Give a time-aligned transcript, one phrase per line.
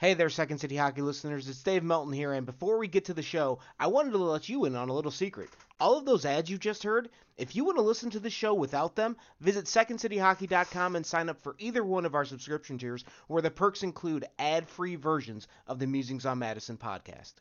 [0.00, 1.48] Hey there, Second City Hockey listeners.
[1.48, 4.48] It's Dave Melton here, and before we get to the show, I wanted to let
[4.48, 5.50] you in on a little secret.
[5.80, 8.54] All of those ads you just heard, if you want to listen to the show
[8.54, 13.42] without them, visit SecondCityHockey.com and sign up for either one of our subscription tiers, where
[13.42, 17.32] the perks include ad free versions of the Musings on Madison podcast.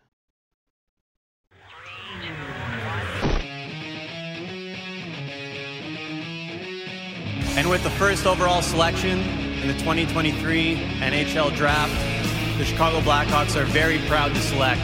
[7.55, 12.26] And with the first overall selection in the 2023 NHL Draft,
[12.57, 14.81] the Chicago Blackhawks are very proud to select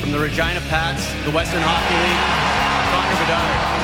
[0.00, 3.77] from the Regina Pats, the Western Hockey League, Connor Bedard.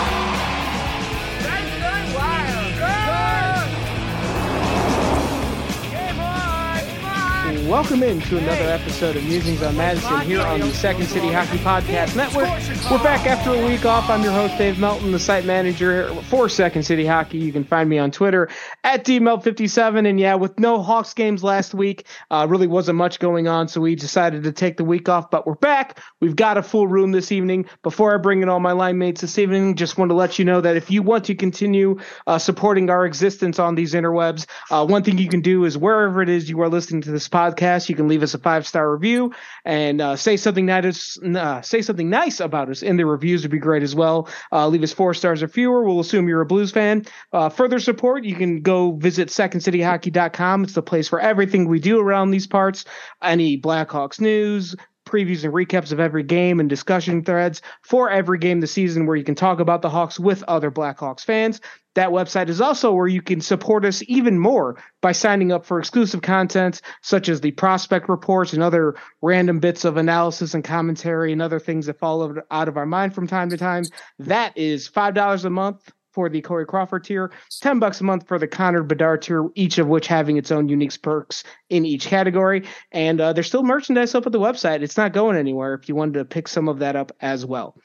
[7.68, 11.56] Welcome in to another episode of Musings on Madison here on the Second City Hockey
[11.59, 12.48] Podcast Network.
[12.90, 14.10] We're back after a week off.
[14.10, 17.38] I'm your host, Dave Melton, the site manager for Second City Hockey.
[17.38, 18.50] You can find me on Twitter
[18.82, 20.06] at DMelt57.
[20.06, 23.80] And yeah, with no Hawks games last week, uh, really wasn't much going on, so
[23.80, 25.30] we decided to take the week off.
[25.30, 26.01] But we're back.
[26.20, 27.65] We've got a full room this evening.
[27.82, 30.45] Before I bring in all my line mates this evening, just want to let you
[30.45, 34.85] know that if you want to continue uh, supporting our existence on these interwebs, uh,
[34.85, 37.54] one thing you can do is wherever it is you are listening to this podcast,
[37.55, 37.88] podcast.
[37.88, 39.33] You can leave us a five star review
[39.65, 41.19] and uh, say something nice.
[41.19, 44.29] Uh, say something nice about us in the reviews would be great as well.
[44.52, 45.85] Uh, leave us four stars or fewer.
[45.85, 47.05] We'll assume you're a Blues fan.
[47.32, 50.65] Uh, further support, you can go visit SecondCityHockey.com.
[50.65, 52.85] It's the place for everything we do around these parts.
[53.23, 58.60] Any Blackhawks news, previews and recaps of every game and discussion threads for every game
[58.60, 61.60] this season where you can talk about the Hawks with other Blackhawks fans.
[61.95, 65.78] That website is also where you can support us even more by signing up for
[65.78, 71.32] exclusive content such as the prospect reports and other random bits of analysis and commentary
[71.32, 73.84] and other things that fall out of our mind from time to time.
[74.19, 78.38] That is $5 a month for the Corey Crawford tier, 10 bucks a month for
[78.38, 82.65] the Connor Bedard tier, each of which having its own unique perks in each category.
[82.93, 84.82] And uh, there's still merchandise up at the website.
[84.82, 87.76] It's not going anywhere if you wanted to pick some of that up as well.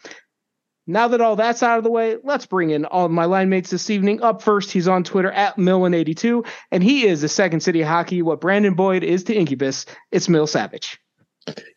[0.85, 3.69] Now that all that's out of the way, let's bring in all my line mates
[3.69, 4.23] this evening.
[4.23, 8.23] Up first, he's on Twitter at Millen82, and he is the Second City Hockey.
[8.23, 11.00] What Brandon Boyd is to Incubus, it's Mil Savage.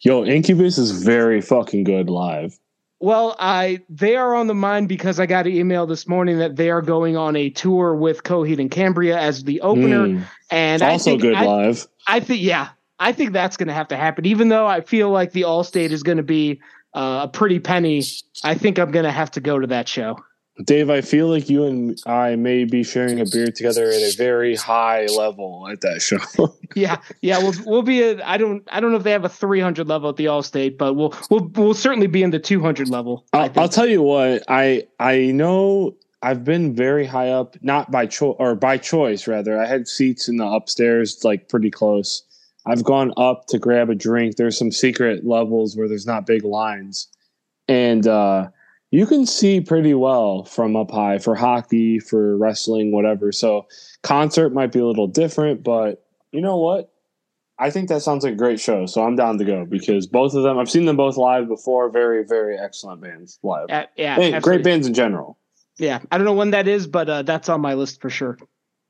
[0.00, 2.58] Yo, Incubus is very fucking good live.
[3.02, 6.54] Well, I they are on the mind because I got an email this morning that
[6.54, 10.80] they are going on a tour with Coheed and Cambria as the opener, mm, and
[10.80, 11.84] it's also good I, live.
[12.06, 12.68] I think, yeah,
[13.00, 14.24] I think that's going to have to happen.
[14.24, 16.60] Even though I feel like the Allstate is going to be
[16.94, 18.04] uh, a pretty penny,
[18.44, 20.16] I think I'm going to have to go to that show.
[20.64, 24.14] Dave, I feel like you and I may be sharing a beer together at a
[24.16, 26.18] very high level at that show.
[26.74, 29.28] yeah, yeah, we'll we'll be at I don't I don't know if they have a
[29.28, 33.26] 300 level at the Allstate, but we'll we'll we'll certainly be in the 200 level.
[33.32, 38.06] I'll, I'll tell you what I I know I've been very high up, not by
[38.06, 39.60] choice or by choice rather.
[39.60, 42.22] I had seats in the upstairs, like pretty close.
[42.64, 44.36] I've gone up to grab a drink.
[44.36, 47.08] There's some secret levels where there's not big lines,
[47.66, 48.48] and uh,
[48.92, 53.32] you can see pretty well from up high for hockey, for wrestling, whatever.
[53.32, 53.66] So
[54.02, 56.92] concert might be a little different, but you know what?
[57.58, 60.34] I think that sounds like a great show, so I'm down to go because both
[60.34, 61.90] of them I've seen them both live before.
[61.90, 63.70] Very, very excellent bands live.
[63.70, 65.38] Uh, yeah, hey, great bands in general.
[65.78, 68.38] Yeah, I don't know when that is, but uh, that's on my list for sure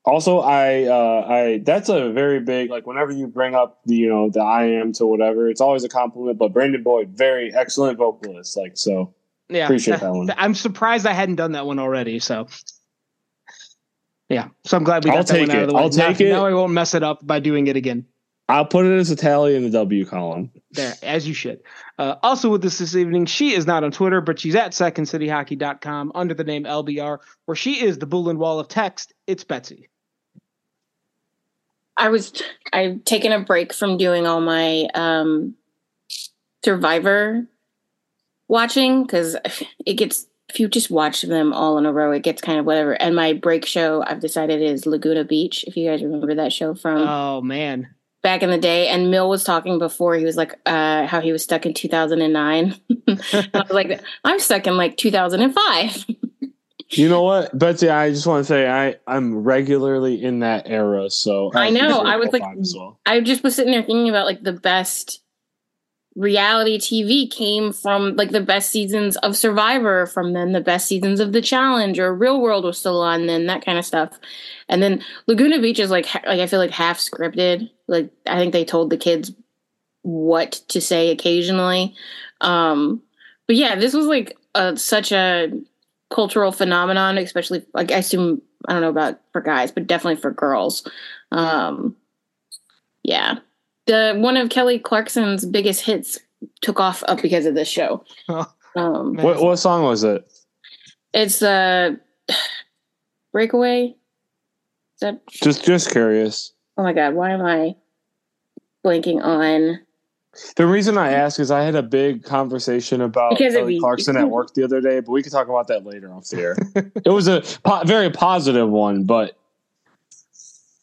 [0.05, 4.09] also i uh i that's a very big like whenever you bring up the you
[4.09, 7.97] know the i am to whatever it's always a compliment but brandon boyd very excellent
[7.97, 9.15] vocalist like so
[9.55, 12.47] yeah appreciate that, that one i'm surprised i hadn't done that one already so
[14.29, 15.63] yeah so i'm glad we got I'll that one out it.
[15.63, 17.67] of the way i'll take now, it now i won't mess it up by doing
[17.67, 18.07] it again
[18.49, 20.51] I'll put it as a tally in the W column.
[20.73, 21.61] There, as you should.
[21.99, 26.12] Uh, also with us this evening, she is not on Twitter, but she's at secondcityhockey.com
[26.15, 29.15] under the name LBR, where she is the Bullen Wall of Text.
[29.27, 29.89] It's Betsy.
[31.97, 32.43] I was
[32.73, 35.55] I've taken a break from doing all my um
[36.65, 37.47] survivor
[38.53, 39.37] watching because
[39.87, 42.67] it gets if you just watch them all in a row it gets kind of
[42.67, 42.93] whatever.
[42.93, 46.75] And my break show i've decided is laguna beach if you guys remember that show
[46.75, 47.89] from oh man.
[48.23, 48.89] back in the day.
[48.89, 52.76] And mill was talking before he was like uh how he was stuck in 2009
[53.09, 56.06] i was like i'm stuck in like 2005
[56.94, 57.88] You know what, Betsy?
[57.88, 62.00] I just want to say I I'm regularly in that era, so I, I know.
[62.00, 63.00] I was like well.
[63.06, 65.22] I just was sitting there thinking about like the best
[66.14, 71.20] reality TV came from like the best seasons of Survivor, from then the best seasons
[71.20, 74.19] of The Challenge or Real World was still on then that kind of stuff,
[74.69, 77.70] and then Laguna Beach is like like I feel like half scripted.
[77.88, 79.32] Like I think they told the kids
[80.03, 81.94] what to say occasionally,
[82.41, 83.03] um,
[83.47, 85.53] but yeah, this was like a, such a
[86.11, 90.31] cultural phenomenon, especially like I assume I don't know about for guys, but definitely for
[90.31, 90.87] girls.
[91.31, 91.97] Um,
[93.03, 93.38] yeah,
[93.87, 96.19] the one of Kelly Clarkson's biggest hits
[96.61, 98.05] took off up because of this show.
[98.76, 100.31] um, what what song was it?
[101.12, 101.93] It's uh
[103.32, 103.94] Breakaway.
[104.96, 106.52] Is that just just curious?
[106.76, 107.76] Oh my god, why am I
[108.84, 109.81] blanking on?
[110.56, 114.31] The reason I ask is I had a big conversation about because Kelly Clarkson at
[114.31, 116.56] work the other day, but we could talk about that later off the air.
[117.05, 119.37] it was a po- very positive one, but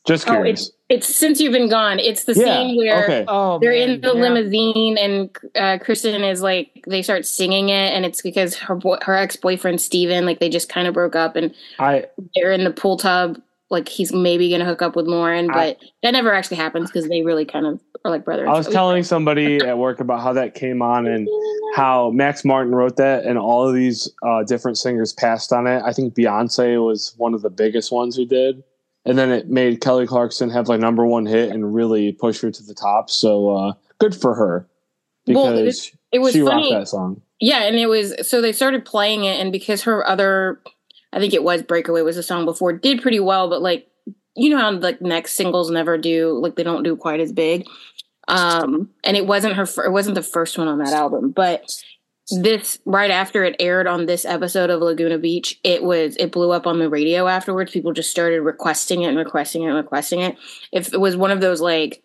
[0.05, 0.69] just curious.
[0.71, 1.99] Oh, it's, it's since you've been gone.
[1.99, 3.25] It's the yeah, scene where okay.
[3.27, 4.21] oh, they're man, in the yeah.
[4.21, 8.97] limousine and uh, Kristin is like they start singing it, and it's because her boy,
[9.03, 12.63] her ex boyfriend Steven, like they just kind of broke up, and I they're in
[12.63, 13.39] the pool tub.
[13.69, 17.07] Like he's maybe gonna hook up with Lauren, but I, that never actually happens because
[17.07, 18.49] they really kind of are like brothers.
[18.49, 21.29] I was telling somebody at work about how that came on and
[21.75, 25.83] how Max Martin wrote that, and all of these uh, different singers passed on it.
[25.85, 28.63] I think Beyonce was one of the biggest ones who did
[29.09, 32.51] and then it made Kelly Clarkson have like number one hit and really push her
[32.51, 33.09] to the top.
[33.09, 34.69] So uh, good for her
[35.25, 36.71] because well, it, it, was she funny.
[36.71, 37.21] rocked that song.
[37.39, 40.61] Yeah, and it was so they started playing it, and because her other,
[41.11, 43.87] I think it was "Breakaway" was a song before, did pretty well, but like
[44.35, 47.65] you know how like next singles never do like they don't do quite as big.
[48.27, 49.63] Um, and it wasn't her.
[49.83, 51.67] It wasn't the first one on that album, but
[52.29, 56.51] this right after it aired on this episode of Laguna Beach, it was it blew
[56.51, 57.71] up on the radio afterwards.
[57.71, 60.37] People just started requesting it and requesting it and requesting it.
[60.71, 62.03] If it was one of those like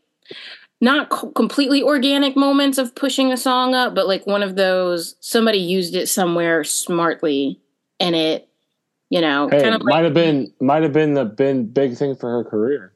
[0.81, 5.17] not co- completely organic moments of pushing a song up, but like one of those
[5.21, 7.61] somebody used it somewhere smartly
[8.01, 8.49] and it,
[9.11, 11.97] you know, hey, kind of might like, have been might have been the been big
[11.97, 12.93] thing for her career.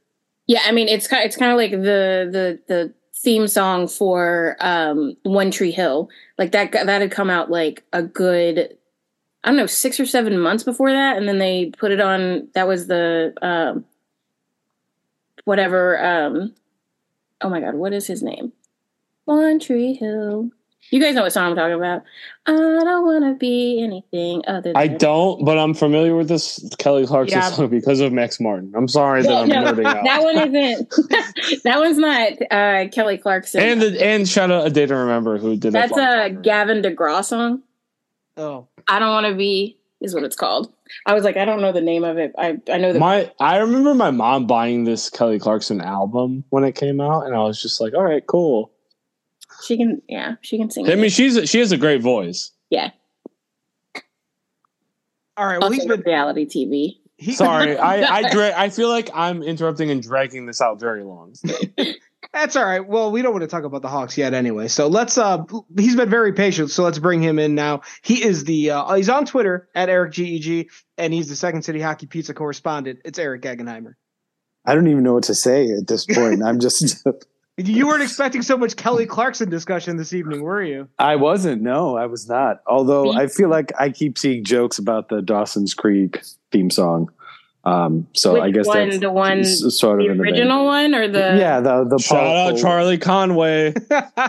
[0.47, 4.57] Yeah, I mean it's kind it's kind of like the the the theme song for
[4.61, 6.09] um, One Tree Hill.
[6.39, 8.77] Like that that had come out like a good
[9.45, 12.49] I don't know, 6 or 7 months before that and then they put it on
[12.55, 13.85] that was the um,
[15.45, 16.55] whatever um,
[17.41, 18.53] oh my god, what is his name?
[19.25, 20.51] One Tree Hill.
[20.91, 22.03] You guys know what song I'm talking about.
[22.47, 24.73] I don't want to be anything other.
[24.73, 27.51] Than I don't, but I'm familiar with this Kelly Clarkson yeah.
[27.51, 28.73] song because of Max Martin.
[28.75, 30.05] I'm sorry that I'm no, nerding out.
[30.05, 30.91] That one isn't.
[31.65, 33.61] that one's not uh, Kelly Clarkson.
[33.61, 35.91] And the, and shout out a day to remember who did that.
[35.91, 37.63] that's a Gavin DeGraw song.
[38.39, 40.73] Oh, I don't want to be is what it's called.
[41.07, 42.33] I was like, I don't know the name of it.
[42.39, 46.65] I I know that my I remember my mom buying this Kelly Clarkson album when
[46.65, 48.73] it came out, and I was just like, all right, cool.
[49.65, 50.89] She can, yeah, she can sing.
[50.91, 52.53] I mean, she's a, she has a great voice.
[52.71, 52.91] Yeah.
[55.37, 55.61] All right.
[55.61, 56.99] Well, he's been reality TV.
[57.17, 61.03] He, Sorry, I I, dra- I feel like I'm interrupting and dragging this out very
[61.03, 61.35] long.
[62.33, 62.87] That's all right.
[62.87, 64.69] Well, we don't want to talk about the Hawks yet, anyway.
[64.69, 65.17] So let's.
[65.17, 65.45] uh
[65.77, 67.83] He's been very patient, so let's bring him in now.
[68.03, 68.73] He is the.
[68.73, 70.69] uh He's on Twitter at Eric Geg,
[70.99, 73.01] and he's the Second City Hockey Pizza correspondent.
[73.05, 73.95] It's Eric Gegenheimer.
[74.67, 76.43] I don't even know what to say at this point.
[76.45, 77.07] I'm just
[77.59, 80.89] You weren't expecting so much Kelly Clarkson discussion this evening, were you?
[81.01, 81.61] I wasn't.
[81.61, 82.63] No, I was not.
[82.69, 86.23] Although I feel like I keep seeing jokes about the Dawson's Creek
[86.53, 87.11] theme song.
[87.65, 91.09] Um, so Which I guess one, that's the one, sort of the original one, or
[91.09, 93.75] the yeah, the the shout out Charlie Conway.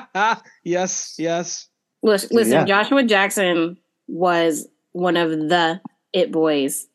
[0.64, 1.68] yes, yes.
[2.02, 2.66] Listen, listen yeah.
[2.66, 3.78] Joshua Jackson
[4.08, 5.80] was one of the
[6.14, 6.88] it boys.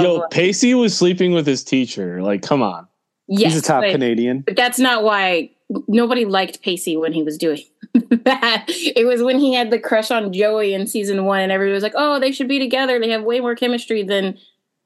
[0.00, 2.22] Yo, Pacey was sleeping with his teacher.
[2.22, 2.88] Like, come on.
[3.28, 4.40] Yes, he's a top but, Canadian.
[4.40, 5.50] But that's not why
[5.88, 7.62] nobody liked Pacey when he was doing
[7.94, 8.64] that.
[8.68, 11.82] It was when he had the crush on Joey in season one, and everybody was
[11.82, 12.98] like, "Oh, they should be together.
[12.98, 14.38] They have way more chemistry than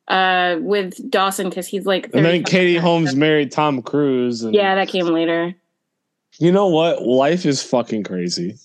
[0.09, 4.43] uh, with Dawson because he's like." And then Katie Holmes married Tom Cruise.
[4.43, 5.55] And, yeah, that came later.
[6.39, 7.03] You know what?
[7.03, 8.57] Life is fucking crazy.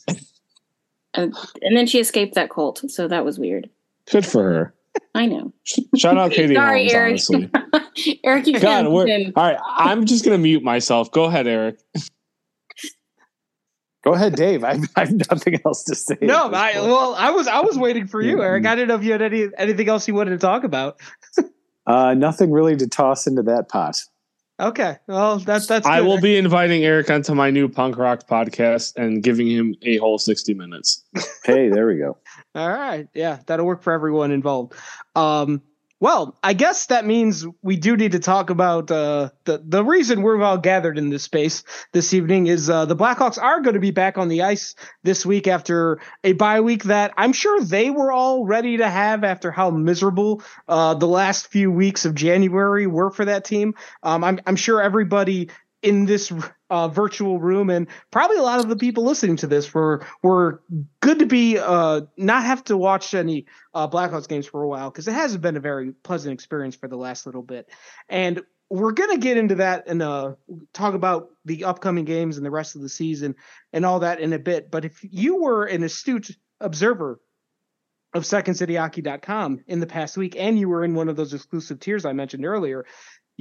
[1.13, 3.69] and, and then she escaped that cult, so that was weird.
[4.09, 4.73] Good for her.
[5.15, 5.53] I know.
[5.95, 7.09] Shout out Katie Sorry, Holmes, Eric.
[7.09, 8.19] honestly.
[8.23, 9.05] Eric, you God, all
[9.35, 9.57] right.
[9.65, 11.11] I'm just gonna mute myself.
[11.11, 11.79] Go ahead, Eric.
[14.03, 14.63] Go ahead, Dave.
[14.63, 16.17] I, I have nothing else to say.
[16.21, 18.65] No, I well, I was I was waiting for you, Eric.
[18.65, 20.99] I didn't know if you had any anything else you wanted to talk about.
[21.85, 24.01] uh, nothing really to toss into that pot.
[24.59, 25.87] Okay, well, that's that's.
[25.87, 29.97] I will be inviting Eric onto my new punk rock podcast and giving him a
[29.97, 31.03] whole sixty minutes.
[31.45, 32.17] hey, there we go.
[32.53, 34.73] All right, yeah, that'll work for everyone involved.
[35.15, 35.61] Um,
[36.01, 40.23] well, I guess that means we do need to talk about uh, the the reason
[40.23, 43.79] we're all gathered in this space this evening is uh, the Blackhawks are going to
[43.79, 47.91] be back on the ice this week after a bye week that I'm sure they
[47.91, 52.87] were all ready to have after how miserable uh, the last few weeks of January
[52.87, 53.75] were for that team.
[54.01, 55.51] Um, I'm I'm sure everybody
[55.81, 56.31] in this
[56.69, 60.61] uh, virtual room, and probably a lot of the people listening to this were were
[60.99, 64.89] good to be uh, not have to watch any uh, Blackhawks games for a while
[64.89, 67.69] because it hasn't been a very pleasant experience for the last little bit.
[68.09, 70.31] And we're gonna get into that and uh
[70.71, 73.35] talk about the upcoming games and the rest of the season
[73.73, 74.71] and all that in a bit.
[74.71, 77.19] But if you were an astute observer
[78.13, 82.05] of secondcityhockey.com in the past week and you were in one of those exclusive tiers
[82.05, 82.85] I mentioned earlier,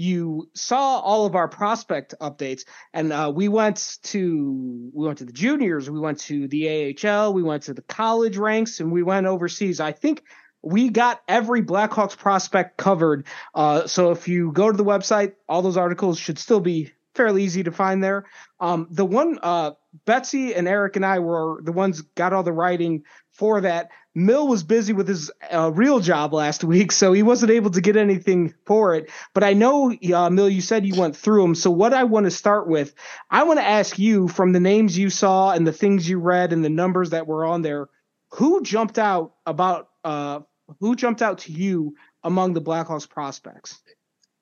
[0.00, 2.64] you saw all of our prospect updates
[2.94, 7.34] and uh, we went to we went to the juniors we went to the ahl
[7.34, 9.78] we went to the college ranks and we went overseas.
[9.78, 10.22] I think
[10.62, 13.26] we got every blackhawks prospect covered.
[13.54, 17.42] Uh, so if you go to the website all those articles should still be fairly
[17.42, 18.24] easy to find there.
[18.58, 19.72] Um, the one uh,
[20.06, 23.02] betsy and eric and i were the ones got all the writing
[23.32, 27.52] for that Mil was busy with his uh, real job last week, so he wasn't
[27.52, 29.10] able to get anything for it.
[29.34, 31.54] But I know, uh, Mil, you said you went through them.
[31.54, 32.92] So what I want to start with,
[33.30, 36.52] I want to ask you from the names you saw and the things you read
[36.52, 37.88] and the numbers that were on there,
[38.32, 40.40] who jumped out about uh,
[40.80, 43.80] who jumped out to you among the Blackhawks prospects?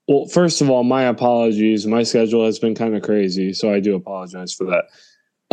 [0.07, 1.87] Well, first of all, my apologies.
[1.87, 4.85] My schedule has been kind of crazy, so I do apologize for that.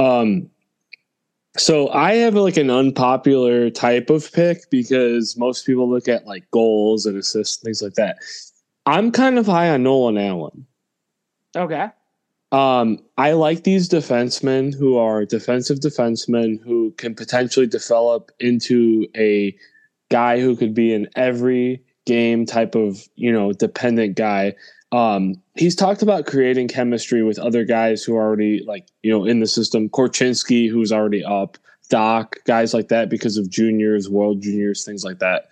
[0.02, 0.50] Um,
[1.58, 6.50] so I have like an unpopular type of pick because most people look at like
[6.52, 8.18] goals and assists, things like that.
[8.86, 10.66] I'm kind of high on Nolan Allen.
[11.56, 11.88] Okay.
[12.52, 19.56] Um, I like these defensemen who are defensive defensemen who can potentially develop into a
[20.12, 24.54] guy who could be an every game type of, you know, dependent guy.
[24.96, 29.26] Um, he's talked about creating chemistry with other guys who are already like you know
[29.26, 29.90] in the system.
[29.90, 31.58] Korchinski, who's already up,
[31.92, 35.48] Dach, guys like that because of juniors, world juniors, things like that.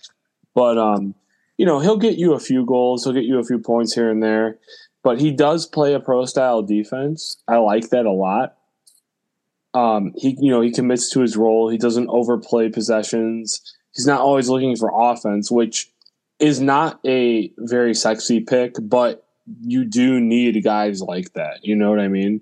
[0.55, 1.13] But um,
[1.57, 4.09] you know, he'll get you a few goals, he'll get you a few points here
[4.09, 4.59] and there.
[5.03, 7.35] But he does play a pro style defense.
[7.45, 8.55] I like that a lot.
[9.73, 11.67] Um, he you know he commits to his role.
[11.67, 13.59] He doesn't overplay possessions.
[13.93, 15.91] He's not always looking for offense, which
[16.39, 19.22] is not a very sexy pick, but
[19.61, 21.59] you do need guys like that.
[21.63, 22.41] You know what I mean?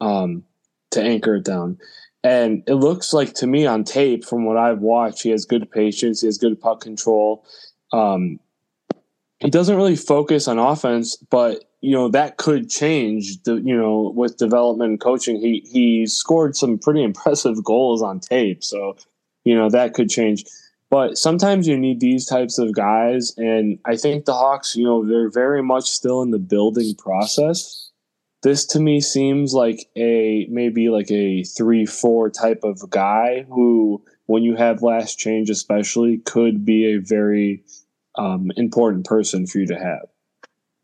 [0.00, 0.44] Um,
[0.90, 1.78] to anchor it down.
[2.24, 5.70] And it looks like to me on tape, from what I've watched, he has good
[5.70, 6.20] patience.
[6.20, 7.44] He has good puck control.
[7.92, 8.38] Um,
[9.40, 13.42] he doesn't really focus on offense, but you know that could change.
[13.42, 18.20] The you know with development and coaching, he he scored some pretty impressive goals on
[18.20, 18.62] tape.
[18.62, 18.96] So
[19.44, 20.44] you know that could change.
[20.92, 23.32] But sometimes you need these types of guys.
[23.38, 27.90] And I think the Hawks, you know, they're very much still in the building process.
[28.42, 34.04] This to me seems like a maybe like a three, four type of guy who,
[34.26, 37.64] when you have last change, especially, could be a very
[38.18, 40.10] um, important person for you to have.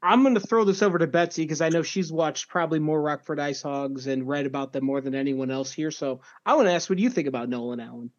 [0.03, 3.03] I'm going to throw this over to Betsy because I know she's watched probably more
[3.03, 5.91] Rockford Ice Hogs and read about them more than anyone else here.
[5.91, 8.11] So I want to ask, what do you think about Nolan Allen?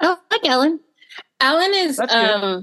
[0.00, 0.80] Oh, like Ellen.
[1.40, 2.62] Allen is um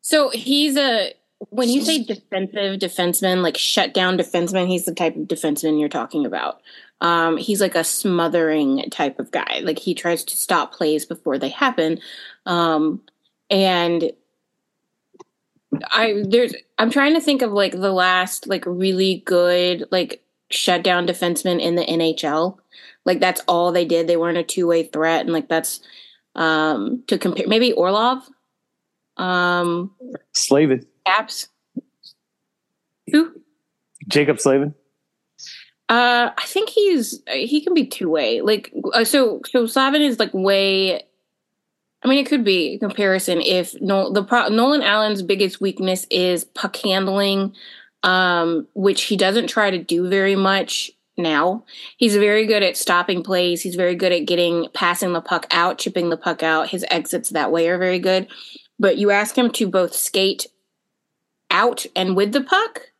[0.00, 1.14] so he's a
[1.50, 6.24] when you say defensive defenseman, like shutdown defenseman, he's the type of defenseman you're talking
[6.24, 6.60] about.
[7.00, 9.60] Um, he's like a smothering type of guy.
[9.62, 11.98] Like he tries to stop plays before they happen.
[12.46, 13.00] Um,
[13.50, 14.12] and
[15.90, 21.06] I there's I'm trying to think of like the last like really good like shutdown
[21.06, 22.58] defenseman in the NHL.
[23.04, 24.06] Like that's all they did.
[24.06, 25.80] They weren't a two way threat, and like that's
[26.34, 27.46] um, to compare.
[27.46, 28.22] Maybe Orlov,
[29.16, 29.90] um,
[30.32, 31.48] Slavin, Caps.
[33.10, 33.32] Who?
[34.08, 34.74] Jaccob Slavin.
[35.88, 38.40] Uh, I think he's he can be two way.
[38.40, 41.02] Like uh, so, so Slavin is like way.
[42.04, 46.06] I mean, it could be a comparison if no, the pro, Nolan Allen's biggest weakness
[46.10, 47.54] is puck handling,
[48.02, 51.64] um, which he doesn't try to do very much now.
[51.96, 53.62] He's very good at stopping plays.
[53.62, 56.70] He's very good at getting passing the puck out, chipping the puck out.
[56.70, 58.28] His exits that way are very good.
[58.78, 60.46] But you ask him to both skate
[61.50, 62.92] out and with the puck,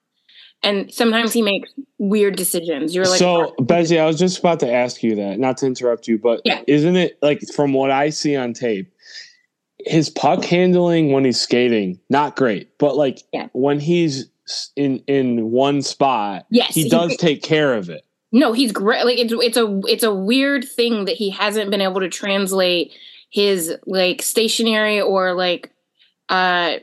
[0.62, 2.94] and sometimes he makes weird decisions.
[2.94, 6.06] You're like, so Bezzy, I was just about to ask you that, not to interrupt
[6.06, 6.62] you, but yeah.
[6.68, 8.92] isn't it like from what I see on tape,
[9.78, 13.48] his puck handling when he's skating not great, but like yeah.
[13.52, 14.28] when he's
[14.76, 18.04] in in one spot, yes, he does take care of it.
[18.32, 19.04] No, he's great.
[19.04, 22.92] Like it's it's a it's a weird thing that he hasn't been able to translate
[23.30, 25.70] his like stationary or like
[26.28, 26.76] uh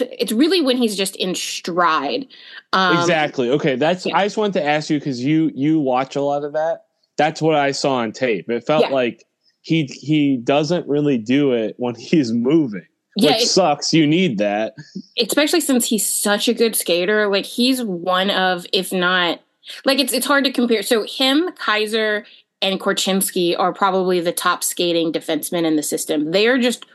[0.00, 2.26] it's really when he's just in stride.
[2.72, 3.50] Um, exactly.
[3.50, 4.16] Okay, that's yeah.
[4.16, 6.84] I just wanted to ask you because you you watch a lot of that.
[7.16, 8.50] That's what I saw on tape.
[8.50, 8.90] It felt yeah.
[8.90, 9.24] like
[9.62, 12.86] he he doesn't really do it when he's moving
[13.22, 13.92] yeah, which sucks.
[13.92, 14.74] You need that,
[15.18, 17.28] especially since he's such a good skater.
[17.28, 19.40] Like he's one of, if not,
[19.84, 20.82] like it's it's hard to compare.
[20.82, 22.24] So him, Kaiser,
[22.62, 26.30] and Korchinski are probably the top skating defensemen in the system.
[26.30, 26.86] They are just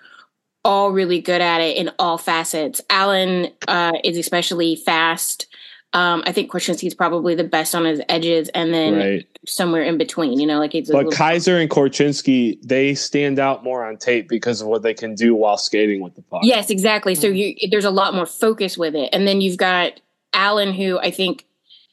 [0.66, 2.82] all really good at it in all facets.
[2.90, 5.48] Allen uh, is especially fast.
[5.94, 9.28] Um, I think Korchinski's probably the best on his edges, and then right.
[9.46, 10.90] somewhere in between, you know, like it's.
[10.92, 15.14] But Kaiser and Korchinski, they stand out more on tape because of what they can
[15.14, 16.42] do while skating with the puck.
[16.44, 17.14] Yes, exactly.
[17.14, 20.02] So you, there's a lot more focus with it, and then you've got
[20.34, 21.46] Allen, who I think,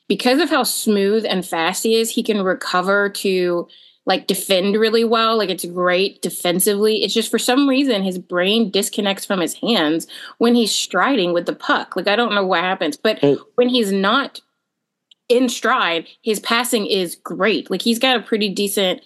[0.08, 3.68] because of how smooth and fast he is, he can recover to
[4.10, 5.38] like defend really well.
[5.38, 7.04] Like it's great defensively.
[7.04, 11.46] It's just for some reason his brain disconnects from his hands when he's striding with
[11.46, 11.94] the puck.
[11.94, 13.22] Like I don't know what happens, but
[13.54, 14.40] when he's not
[15.28, 17.70] in stride, his passing is great.
[17.70, 19.04] Like he's got a pretty decent.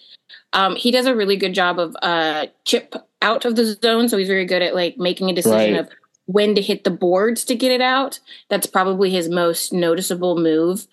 [0.55, 4.17] Um, he does a really good job of uh, chip out of the zone, so
[4.17, 5.81] he's very good at like making a decision right.
[5.81, 5.91] of
[6.25, 8.21] when to hit the boards to get it out.
[8.49, 10.87] That's probably his most noticeable move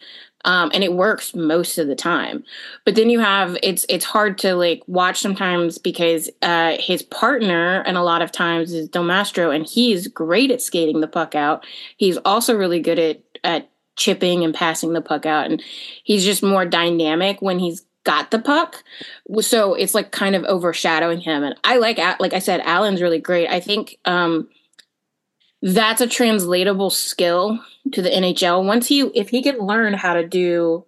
[0.45, 2.43] um, and it works most of the time.
[2.85, 7.81] But then you have it's it's hard to like watch sometimes because uh, his partner
[7.81, 11.35] and a lot of times is Del Mastro, and he's great at skating the puck
[11.35, 11.65] out.
[11.97, 15.61] He's also really good at at chipping and passing the puck out, and
[16.03, 18.83] he's just more dynamic when he's got the puck.
[19.41, 21.43] So it's like kind of overshadowing him.
[21.43, 23.47] And I like like I said, Allen's really great.
[23.47, 23.97] I think.
[24.05, 24.49] Um,
[25.61, 27.59] that's a translatable skill
[27.91, 28.65] to the NHL.
[28.65, 30.85] Once he, if he can learn how to do,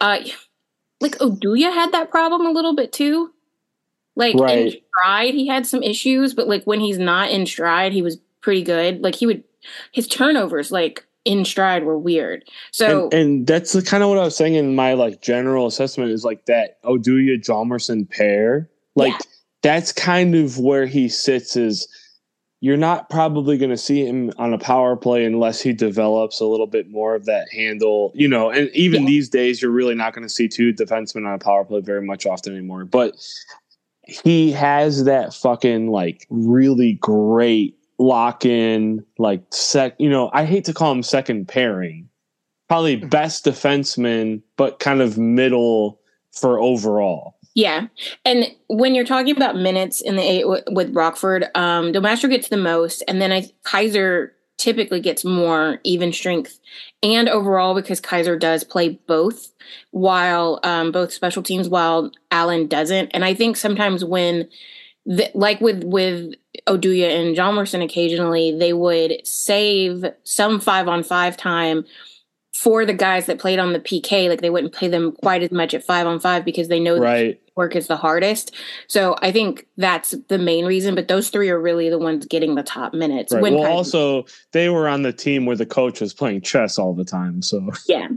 [0.00, 0.18] uh,
[1.00, 3.32] like Oduya had that problem a little bit too.
[4.16, 4.74] Like right.
[4.74, 8.18] in stride, he had some issues, but like when he's not in stride, he was
[8.40, 9.00] pretty good.
[9.00, 9.44] Like he would,
[9.92, 12.44] his turnovers, like in stride, were weird.
[12.72, 16.10] So, and, and that's kind of what I was saying in my like general assessment
[16.10, 18.68] is like that Oduya Hjalmarsson pair.
[18.96, 19.18] Like yeah.
[19.62, 21.86] that's kind of where he sits is
[22.60, 26.44] you're not probably going to see him on a power play unless he develops a
[26.44, 28.50] little bit more of that handle, you know.
[28.50, 29.08] And even yeah.
[29.08, 32.02] these days, you're really not going to see two defensemen on a power play very
[32.02, 32.84] much often anymore.
[32.84, 33.14] But
[34.02, 39.94] he has that fucking like really great lock in, like sec.
[39.98, 42.08] You know, I hate to call him second pairing,
[42.68, 43.08] probably hmm.
[43.08, 46.00] best defenseman, but kind of middle
[46.32, 47.36] for overall.
[47.58, 47.88] Yeah.
[48.24, 52.30] And when you're talking about minutes in the eight w- with Rockford, um, Del Mastro
[52.30, 56.60] gets the most, and then I, Kaiser typically gets more even strength
[57.02, 59.52] and overall because Kaiser does play both
[59.90, 63.08] while um, both special teams while Allen doesn't.
[63.08, 64.48] And I think sometimes when
[65.04, 66.34] the, like with with
[66.68, 71.84] Oduya and Hjalmarsson occasionally they would save some five on five time
[72.58, 75.52] for the guys that played on the PK, like they wouldn't play them quite as
[75.52, 77.40] much at five on five because they know right.
[77.54, 78.52] work is the hardest.
[78.88, 80.96] So I think that's the main reason.
[80.96, 83.32] But those three are really the ones getting the top minutes.
[83.32, 83.40] Right.
[83.40, 87.04] Well, also they were on the team where the coach was playing chess all the
[87.04, 87.42] time.
[87.42, 88.08] So yeah,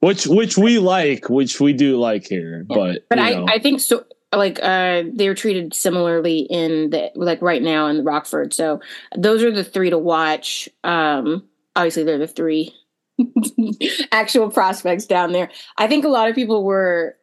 [0.00, 2.66] which which we like, which we do like here.
[2.68, 2.76] Yeah.
[2.76, 3.46] But but I know.
[3.48, 4.04] I think so.
[4.34, 8.52] Like uh, they were treated similarly in the like right now in Rockford.
[8.52, 8.82] So
[9.16, 10.68] those are the three to watch.
[10.84, 12.74] Um, obviously, they're the three
[14.12, 15.50] actual prospects down there.
[15.76, 17.16] I think a lot of people were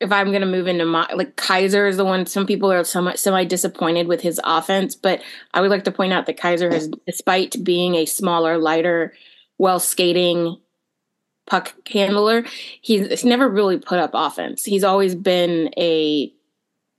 [0.00, 2.82] if I'm going to move into my like Kaiser is the one some people are
[2.82, 5.22] somewhat semi disappointed with his offense, but
[5.54, 9.14] I would like to point out that Kaiser has despite being a smaller, lighter,
[9.58, 10.58] well skating
[11.46, 12.44] puck handler,
[12.80, 14.64] he's never really put up offense.
[14.64, 16.32] He's always been a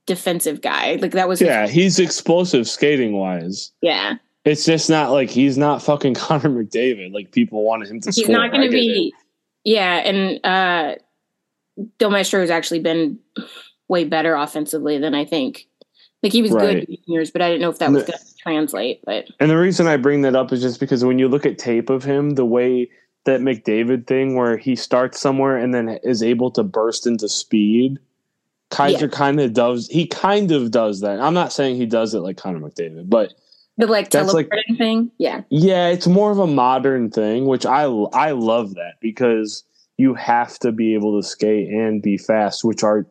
[0.06, 0.96] defensive guy.
[0.96, 3.72] Like that was Yeah, he's explosive skating wise.
[3.80, 4.14] Yeah.
[4.44, 7.12] It's just not like he's not fucking Connor McDavid.
[7.12, 8.10] Like people wanted him to.
[8.10, 8.36] He's score.
[8.36, 9.08] not going to be.
[9.08, 9.14] It.
[9.64, 10.96] Yeah, and uh
[11.98, 13.18] Del Mastro has actually been
[13.88, 15.66] way better offensively than I think.
[16.22, 16.86] Like he was right.
[16.86, 19.00] good years, but I didn't know if that was going to translate.
[19.04, 21.58] But and the reason I bring that up is just because when you look at
[21.58, 22.88] tape of him, the way
[23.24, 27.98] that McDavid thing, where he starts somewhere and then is able to burst into speed,
[28.70, 29.12] Kaiser yeah.
[29.12, 29.86] kind of does.
[29.88, 31.20] He kind of does that.
[31.20, 33.34] I'm not saying he does it like Connor McDavid, but
[33.76, 35.10] the like teleporting like, thing?
[35.18, 35.42] Yeah.
[35.50, 39.64] Yeah it's more of a modern thing which i i love that because
[39.96, 43.06] you have to be able to skate and be fast which are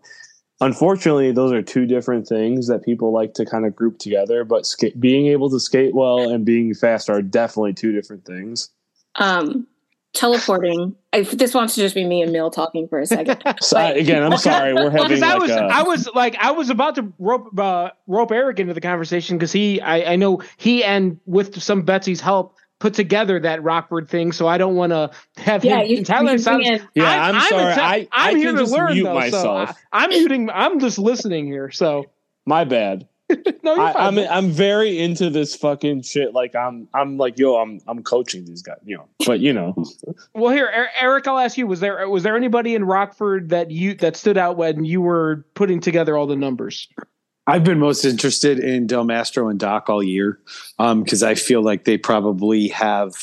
[0.61, 4.65] unfortunately those are two different things that people like to kind of group together but
[4.65, 8.69] ska- being able to skate well and being fast are definitely two different things.
[9.15, 9.67] Um
[10.13, 10.95] teleporting.
[11.11, 13.41] If this wants to just be me and Mil talking for a second.
[13.61, 14.73] so, but, again, I'm sorry.
[14.73, 15.63] We're having like I was, a...
[15.63, 19.51] I was like, I was about to rope uh, rope Eric into the conversation because
[19.51, 24.31] he, I, I know he and with some Betsy's help put together that Rockford thing.
[24.31, 25.87] So I don't want to have yeah, him.
[25.87, 27.73] You, Tyler sounds, yeah, I'm, I'm sorry.
[27.73, 29.13] I, I'm here to learn though.
[29.13, 29.69] Myself.
[29.69, 30.49] So I, I'm muting.
[30.49, 31.71] I'm just listening here.
[31.71, 32.05] So
[32.45, 33.07] my bad.
[33.63, 36.33] no, I, am I'm, I'm very into this fucking shit.
[36.33, 39.07] Like I'm I'm like yo, I'm I'm coaching these guys, you know.
[39.25, 39.75] But you know.
[40.33, 43.95] well, here, Eric, I'll ask you: was there was there anybody in Rockford that you
[43.95, 46.87] that stood out when you were putting together all the numbers?
[47.45, 50.39] I've been most interested in Del Mastro and Dach all year
[50.77, 53.13] because um, I feel like they probably have,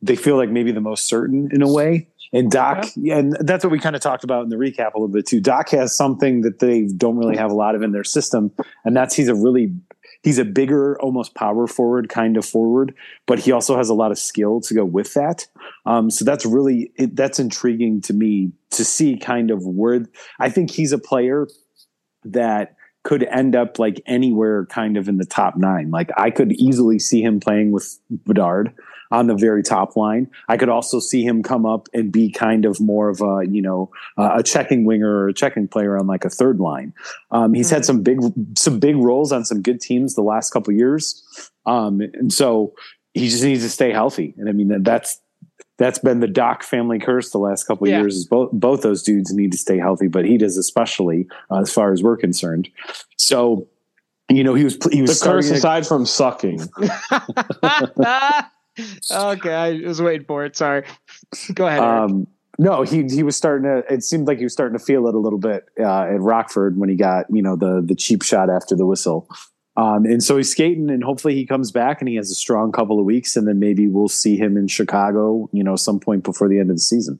[0.00, 2.08] they feel like maybe the most certain in a way.
[2.32, 3.18] And Dach, yeah.
[3.18, 5.40] and that's what we kind of talked about in the recap a little bit too.
[5.40, 8.50] Dach has something that they don't really have a lot of in their system,
[8.84, 9.74] and that's he's a really
[10.22, 12.94] he's a bigger, almost power forward kind of forward,
[13.26, 15.46] but he also has a lot of skill to go with that.
[15.84, 20.06] Um, so that's really it, that's intriguing to me to see kind of where
[20.40, 21.48] I think he's a player
[22.24, 25.90] that could end up like anywhere kind of in the top nine.
[25.90, 28.72] Like I could easily see him playing with Bedard
[29.12, 30.28] on the very top line.
[30.48, 33.60] I could also see him come up and be kind of more of a, you
[33.60, 36.94] know, uh, a checking winger or a checking player on like a third line.
[37.30, 37.74] Um, he's mm-hmm.
[37.74, 38.20] had some big,
[38.56, 41.22] some big roles on some good teams the last couple years.
[41.66, 42.72] Um, and so
[43.12, 44.34] he just needs to stay healthy.
[44.38, 45.20] And I mean, that's,
[45.76, 48.00] that's been the Dach family curse the last couple yeah.
[48.00, 48.16] years.
[48.16, 51.72] Is both both those dudes need to stay healthy, but he does especially uh, as
[51.72, 52.68] far as we're concerned.
[53.16, 53.66] So,
[54.30, 56.68] you know, he was he was the curse aside from sucking.
[59.10, 60.56] okay, I was waiting for it.
[60.56, 60.84] Sorry.
[61.54, 61.80] Go ahead.
[61.80, 62.26] Um,
[62.58, 63.92] no, he he was starting to.
[63.92, 66.78] It seemed like he was starting to feel it a little bit uh, at Rockford
[66.78, 69.28] when he got you know the the cheap shot after the whistle.
[69.74, 72.72] Um, and so he's skating, and hopefully he comes back and he has a strong
[72.72, 76.24] couple of weeks, and then maybe we'll see him in Chicago, you know, some point
[76.24, 77.18] before the end of the season.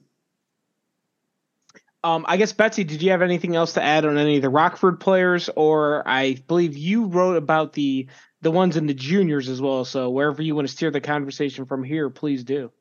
[2.03, 4.49] Um, I guess Betsy, did you have anything else to add on any of the
[4.49, 8.07] Rockford players, or I believe you wrote about the
[8.41, 9.85] the ones in the juniors as well.
[9.85, 12.71] So wherever you want to steer the conversation from here, please do.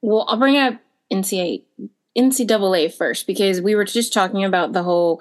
[0.00, 0.80] Well, I'll bring up
[1.12, 1.64] NCAA,
[2.16, 5.20] NCAA first because we were just talking about the whole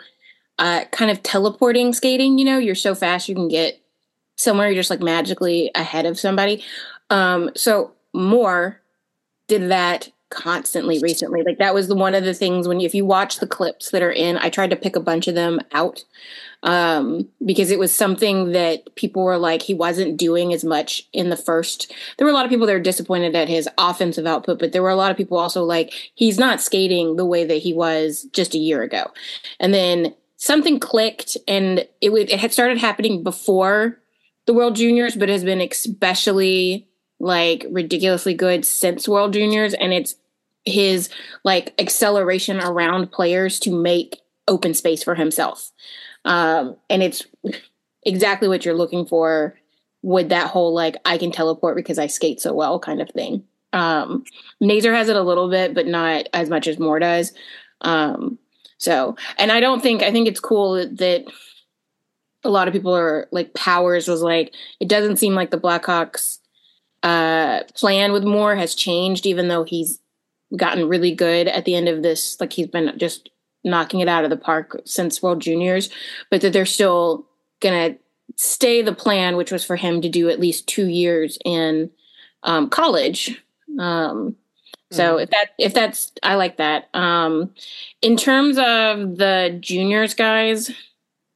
[0.58, 2.38] uh, kind of teleporting skating.
[2.38, 3.78] You know, you're so fast you can get
[4.38, 4.68] somewhere.
[4.70, 6.64] You're just like magically ahead of somebody.
[7.10, 8.82] Um, so Moore
[9.48, 11.44] did that constantly recently.
[11.44, 13.92] Like that was the, one of the things when you, if you watch the clips
[13.92, 16.04] that are in, I tried to pick a bunch of them out
[16.64, 21.30] um, because it was something that people were like he wasn't doing as much in
[21.30, 21.94] the first.
[22.18, 24.82] There were a lot of people that were disappointed at his offensive output, but there
[24.82, 28.28] were a lot of people also like he's not skating the way that he was
[28.34, 29.12] just a year ago.
[29.60, 34.00] And then something clicked, and it it had started happening before
[34.48, 36.88] the World Juniors, but has been especially
[37.20, 40.16] like ridiculously good since World Juniors, and it's
[40.66, 41.10] his
[41.44, 45.72] like acceleration around players to make open space for himself.
[46.26, 47.26] Um, and it's
[48.04, 49.58] exactly what you're looking for
[50.02, 53.44] with that whole like I can teleport because I skate so well kind of thing.
[53.74, 54.24] Um,
[54.62, 57.34] Nazar has it a little bit, but not as much as Moore does.
[57.82, 58.40] Um,
[58.78, 61.26] so, and I don't think I think it's cool that, that
[62.44, 66.40] a lot of people are like Powers was like it doesn't seem like the Blackhawks
[67.04, 70.00] uh, plan with Moore has changed, even though he's
[70.56, 72.40] gotten really good at the end of this.
[72.40, 73.30] Like he's been just
[73.64, 75.90] knocking it out of the park since World Juniors,
[76.30, 77.28] but that they're still
[77.62, 77.96] gonna
[78.36, 81.90] stay the plan, which was for him to do at least two years in
[82.44, 83.42] um, college.
[83.80, 84.36] Um,
[84.92, 85.24] so mm.
[85.24, 86.90] if that if that's I like that.
[86.94, 87.54] Um,
[88.02, 90.72] in terms of the juniors guys,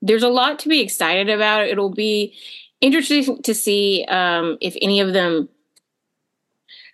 [0.02, 1.68] there's a lot to be excited about.
[1.68, 2.36] It'll be
[2.82, 5.50] interesting to see um, if any of them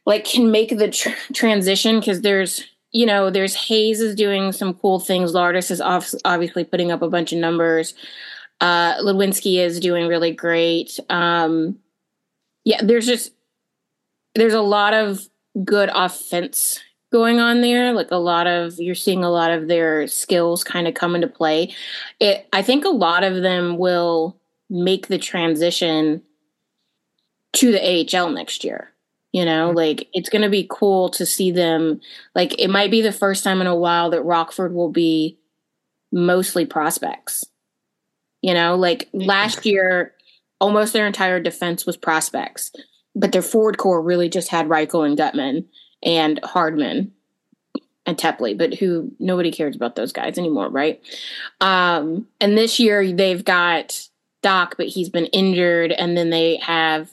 [0.06, 4.74] like can make the tr- transition because there's you know, there's Hayes is doing some
[4.76, 5.34] cool things.
[5.34, 7.94] Lardis is off- obviously putting up a bunch of numbers.
[8.62, 10.98] Uh, Ludwinski is doing really great.
[11.10, 11.78] Um,
[12.64, 13.34] yeah, there's just
[14.34, 15.28] there's a lot of
[15.66, 16.80] good offense
[17.12, 17.92] going on there.
[17.92, 21.28] Like a lot of you're seeing a lot of their skills kind of come into
[21.28, 21.76] play.
[22.22, 24.38] It I think a lot of them will
[24.70, 26.22] make the transition
[27.54, 28.92] to the AHL next year
[29.32, 29.78] you know mm-hmm.
[29.78, 32.00] like it's going to be cool to see them
[32.34, 35.38] like it might be the first time in a while that rockford will be
[36.12, 37.44] mostly prospects
[38.42, 40.14] you know like last year
[40.60, 42.72] almost their entire defense was prospects
[43.16, 45.66] but their forward core really just had Reichel and Guttman
[46.04, 47.12] and Hardman
[48.06, 51.02] and Tepley, but who nobody cares about those guys anymore, right?
[51.62, 54.08] Um, and this year they've got
[54.46, 57.10] Dach, but he's been injured, and then they have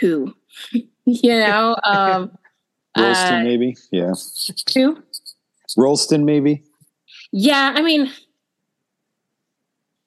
[0.00, 0.34] who
[1.04, 2.36] you know, um,
[2.96, 4.12] Rolston uh, maybe, yeah.
[4.74, 5.02] Who?
[5.76, 6.62] Rolston maybe.
[7.32, 8.10] Yeah, I mean,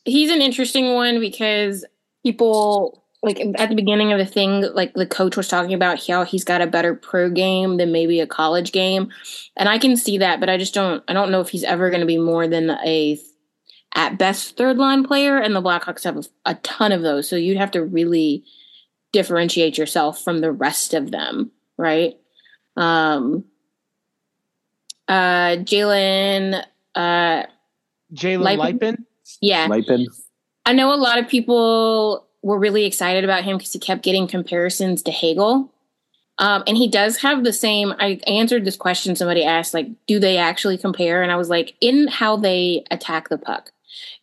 [0.06, 1.86] he's an interesting one because
[2.24, 6.26] people like at the beginning of the thing, like the coach was talking about how
[6.26, 9.10] he's got a better pro game than maybe a college game,
[9.56, 11.04] and I can see that, but I just don't.
[11.08, 13.20] I don't know if he's ever going to be more than a
[13.96, 17.36] at best third line player, and the Blackhawks have a, a ton of those, so
[17.36, 18.44] you'd have to really
[19.12, 22.16] differentiate yourself from the rest of them, right?
[22.76, 23.46] Um,
[25.08, 26.64] uh, Jalen,
[26.96, 27.44] uh,
[28.14, 29.06] Jalen Luypen?
[29.42, 29.68] Yeah.
[29.68, 30.08] Luypen.
[30.66, 34.28] I know a lot of people were really excited about him because he kept getting
[34.28, 35.70] comparisons to Hagel.
[36.40, 37.94] Um, and he does have the same.
[38.00, 41.22] I answered this question somebody asked, like, do they actually compare?
[41.22, 43.72] And I was like, in how they attack the puck,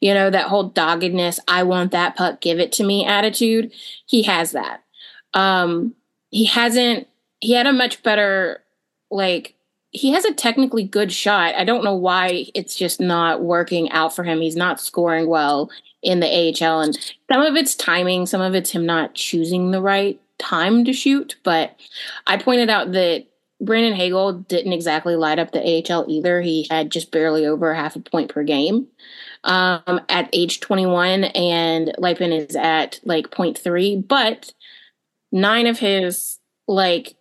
[0.01, 3.73] you know, that whole doggedness, I want that puck, give it to me attitude.
[4.07, 4.83] He has that.
[5.35, 5.95] Um,
[6.31, 7.07] he hasn't,
[7.41, 8.63] he had a much better,
[9.11, 9.55] like,
[9.93, 11.55] he has a technically good shot.
[11.57, 14.41] I don't know why it's just not working out for him.
[14.41, 15.69] He's not scoring well
[16.03, 16.81] in the AHL.
[16.81, 16.97] And
[17.31, 21.37] some of it's timing, some of it's him not choosing the right time to shoot.
[21.43, 21.75] But
[22.29, 23.27] I pointed out that
[23.61, 26.41] Brandon Hagel didn't exactly light up the AHL either.
[26.41, 28.87] He had just barely over half a point per game
[29.45, 34.07] um, at age 21, and Luypen is at like 0.3.
[34.07, 34.53] But
[35.33, 37.17] nine of his like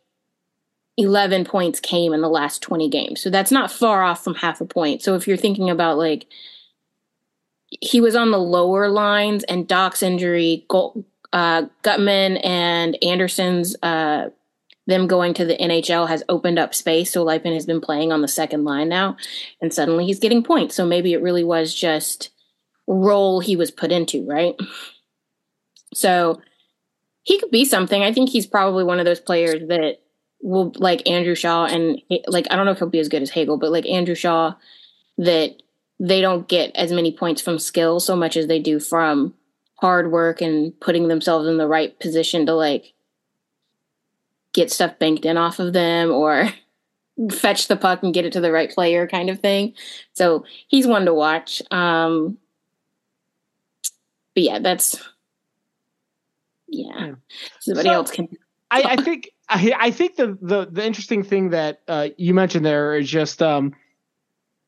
[0.97, 3.21] 11 points came in the last 20 games.
[3.21, 5.01] So that's not far off from half a point.
[5.01, 6.25] So if you're thinking about like
[7.81, 10.65] he was on the lower lines and Dach's injury,
[11.31, 14.29] uh, Guttman and Anderson's uh,
[14.89, 17.11] them going to the NHL has opened up space.
[17.11, 19.17] So Luypen has been playing on the second line now,
[19.61, 20.75] and suddenly he's getting points.
[20.75, 22.29] So maybe it really was just
[22.87, 24.55] role he was put into, right?
[25.93, 26.41] So
[27.23, 28.03] he could be something.
[28.03, 29.99] I think he's probably one of those players that
[30.41, 33.29] will like Andrew Shaw and like I don't know if he'll be as good as
[33.29, 34.55] Hagel, but like Andrew Shaw
[35.17, 35.61] that
[35.99, 39.33] they don't get as many points from skill so much as they do from
[39.75, 42.93] hard work and putting themselves in the right position to like
[44.53, 46.49] get stuff banked in off of them or
[47.31, 49.73] fetch the puck and get it to the right player kind of thing.
[50.13, 51.61] So he's one to watch.
[51.71, 52.37] Um
[54.35, 55.01] but yeah, that's
[56.67, 57.13] yeah.
[57.59, 58.27] Somebody so, else can
[58.71, 62.65] I, I think I, I think the, the the interesting thing that uh, you mentioned
[62.65, 63.73] there is just um,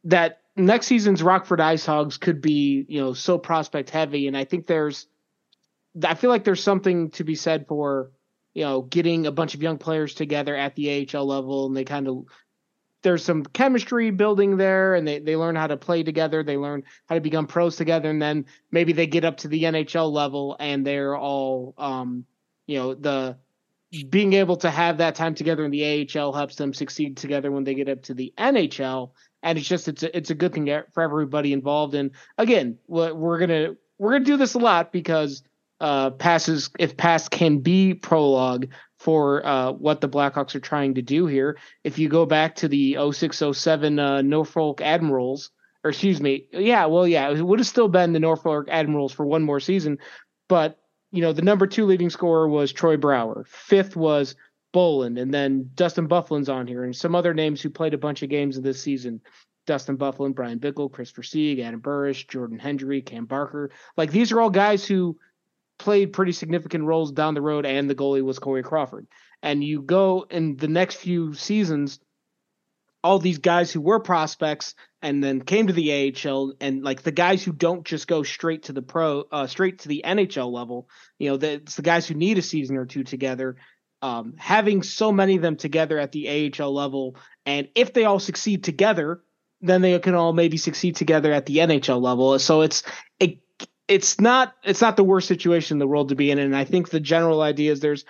[0.06, 4.44] that next season's Rockford Ice Hogs could be you know so prospect heavy, and I
[4.44, 5.08] think there's
[6.04, 8.12] I feel like there's something to be said for
[8.53, 11.83] you know getting a bunch of young players together at the AHL level, and they
[11.83, 12.25] kind of
[13.03, 16.83] there's some chemistry building there, and they they learn how to play together, they learn
[17.07, 20.55] how to become pros together, and then maybe they get up to the NHL level,
[20.59, 22.25] and they're all um,
[22.67, 23.37] you know the
[24.09, 27.65] being able to have that time together in the AHL helps them succeed together when
[27.65, 29.11] they get up to the NHL.
[29.43, 31.93] And it's just it's a, it's a good thing for everybody involved.
[31.93, 35.43] And again, we're gonna we're gonna do this a lot because
[35.82, 38.67] uh, passes if pass can be prologue
[39.00, 41.58] for uh, what the Blackhawks are trying to do here.
[41.84, 45.50] If you go back to the 0607 uh, Norfolk Admirals,
[45.84, 49.26] or excuse me, yeah, well, yeah, it would have still been the Norfolk Admirals for
[49.26, 49.98] one more season,
[50.48, 50.78] but
[51.12, 54.36] you know, the number two leading scorer was Troy Brouwer, Fifth was
[54.72, 58.22] Bolland, and then Dustin Byfuglien's on here, and some other names who played a bunch
[58.22, 59.20] of games in this season.
[59.67, 63.72] Dustin Byfuglien, Bryan Bickell, Kris Versteeg, Adam Burish, Jordan Hendry, Cam Barker.
[63.98, 65.17] Like these are all guys who
[65.82, 69.08] played pretty significant roles down the road, and the goalie was Corey Crawford.
[69.44, 72.00] And you go in the next few seasons,
[73.04, 77.12] all these guys who were prospects and then came to the AHL and like the
[77.12, 80.88] guys who don't just go straight to the pro uh, straight to the NHL level,
[81.17, 83.58] you know, the, it's the guys who need a season or two together.
[84.04, 87.15] Um, having so many of them together at the AHL level,
[87.46, 89.22] and if they all succeed together,
[89.62, 92.38] then they can all maybe succeed together at the NHL level.
[92.39, 92.84] So it's
[93.20, 93.39] it
[93.88, 96.39] it's not it's not the worst situation in the world to be in.
[96.39, 98.06] And I think the general idea is there's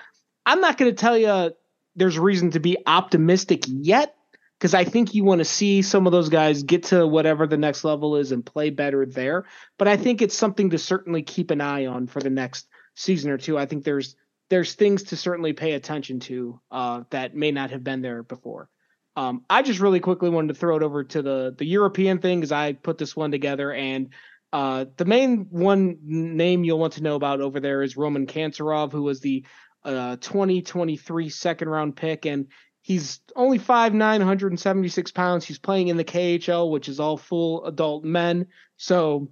[0.46, 1.54] I'm not going to tell you
[1.96, 4.16] there's reason to be optimistic yet
[4.58, 7.58] because I think you want to see some of those guys get to whatever the
[7.58, 9.46] next level is and play better there.
[9.78, 13.32] But I think it's something to certainly keep an eye on for the next season
[13.32, 13.58] or two.
[13.58, 14.16] I think there's
[14.50, 18.70] there's things to certainly pay attention to uh, that may not have been there before.
[19.16, 22.40] Um, I just really quickly wanted to throw it over to the the European thing
[22.40, 24.10] because I put this one together, and
[24.54, 28.92] uh, the main one name you'll want to know about over there is Roman Kantserov,
[28.92, 29.46] who was the
[29.84, 32.48] uh, 2023 second round pick, and
[32.82, 35.46] He's only 5'9, 176 pounds.
[35.46, 38.48] He's playing in the KHL, which is all full adult men.
[38.78, 39.30] So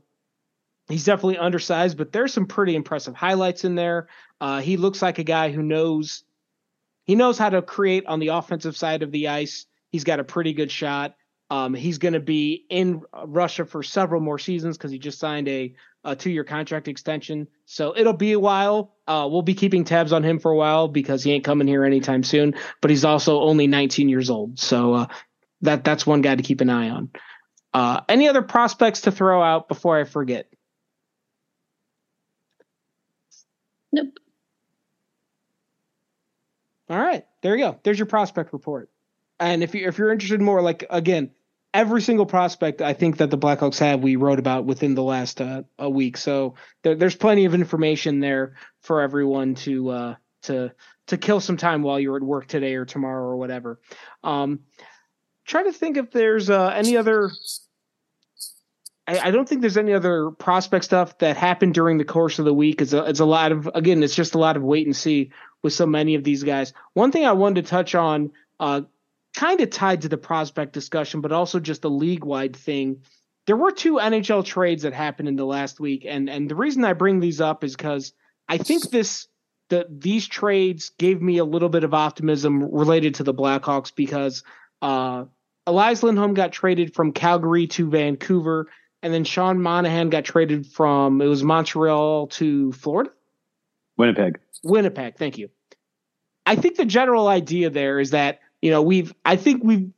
[0.87, 4.07] he's definitely undersized, but there's some pretty impressive highlights in there.
[4.39, 6.23] Uh, he looks like a guy who knows
[7.05, 9.65] he knows how to create on the offensive side of the ice.
[9.89, 11.15] He's got a pretty good shot.
[11.49, 15.47] Um, he's going to be in Russia for several more seasons because he just signed
[15.47, 17.47] a, a two year contract extension.
[17.65, 18.95] So it'll be a while.
[19.07, 21.83] Uh, we'll be keeping tabs on him for a while because he ain't coming here
[21.83, 22.55] anytime soon.
[22.81, 24.59] But he's also only 19 years old.
[24.59, 25.07] So uh,
[25.61, 27.09] that that's one guy to keep an eye on.
[27.73, 30.47] Uh, any other prospects to throw out before I forget?
[33.91, 34.19] Nope.
[36.89, 37.79] All right, there you go.
[37.83, 38.89] There's your prospect report.
[39.39, 41.31] And if you if you're interested more, like again,
[41.73, 45.41] every single prospect I think that the Blackhawks have, we wrote about within the last
[45.41, 46.17] uh, a week.
[46.17, 50.71] So there, there's plenty of information there for everyone to uh, to
[51.07, 53.79] to kill some time while you're at work today or tomorrow or whatever.
[54.23, 54.61] Um,
[55.45, 57.31] try to think if there's uh, any other.
[59.07, 62.53] I, don't think there's any other prospect stuff that happened during the course of the
[62.53, 62.79] week.
[62.79, 65.31] It's a, it's a lot of again, it's just a lot of wait and see
[65.63, 66.73] with so many of these guys.
[66.93, 68.81] One thing I wanted to touch on, uh,
[69.35, 73.01] kind of tied to the prospect discussion, but also just a league wide thing.
[73.47, 76.85] There were two NHL trades that happened in the last week, and and the reason
[76.85, 78.13] I bring these up is because
[78.47, 79.27] I think this
[79.69, 84.43] the these trades gave me a little bit of optimism related to the Blackhawks because
[84.81, 85.25] uh,
[85.65, 88.67] Elias Lindholm got traded from Calgary to Vancouver,
[89.01, 93.11] and then Sean Monahan got traded from it was Montreal to Florida,
[93.97, 94.39] Winnipeg.
[94.63, 95.49] Winnipeg, thank you.
[96.45, 99.91] I think the general idea there is that you know we've I think we've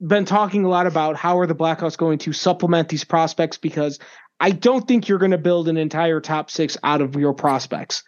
[0.00, 3.98] been talking a lot about how are the Blackhawks going to supplement these prospects because
[4.40, 8.02] I don't think you're going to build an entire top six out of your prospects.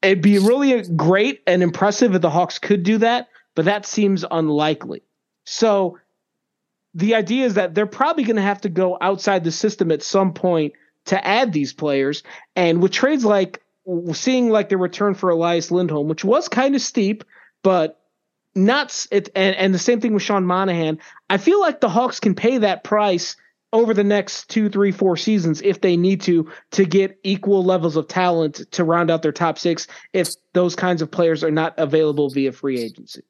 [0.00, 4.24] It'd be really great and impressive if the Hawks could do that, but that seems
[4.30, 5.02] unlikely.
[5.44, 5.98] So
[6.94, 10.02] the idea is that they're probably going to have to go outside the system at
[10.02, 10.72] some point
[11.06, 12.22] to add these players.
[12.56, 13.62] And with trades like
[14.12, 17.24] seeing like the return for Elias Lindholm, which was kind of steep,
[17.62, 17.97] but
[18.58, 20.98] not it and, and the same thing with Sean Monahan.
[21.30, 23.36] I feel like the Hawks can pay that price
[23.72, 27.96] over the next two, three, four seasons if they need to to get equal levels
[27.96, 31.74] of talent to round out their top six if those kinds of players are not
[31.78, 33.22] available via free agency.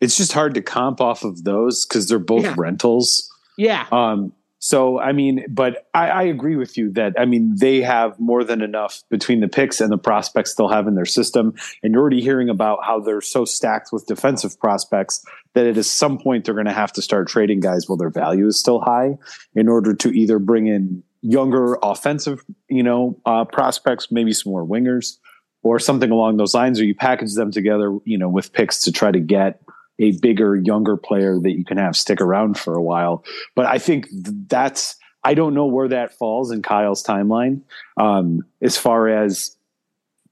[0.00, 2.54] It's just hard to comp off of those because they're both yeah.
[2.56, 3.28] rentals.
[3.56, 3.86] Yeah.
[3.90, 8.18] Um, so, I mean, but I, I, agree with you that, I mean, they have
[8.18, 11.54] more than enough between the picks and the prospects they'll have in their system.
[11.82, 16.18] And you're already hearing about how they're so stacked with defensive prospects that at some
[16.18, 19.16] point they're going to have to start trading guys while their value is still high
[19.54, 24.66] in order to either bring in younger offensive, you know, uh, prospects, maybe some more
[24.66, 25.18] wingers
[25.62, 28.92] or something along those lines, or you package them together, you know, with picks to
[28.92, 29.60] try to get
[29.98, 33.24] a bigger, younger player that you can have stick around for a while.
[33.54, 34.08] But I think
[34.48, 37.62] that's I don't know where that falls in Kyle's timeline.
[38.00, 39.56] Um, as far as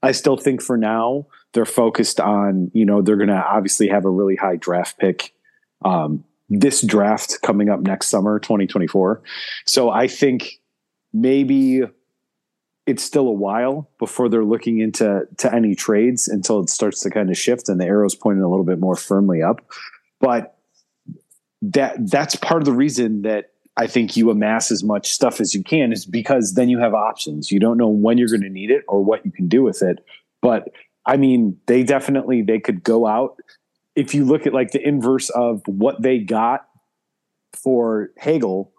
[0.01, 4.05] I still think for now they're focused on you know they're going to obviously have
[4.05, 5.33] a really high draft pick.
[5.83, 9.21] Um, this draft coming up next summer, 2024.
[9.65, 10.59] So I think
[11.13, 11.83] maybe
[12.87, 17.09] it's still a while before they're looking into to any trades until it starts to
[17.09, 19.59] kind of shift and the arrow's pointing a little bit more firmly up.
[20.21, 20.57] But
[21.61, 25.53] that that's part of the reason that I think you amass as much stuff as
[25.53, 27.51] you can is because then you have options.
[27.51, 29.83] You don't know when you're going to need it or what you can do with
[29.83, 30.03] it.
[30.41, 30.69] But
[31.05, 33.37] I mean, they definitely they could go out
[33.95, 36.67] if you look at like the inverse of what they got
[37.53, 38.71] for Hagel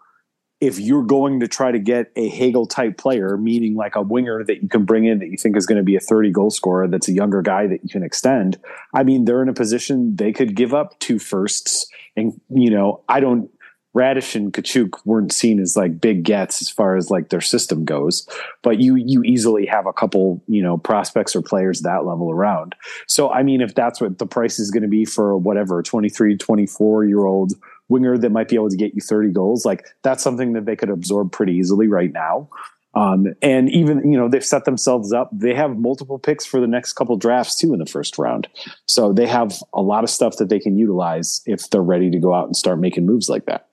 [0.60, 4.42] if you're going to try to get a Hagel type player, meaning like a winger
[4.42, 6.50] that you can bring in that you think is going to be a 30 goal
[6.50, 8.58] scorer, that's a younger guy that you can extend,
[8.92, 11.86] I mean, they're in a position they could give up two firsts.
[12.16, 13.50] And, you know, I don't,
[13.96, 17.84] Raddysh and Katchouk weren't seen as like big gets as far as like their system
[17.84, 18.28] goes,
[18.62, 22.76] but you you easily have a couple you know prospects or players that level around.
[23.06, 26.36] So I mean, if that's what the price is going to be for whatever 23,
[26.36, 27.54] 24 year old
[27.88, 30.76] winger that might be able to get you 30 goals, like that's something that they
[30.76, 32.48] could absorb pretty easily right now.
[32.94, 35.30] Um, and even, you know, they've set themselves up.
[35.32, 38.48] They have multiple picks for the next couple drafts too in the first round.
[38.86, 42.18] So they have a lot of stuff that they can utilize if they're ready to
[42.18, 43.68] go out and start making moves like that.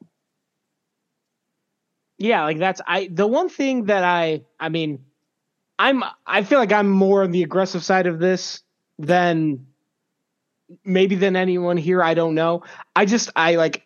[2.17, 5.03] Yeah, like that's I the one thing that I I mean
[5.77, 8.61] I'm I feel like I'm more on the aggressive side of this
[8.97, 9.65] than
[10.83, 12.01] maybe than anyone here.
[12.01, 12.63] I don't know.
[12.95, 13.84] I just I like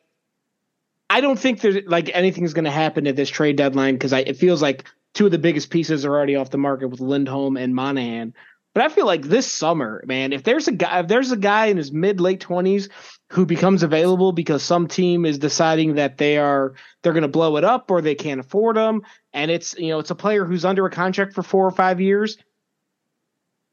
[1.09, 4.37] I don't think there's like anything's going to happen at this trade deadline because it
[4.37, 7.73] feels like two of the biggest pieces are already off the market with Lindholm and
[7.73, 8.33] Monahan.
[8.75, 11.65] But I feel like this summer, man, if there's a guy, if there's a guy
[11.65, 12.89] in his mid late twenties
[13.31, 17.57] who becomes available because some team is deciding that they are they're going to blow
[17.57, 19.01] it up or they can't afford him,
[19.33, 21.99] and it's you know it's a player who's under a contract for four or five
[21.99, 22.37] years.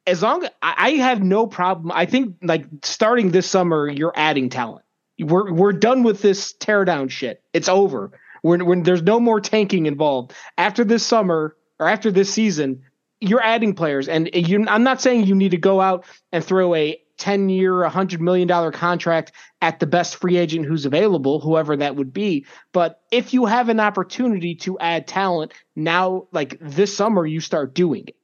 [0.06, 1.92] As long I have no problem.
[1.92, 4.85] I think like starting this summer, you're adding talent
[5.18, 7.42] we're we're done with this teardown shit.
[7.52, 8.12] It's over.
[8.42, 12.82] When when there's no more tanking involved after this summer or after this season,
[13.20, 16.74] you're adding players, and you, I'm not saying you need to go out and throw
[16.74, 21.40] a 10 year, a hundred million dollar contract at the best free agent who's available,
[21.40, 22.46] whoever that would be.
[22.72, 27.74] But if you have an opportunity to add talent now, like this summer, you start
[27.74, 28.16] doing it.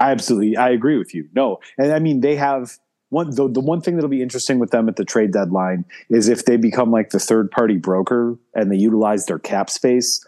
[0.00, 0.56] I absolutely.
[0.56, 1.28] I agree with you.
[1.34, 1.60] No.
[1.78, 2.76] And I mean, they have
[3.12, 6.28] one the, the one thing that'll be interesting with them at the trade deadline is
[6.28, 10.24] if they become like the third party broker and they utilize their cap space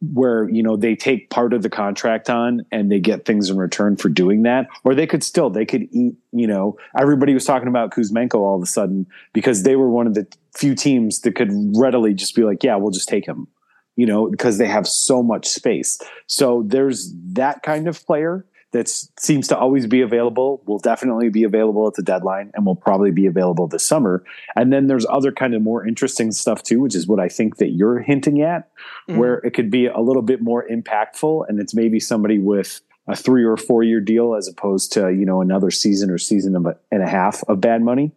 [0.00, 3.58] where you know they take part of the contract on and they get things in
[3.58, 4.66] return for doing that.
[4.84, 8.56] Or they could still they could eat you know everybody was talking about Kuzmenko all
[8.56, 12.34] of a sudden because they were one of the few teams that could readily just
[12.34, 13.48] be like yeah we'll just take him
[13.96, 16.00] you know because they have so much space.
[16.26, 18.88] So there's that kind of player that
[19.20, 23.12] seems to always be available will definitely be available at the deadline and will probably
[23.12, 24.24] be available this summer
[24.56, 27.58] and then there's other kind of more interesting stuff too which is what i think
[27.58, 28.68] that you're hinting at
[29.08, 29.16] mm-hmm.
[29.16, 33.14] where it could be a little bit more impactful and it's maybe somebody with a
[33.14, 36.56] three or four year deal as opposed to you know another season or season
[36.90, 38.10] and a half of bad money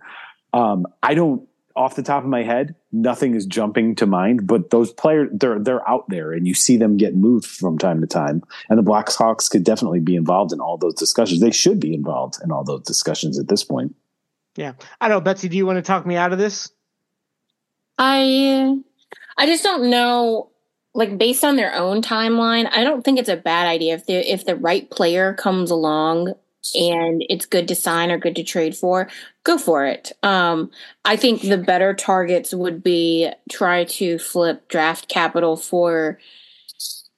[0.53, 1.47] um, i don't
[1.77, 5.59] off the top of my head, nothing is jumping to mind, but those players they're
[5.59, 8.43] they're out there and you see them get moved from time to time.
[8.69, 11.41] And the Blackhawks could definitely be involved in all those discussions.
[11.41, 13.95] They should be involved in all those discussions at this point.
[14.55, 14.73] Yeah.
[14.99, 16.71] I know, Betsy, do you want to talk me out of this?
[17.97, 18.79] I
[19.37, 20.51] I just don't know
[20.93, 24.31] like based on their own timeline, I don't think it's a bad idea if the
[24.31, 26.33] if the right player comes along
[26.75, 29.09] and it's good to sign or good to trade for,
[29.43, 30.11] go for it.
[30.23, 30.71] Um,
[31.05, 36.19] I think the better targets would be try to flip draft capital for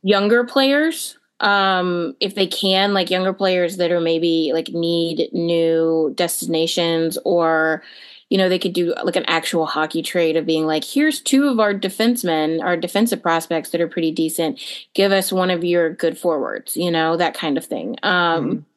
[0.02, 6.12] younger players um if they can like younger players that are maybe like need new
[6.16, 7.82] destinations or
[8.30, 11.47] you know they could do like an actual hockey trade of being like here's two
[11.47, 14.60] of our defensemen our defensive prospects that are pretty decent.
[14.93, 17.95] Give us one of your good forwards you know that kind of thing.
[18.04, 18.69] Um mm-hmm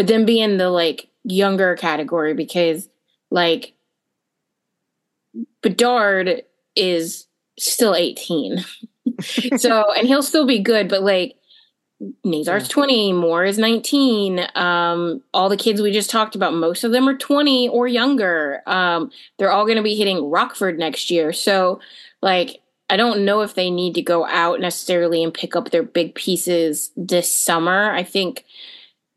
[0.00, 2.88] but then be in the like younger category because
[3.30, 3.74] like
[5.60, 6.42] Bedard
[6.74, 7.26] is
[7.58, 8.64] still 18.
[9.58, 11.34] so and he'll still be good, but like
[12.24, 14.46] Nazar's 20, Moore is 19.
[14.54, 18.62] Um, all the kids we just talked about, most of them are 20 or younger.
[18.66, 21.30] Um, they're all gonna be hitting Rockford next year.
[21.34, 21.78] So
[22.22, 25.82] like I don't know if they need to go out necessarily and pick up their
[25.82, 27.92] big pieces this summer.
[27.92, 28.46] I think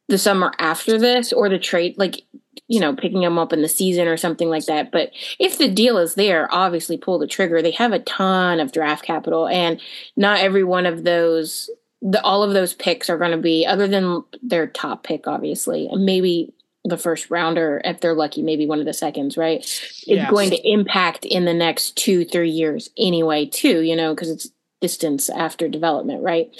[0.09, 2.21] the summer after this or the trade like
[2.67, 5.69] you know picking them up in the season or something like that but if the
[5.69, 9.79] deal is there obviously pull the trigger they have a ton of draft capital and
[10.15, 11.69] not every one of those
[12.01, 15.87] the all of those picks are going to be other than their top pick obviously
[15.87, 16.53] and maybe
[16.85, 20.29] the first rounder if they're lucky maybe one of the seconds right it's yes.
[20.29, 24.49] going to impact in the next two three years anyway too you know because it's
[24.83, 26.53] distance after development, right?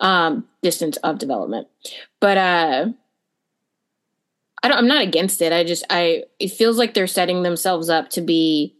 [0.00, 1.68] Um, distance of development.
[2.18, 2.86] But uh
[4.64, 5.52] I don't I'm not against it.
[5.52, 8.74] I just I it feels like they're setting themselves up to be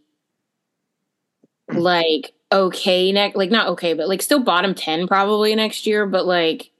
[1.72, 6.26] like okay next like not okay, but like still bottom 10 probably next year, but
[6.26, 6.72] like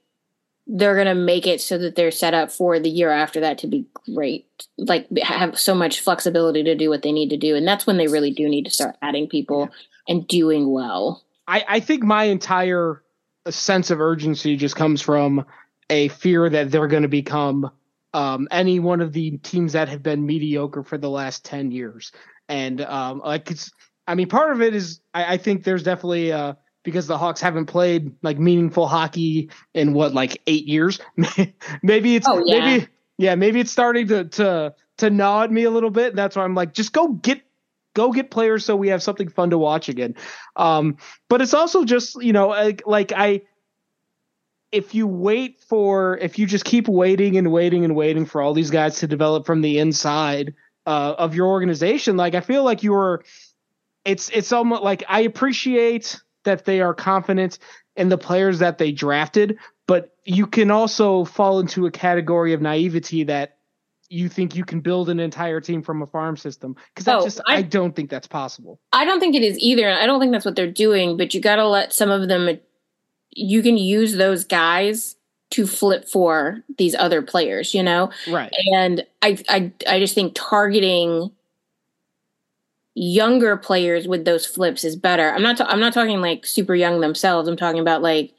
[0.67, 3.57] they're going to make it so that they're set up for the year after that
[3.59, 4.45] to be great.
[4.77, 7.95] Like have so much flexibility to do what they need to do and that's when
[7.95, 10.13] they really do need to start adding people yeah.
[10.13, 11.23] and doing well.
[11.49, 13.01] I, I think my entire
[13.49, 15.45] sense of urgency just comes from
[15.89, 17.71] a fear that they're going to become
[18.13, 22.11] um, any one of the teams that have been mediocre for the last 10 years.
[22.47, 23.71] And um, like it's,
[24.07, 27.41] I mean, part of it is I, I think there's definitely uh, because the Hawks
[27.41, 30.99] haven't played like meaningful hockey in what like eight years.
[31.83, 32.59] maybe it's oh, yeah.
[32.59, 32.87] maybe
[33.17, 36.15] yeah maybe it's starting to to to gnaw at me a little bit.
[36.15, 37.41] That's why I'm like, just go get
[37.99, 40.15] go get players so we have something fun to watch again.
[40.55, 40.97] Um,
[41.27, 43.41] but it's also just you know like, like I
[44.71, 48.53] if you wait for if you just keep waiting and waiting and waiting for all
[48.53, 50.53] these guys to develop from the inside
[50.85, 53.23] uh, of your organization, like I feel like you're
[54.05, 57.59] it's it's almost like I appreciate that they are confident
[57.97, 62.61] in the players that they drafted, but you can also fall into a category of
[62.61, 63.58] naivety that
[64.09, 66.75] you think you can build an entire team from a farm system?
[66.93, 68.79] Because oh, just I, I, don't think that's possible.
[68.91, 71.41] I don't think it is either i don't think that's what they're doing but you
[71.41, 72.59] got to let some of them
[73.31, 75.15] you can use those guys
[75.51, 78.11] to flip for these other players you know?
[78.29, 78.51] Right.
[78.73, 81.31] And i i, I just think targeting
[82.95, 85.31] younger players with those flips is better.
[85.31, 87.47] I'm not ta- i'm not talking like super young themselves.
[87.47, 88.33] I'm talking about like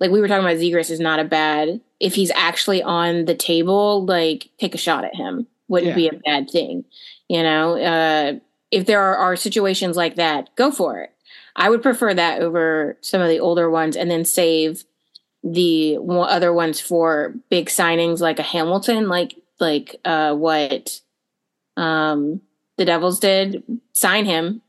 [0.00, 3.34] like we were talking about Zegras is not a bad if he's actually on the
[3.34, 5.94] table, like take a shot at him wouldn't yeah.
[5.96, 6.84] be a bad thing.
[7.28, 8.38] You know, uh,
[8.70, 11.12] if there are, are situations like that, go for it.
[11.54, 14.84] I would prefer that over some of the older ones, and then save
[15.42, 21.00] the other ones for big signings like a Hamilton, like like uh, what
[21.76, 22.42] um,
[22.76, 23.62] the Devils did.
[23.92, 24.60] Sign him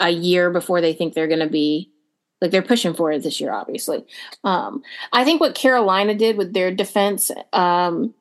[0.00, 1.90] a year before they think they're going to be
[2.40, 4.04] like they're pushing for it this year, obviously.
[4.42, 4.82] Um,
[5.12, 8.14] I think what Carolina did with their defense um,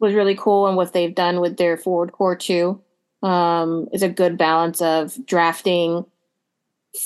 [0.00, 2.80] was really cool, and what they've done with their forward core too
[3.22, 6.04] um, is a good balance of drafting,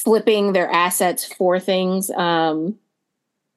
[0.05, 2.78] flipping their assets for things, um,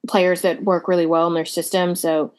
[0.08, 1.94] players that work really well in their system.
[1.94, 2.32] So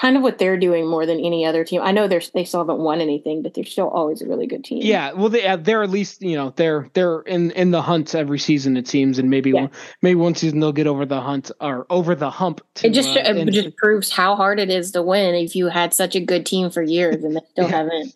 [0.00, 1.80] kind of what they're doing more than any other team.
[1.82, 4.64] I know they're they still haven't won anything, but they're still always a really good
[4.64, 4.82] team.
[4.82, 8.14] Yeah, well, they uh, they're at least you know they're they're in in the hunt
[8.14, 9.62] every season it seems, and maybe yeah.
[9.62, 9.70] one,
[10.02, 12.60] maybe one season they'll get over the hunt or over the hump.
[12.76, 15.68] To, it just uh, it just proves how hard it is to win if you
[15.68, 17.76] had such a good team for years and they still yeah.
[17.76, 18.14] haven't.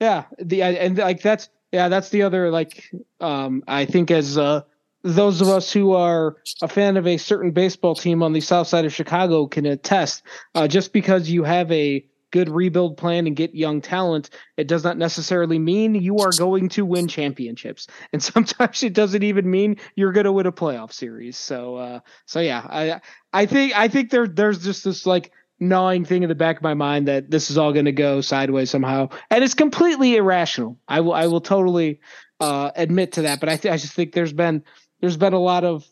[0.00, 2.90] Yeah, the and like that's yeah that's the other like
[3.20, 4.62] um I think as uh
[5.04, 8.66] those of us who are a fan of a certain baseball team on the south
[8.66, 10.22] side of Chicago can attest.
[10.54, 14.82] Uh, just because you have a good rebuild plan and get young talent, it does
[14.82, 17.86] not necessarily mean you are going to win championships.
[18.12, 21.36] And sometimes it doesn't even mean you're going to win a playoff series.
[21.36, 23.00] So, uh, so yeah, I,
[23.32, 26.62] I think, I think there, there's just this like gnawing thing in the back of
[26.62, 30.78] my mind that this is all going to go sideways somehow, and it's completely irrational.
[30.88, 32.00] I will, I will totally
[32.40, 33.40] uh, admit to that.
[33.40, 34.64] But I, th- I just think there's been
[35.04, 35.86] there's been a lot of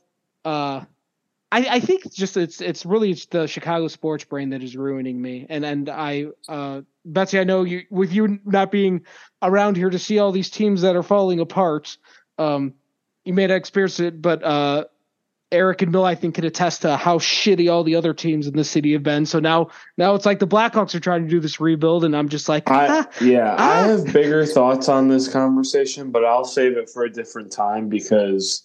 [0.46, 0.80] uh,
[1.52, 5.20] I, I think just it's it's really it's the Chicago sports brain that is ruining
[5.20, 5.44] me.
[5.50, 9.02] And and I uh, Betsy, I know you with you not being
[9.42, 11.98] around here to see all these teams that are falling apart.
[12.38, 12.72] Um,
[13.26, 14.84] you may not experience it, but uh,
[15.52, 18.56] Eric and Mil, I think, can attest to how shitty all the other teams in
[18.56, 19.26] the city have been.
[19.26, 22.30] So now, now it's like the Blackhawks are trying to do this rebuild, and I'm
[22.30, 23.82] just like, ah, I, yeah, ah.
[23.82, 27.90] I have bigger thoughts on this conversation, but I'll save it for a different time
[27.90, 28.62] because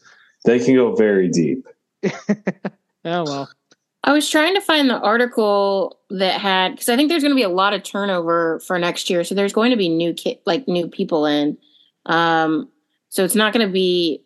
[0.48, 1.68] they can go very deep.
[2.04, 3.50] oh well.
[4.04, 7.36] I was trying to find the article that had because I think there's going to
[7.36, 10.42] be a lot of turnover for next year, so there's going to be new kit
[10.46, 11.58] like new people in.
[12.06, 12.70] Um,
[13.10, 14.24] so it's not going to be.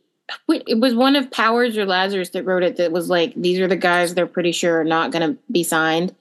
[0.47, 3.67] It was one of Powers or Lazerus that wrote it that was like these are
[3.67, 6.15] the guys they're pretty sure are not going to be signed.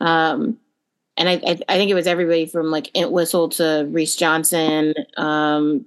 [0.00, 0.58] Um,
[1.16, 5.86] and I, I, I think it was everybody from like Entwistle to Reese Johnson, um,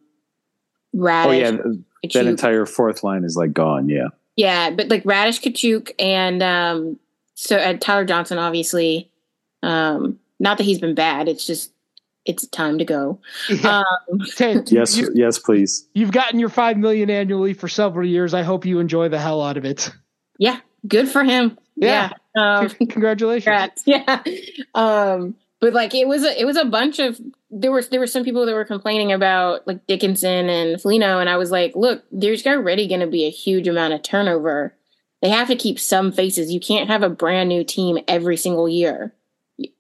[0.96, 1.26] Raddysh.
[1.26, 1.58] Oh yeah,
[2.04, 2.14] Katchouk.
[2.14, 3.90] That entire fourth line is like gone.
[3.90, 4.08] Yeah.
[4.36, 7.00] Yeah, but like Raddysh Katchouk and um,
[7.36, 9.12] so uh, Tyler Johnson, obviously.
[9.64, 11.28] Um, not that he's been bad.
[11.28, 11.74] It's just
[12.26, 13.20] it's time to go.
[13.50, 13.84] Yeah.
[14.12, 15.88] Um, Ted, yes, you, yes, please.
[15.94, 18.34] You've gotten your five million annually for several years.
[18.34, 19.92] I hope you enjoy the hell out of it.
[20.38, 21.58] Yeah, good for him.
[21.76, 22.60] Yeah, yeah.
[22.60, 23.46] Um, congratulations.
[23.46, 23.84] Congrats.
[23.86, 24.22] Yeah,
[24.76, 27.20] um, but like it was a, it was a bunch of
[27.52, 31.30] there were there were some people that were complaining about like Dickinson and Foligno, and
[31.30, 34.76] I was like, look, there's already going to be a huge amount of turnover.
[35.22, 36.52] They have to keep some faces.
[36.52, 39.14] You can't have a brand new team every single year.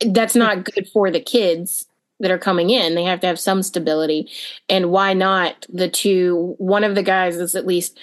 [0.05, 1.85] That's not good for the kids
[2.19, 2.95] that are coming in.
[2.95, 4.29] They have to have some stability.
[4.67, 6.55] And why not the two?
[6.57, 7.97] One of the guys is at least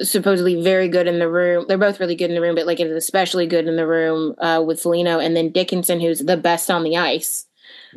[0.00, 1.64] supposedly very good in the room.
[1.68, 4.34] They're both really good in the room, but like is especially good in the room
[4.38, 7.46] uh, with Foligno, and then Dickinson, who's the best on the ice.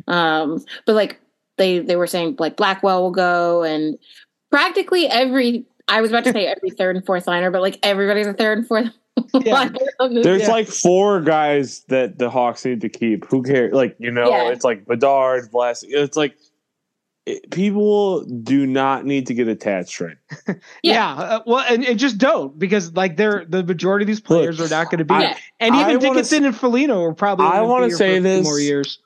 [0.08, 1.20] Um, but like
[1.58, 3.98] they they were saying like Blackwell will go, and
[4.50, 8.26] practically every I was about to say every third and fourth liner, but like everybody's
[8.26, 8.88] a third and fourth.
[9.34, 9.68] Yeah.
[9.98, 10.48] There's yeah.
[10.48, 13.26] like four guys that the Hawks need to keep.
[13.26, 13.74] Who cares?
[13.74, 14.48] Like you know, yeah.
[14.48, 15.88] it's like Bedard, Vlasic.
[15.90, 16.36] It's like
[17.26, 20.16] it, people do not need to get attached right.
[20.48, 24.20] yeah, yeah uh, well, and, and, just don't because like they're the majority of these
[24.20, 27.14] players Look, are not going to be, I, and even I Dickinson and Foligno are
[27.14, 27.46] probably.
[27.46, 28.98] I want to say this more years.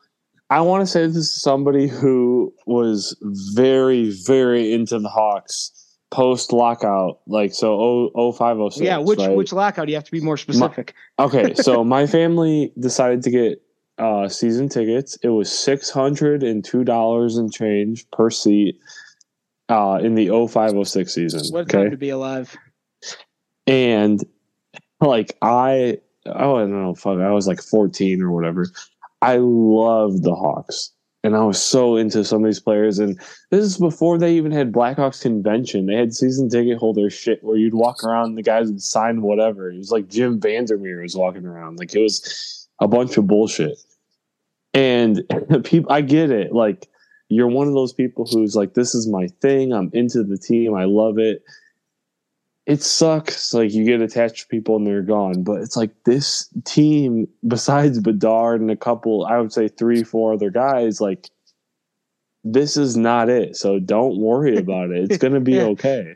[0.50, 5.72] I want to say this is somebody who was very, very into the Hawks
[6.12, 8.80] post lockout, like so 0506.
[8.80, 9.34] Yeah, which right?
[9.34, 9.88] which lockout?
[9.88, 10.94] You have to be more specific.
[11.18, 13.63] My, okay, so my family decided to get
[13.98, 15.16] uh, season tickets.
[15.22, 18.78] It was six hundred and two dollars and change per seat
[19.68, 21.42] uh, in the 0506 season.
[21.52, 21.84] What okay?
[21.84, 22.56] time to be alive?
[23.66, 24.22] And
[25.00, 28.66] like I, oh, I don't know, fuck, I was like fourteen or whatever.
[29.22, 30.90] I loved the Hawks.
[31.22, 32.98] And I was so into some of these players.
[32.98, 33.18] And
[33.50, 35.86] this is before they even had Blackhawks convention.
[35.86, 39.70] They had season ticket holder shit where you'd walk around the guys would sign whatever.
[39.70, 41.78] It was like Jim Vandermeer was walking around.
[41.78, 43.78] Like it was a bunch of bullshit.
[44.72, 45.22] And
[45.64, 46.52] people, I get it.
[46.52, 46.88] Like
[47.28, 49.72] you're one of those people who's like, this is my thing.
[49.72, 50.74] I'm into the team.
[50.74, 51.42] I love it
[52.66, 53.52] it sucks.
[53.52, 55.42] Like you get attached to people and they're gone.
[55.42, 60.32] But it's like this team, besides Bedard and a couple, I would say three, four
[60.32, 61.28] other guys, like
[62.42, 63.56] this is not it.
[63.56, 65.10] So don't worry about it.
[65.10, 65.64] It's gonna be yeah.
[65.64, 66.14] okay.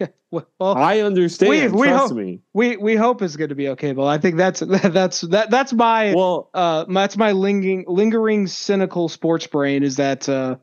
[0.30, 1.50] Well, I understand.
[1.50, 2.40] We, we trust hope, me.
[2.52, 3.92] We we hope it's going to be okay.
[3.92, 9.08] But I think that's that's that that's my well uh that's my lingering lingering cynical
[9.08, 10.56] sports brain is that uh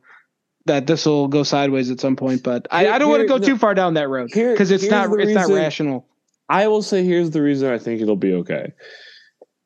[0.65, 3.39] that this will go sideways at some point, but I, I don't want to go
[3.39, 6.07] too far down that road because it's not it's reason, not rational.
[6.49, 8.71] I will say here's the reason I think it'll be okay.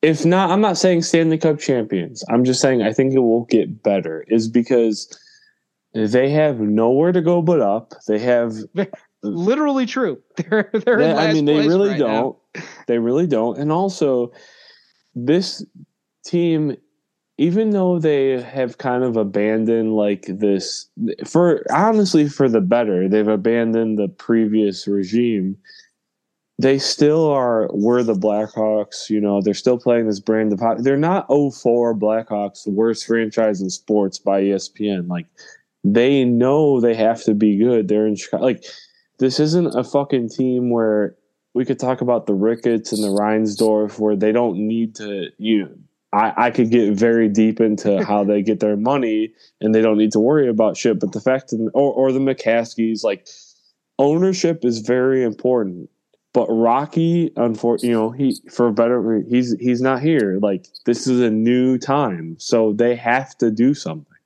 [0.00, 2.24] if not, I'm not saying Stanley Cup champions.
[2.30, 4.24] I'm just saying I think it will get better.
[4.28, 5.16] Is because
[5.94, 7.94] they have nowhere to go but up.
[8.06, 8.54] They have
[9.22, 10.22] literally true.
[10.36, 10.98] They're they're.
[10.98, 12.36] They, I mean, they really right don't.
[12.54, 12.62] Now.
[12.86, 13.58] They really don't.
[13.58, 14.32] And also,
[15.14, 15.64] this
[16.24, 16.76] team,
[17.38, 20.88] even though they have kind of abandoned like this
[21.26, 25.56] for honestly for the better, they've abandoned the previous regime.
[26.60, 27.68] They still are.
[27.72, 29.08] We're the Blackhawks.
[29.08, 30.82] You know, they're still playing this brand of hockey.
[30.82, 35.08] They're not 04 Blackhawks, the worst franchise in sports by ESPN.
[35.08, 35.26] Like
[35.84, 37.86] they know they have to be good.
[37.86, 38.44] They're in Chicago.
[38.44, 38.64] Like
[39.18, 41.16] this isn't a fucking team where
[41.54, 45.78] we could talk about the Ricketts and the Reinsdorf where they don't need to you
[46.12, 49.98] I, I could get very deep into how they get their money and they don't
[49.98, 51.00] need to worry about shit.
[51.00, 53.26] But the fact that, or, or the McCaskeys, like
[53.98, 55.90] ownership is very important.
[56.34, 60.38] But Rocky, unfortunately, you know, he for better, he's he's not here.
[60.40, 64.17] Like this is a new time, so they have to do something.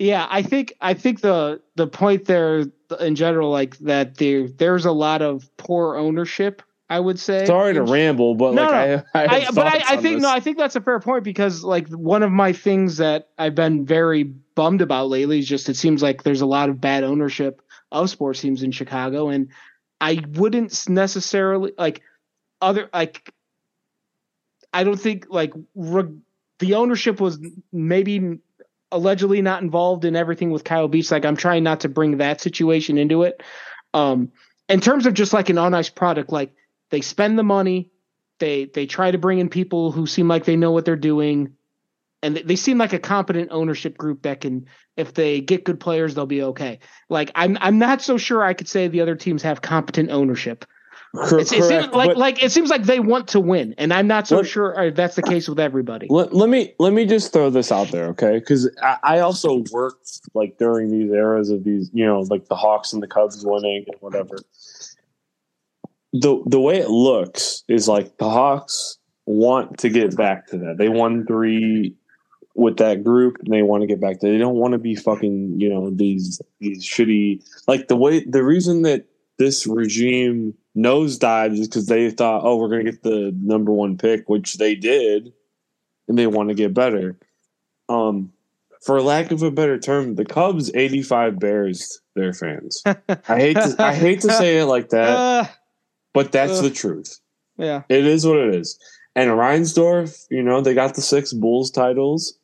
[0.00, 2.64] Yeah, I think I think the the point there
[3.00, 6.62] in general, like that there there's a lot of poor ownership.
[6.88, 7.44] I would say.
[7.44, 9.02] Sorry to ramble, but no, like no.
[9.14, 10.22] I, I, I but I, I think this.
[10.22, 13.54] no, I think that's a fair point because like one of my things that I've
[13.54, 17.04] been very bummed about lately is just it seems like there's a lot of bad
[17.04, 17.60] ownership
[17.92, 19.50] of sports teams in Chicago, and
[20.00, 22.00] I wouldn't necessarily like
[22.62, 23.34] other like.
[24.72, 26.16] I don't think like re-
[26.58, 27.38] the ownership was
[27.70, 28.38] maybe
[28.92, 31.10] allegedly not involved in everything with Kyle Beach.
[31.10, 33.42] Like I'm trying not to bring that situation into it.
[33.94, 34.32] Um,
[34.68, 36.52] in terms of just like an on ice product, like
[36.90, 37.90] they spend the money,
[38.38, 41.54] they they try to bring in people who seem like they know what they're doing,
[42.22, 44.66] and they, they seem like a competent ownership group that can,
[44.96, 46.78] if they get good players, they'll be okay.
[47.08, 50.64] Like I'm I'm not so sure I could say the other teams have competent ownership.
[51.12, 54.28] It's, it seems like like it seems like they want to win, and I'm not
[54.28, 56.06] so let, sure that's the case with everybody.
[56.08, 58.38] Let, let me let me just throw this out there, okay?
[58.38, 62.54] Because I, I, also worked like during these eras of these, you know, like the
[62.54, 64.36] Hawks and the Cubs winning and whatever.
[66.12, 70.76] The the way it looks is like the Hawks want to get back to that.
[70.78, 71.96] They won three
[72.54, 74.30] with that group and they want to get back to.
[74.30, 78.44] They don't want to be fucking, you know, these these shitty like the way the
[78.44, 79.06] reason that
[79.38, 83.96] this regime nosedived is because they thought, oh, we're going to get the number one
[83.96, 85.32] pick, which they did,
[86.08, 87.16] and they want to get better.
[87.88, 88.32] Um,
[88.82, 92.82] for lack of a better term, the Cubs 85 Bears their fans.
[92.86, 92.94] I
[93.26, 95.46] hate to, I hate to say it like that, uh,
[96.14, 97.20] but that's uh, the truth.
[97.58, 98.78] Yeah, it is what it is.
[99.14, 102.38] And Reinsdorf, you know, they got the six Bulls titles,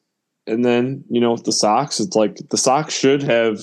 [0.46, 3.60] and then you know with the Sox, it's like the Sox should have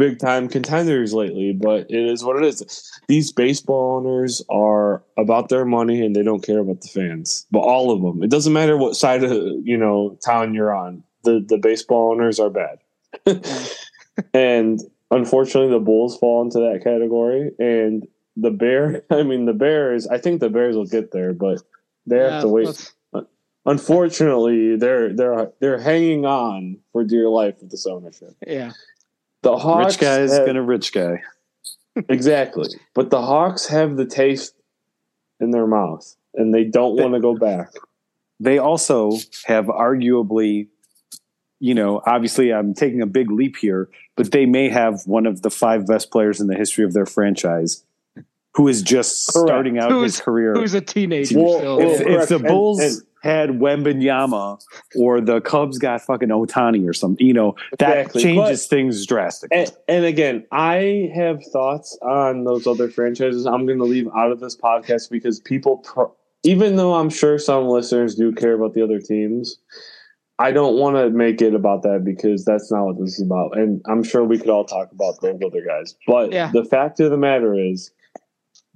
[0.00, 2.90] big time contenders lately, but it is what it is.
[3.06, 7.46] These baseball owners are about their money and they don't care about the fans.
[7.50, 8.22] But all of them.
[8.22, 11.04] It doesn't matter what side of you know town you're on.
[11.24, 12.78] The the baseball owners are bad.
[14.34, 14.80] and
[15.10, 20.16] unfortunately the Bulls fall into that category and the Bear I mean the Bears I
[20.16, 21.60] think the Bears will get there, but
[22.06, 22.92] they have to wait.
[23.66, 28.34] Unfortunately, they're they're they're hanging on for dear life with this ownership.
[28.46, 28.72] Yeah.
[29.42, 31.22] The Hawks rich guy is have, gonna rich guy.
[32.08, 32.68] exactly.
[32.94, 34.54] But the Hawks have the taste
[35.40, 37.72] in their mouth and they don't want to go back.
[38.38, 39.12] They also
[39.44, 40.68] have arguably,
[41.58, 45.42] you know, obviously I'm taking a big leap here, but they may have one of
[45.42, 47.84] the five best players in the history of their franchise
[48.54, 49.48] who is just Correct.
[49.48, 50.54] starting out who's, his career.
[50.54, 51.38] Who's a teenager.
[51.38, 54.60] Well, if, if, the Bulls and, and, had Wembanyama
[54.96, 58.22] or the Cubs got fucking Ohtani or something, you know, that exactly.
[58.22, 59.58] changes but, things drastically.
[59.58, 63.46] And, and, again, I have thoughts on those other franchises.
[63.46, 67.38] I'm going to leave out of this podcast because people, pro- even though I'm sure
[67.38, 69.58] some listeners do care about the other teams,
[70.38, 73.58] I don't want to make it about that because that's not what this is about.
[73.58, 75.94] And I'm sure we could all talk about those other guys.
[76.06, 76.50] But yeah.
[76.50, 77.92] the fact of the matter is,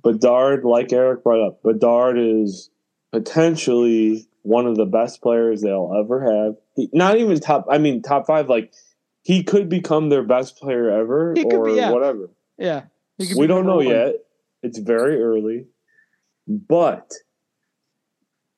[0.03, 2.69] Bedard, like Eric brought up, Bedard is
[3.13, 6.57] potentially one of the best players they'll ever have.
[6.77, 7.67] He, not even top.
[7.69, 8.49] I mean, top five.
[8.49, 8.73] Like
[9.23, 11.91] he could become their best player ever, or be, yeah.
[11.91, 12.31] whatever.
[12.57, 12.83] Yeah,
[13.37, 13.89] we don't know one.
[13.89, 14.15] yet.
[14.63, 15.67] It's very early,
[16.47, 17.13] but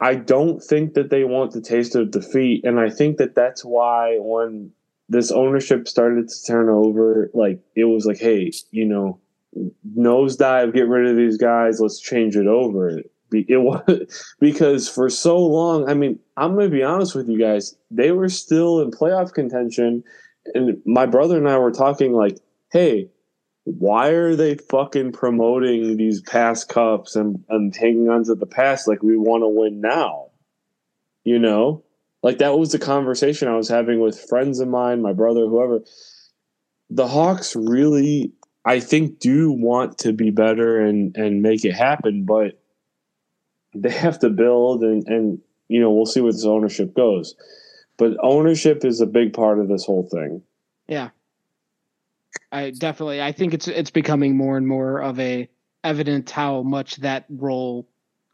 [0.01, 3.65] I don't think that they want the taste of defeat, and I think that that's
[3.65, 4.73] why when
[5.09, 9.21] this ownership started to turn over, like it was like, hey, you know,
[9.97, 13.03] nosedive, get rid of these guys, let's change it over
[13.33, 15.89] it was because for so long.
[15.89, 17.77] I mean, I'm going to be honest with you guys.
[17.91, 20.05] They were still in playoff contention,
[20.55, 22.39] and my brother and I were talking like,
[22.71, 23.11] "Hey,
[23.65, 28.87] why are they fucking promoting these past cups and, and hanging on to the past
[28.87, 30.31] like we want to win now?"
[31.25, 31.85] You know,
[32.23, 35.81] like that was the conversation I was having with friends of mine, my brother, whoever.
[36.89, 38.33] The Hawks really,
[38.65, 42.61] I think, do want to be better and and make it happen, but
[43.83, 47.35] they have to build and and you know we'll see where this ownership goes.
[47.99, 50.43] But ownership is a big part of this whole thing.
[50.87, 51.11] Yeah,
[52.53, 53.23] I definitely.
[53.23, 55.49] I think it's it's becoming more and more of a
[55.85, 57.89] evident how much that role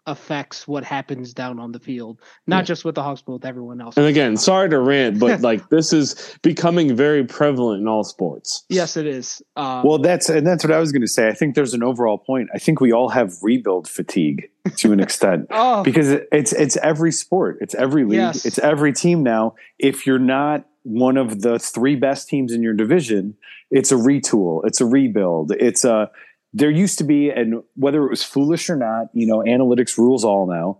[0.06, 2.62] affects what happens down on the field, not yeah.
[2.62, 3.96] just with the Hawks, but with everyone else.
[3.96, 8.64] And again, sorry to rant, but like this is becoming very prevalent in all sports.
[8.68, 9.42] Yes, it is.
[9.56, 11.28] Um, well, that's and that's what I was going to say.
[11.28, 12.48] I think there's an overall point.
[12.54, 15.82] I think we all have rebuild fatigue to an extent oh.
[15.82, 18.44] because it's it's every sport, it's every league, yes.
[18.44, 19.54] it's every team now.
[19.78, 23.36] If you're not one of the three best teams in your division,
[23.70, 26.10] it's a retool, it's a rebuild, it's a
[26.52, 30.24] there used to be, and whether it was foolish or not, you know, analytics rules
[30.24, 30.78] all now.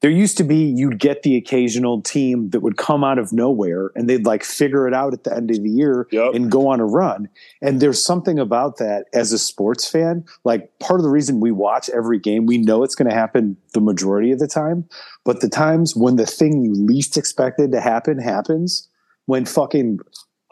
[0.00, 3.90] There used to be, you'd get the occasional team that would come out of nowhere
[3.94, 6.34] and they'd like figure it out at the end of the year yep.
[6.34, 7.26] and go on a run.
[7.62, 10.26] And there's something about that as a sports fan.
[10.44, 13.56] Like part of the reason we watch every game, we know it's going to happen
[13.72, 14.86] the majority of the time.
[15.24, 18.86] But the times when the thing you least expected to happen happens,
[19.26, 20.00] when fucking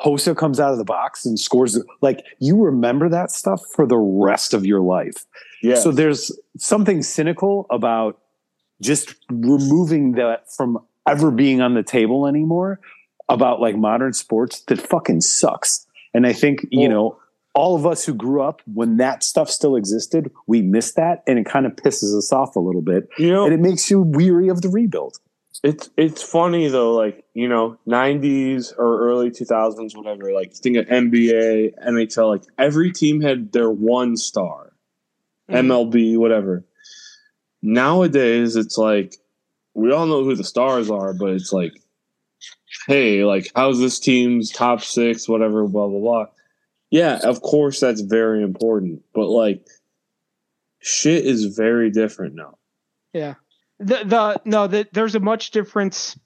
[0.03, 1.78] Hossa comes out of the box and scores.
[2.00, 5.26] Like you remember that stuff for the rest of your life.
[5.62, 5.76] Yeah.
[5.76, 8.18] So there's something cynical about
[8.80, 10.78] just removing that from
[11.09, 12.80] ever being on the table anymore
[13.28, 15.86] about like modern sports that fucking sucks.
[16.14, 17.18] And I think, you know,
[17.55, 21.38] all of us who grew up when that stuff still existed, we miss that and
[21.38, 23.09] it kind of pisses us off a little bit.
[23.18, 25.18] You know, and it makes you weary of the rebuild.
[25.62, 30.32] It's it's funny though, like you know, '90s or early 2000s, whatever.
[30.32, 32.30] Like think of NBA, NHL.
[32.30, 34.72] Like every team had their one star,
[35.48, 35.70] mm-hmm.
[35.70, 36.64] MLB, whatever.
[37.62, 39.16] Nowadays, it's like
[39.74, 41.74] we all know who the stars are, but it's like,
[42.88, 46.26] hey, like how's this team's top six, whatever, blah blah blah.
[46.90, 49.64] Yeah, of course that's very important, but like,
[50.80, 52.58] shit is very different now.
[53.12, 53.34] Yeah
[53.82, 56.18] the the no the, there's a much difference.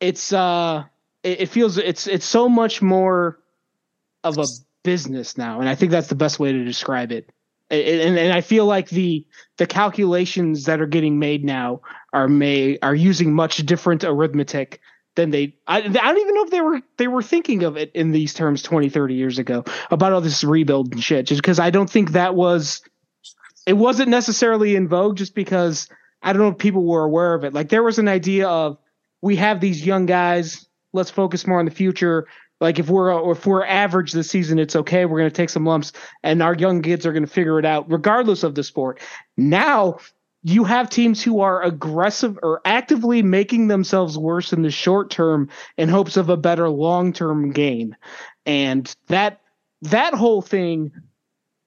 [0.00, 0.84] It's uh
[1.22, 3.38] it, it, feels it's it's so much more
[4.22, 4.46] of a
[4.82, 7.28] business now and i think that's the best way to describe it.
[7.68, 9.26] And, and i feel like the
[9.56, 11.80] the calculations that are getting made now
[12.12, 14.80] are may are using much different arithmetic
[15.16, 17.90] than they I, I don't even know if they were they were thinking of it
[17.94, 21.58] in these terms 20 30 years ago about all this rebuild and shit just because
[21.58, 22.82] i don't think that was
[23.66, 25.88] it wasn't necessarily in vogue just because
[26.26, 27.54] I don't know if people were aware of it.
[27.54, 28.78] Like there was an idea of
[29.22, 30.66] we have these young guys.
[30.92, 32.26] Let's focus more on the future.
[32.60, 35.04] Like if we're if we're average this season, it's okay.
[35.04, 35.92] We're going to take some lumps,
[36.24, 39.00] and our young kids are going to figure it out, regardless of the sport.
[39.36, 39.98] Now
[40.42, 45.48] you have teams who are aggressive or actively making themselves worse in the short term
[45.76, 47.96] in hopes of a better long term gain,
[48.44, 49.42] and that
[49.82, 50.90] that whole thing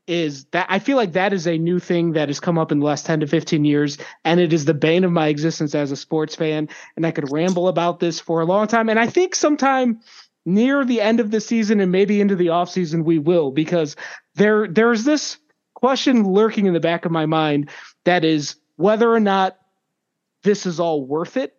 [0.10, 2.80] is that I feel like that is a new thing that has come up in
[2.80, 4.00] the last 10 to 15 years.
[4.26, 6.68] And it is the bane of my existence as a sports fan.
[6.96, 8.90] And I could ramble about this for a long time.
[8.90, 10.02] And I think sometime
[10.46, 13.96] near the end of the season and maybe into the offseason, we will, because
[14.34, 15.38] there there's this
[15.76, 17.70] question lurking in the back of my mind
[18.04, 19.58] that is whether or not
[20.42, 21.56] this is all worth it.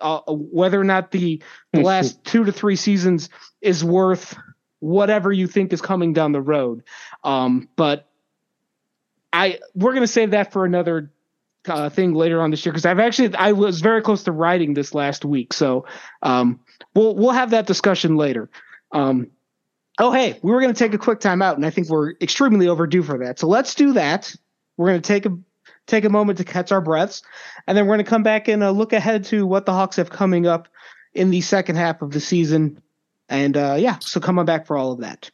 [0.00, 3.28] Uh, whether or not the, the last two to three seasons
[3.62, 4.36] is worth
[4.84, 6.84] whatever you think is coming down the road.
[7.24, 8.06] Um, but
[9.32, 11.10] I we're gonna save that for another
[11.66, 14.74] uh, thing later on this year because I've actually I was very close to writing
[14.74, 15.86] this last week, so
[16.22, 16.60] um,
[16.94, 18.50] we'll we'll have that discussion later.
[18.92, 19.30] Um,
[19.98, 22.68] oh hey, we were gonna take a quick time out, and I think we're extremely
[22.68, 23.38] overdue for that.
[23.38, 24.36] So let's do that.
[24.76, 25.36] We're gonna take a
[25.86, 27.22] take a moment to catch our breaths,
[27.66, 30.10] and then we're gonna come back and uh, look ahead to what the Hawks have
[30.10, 30.68] coming up
[31.14, 32.82] in the second half of the season
[33.28, 35.30] and uh, yeah, so come on back for all of that.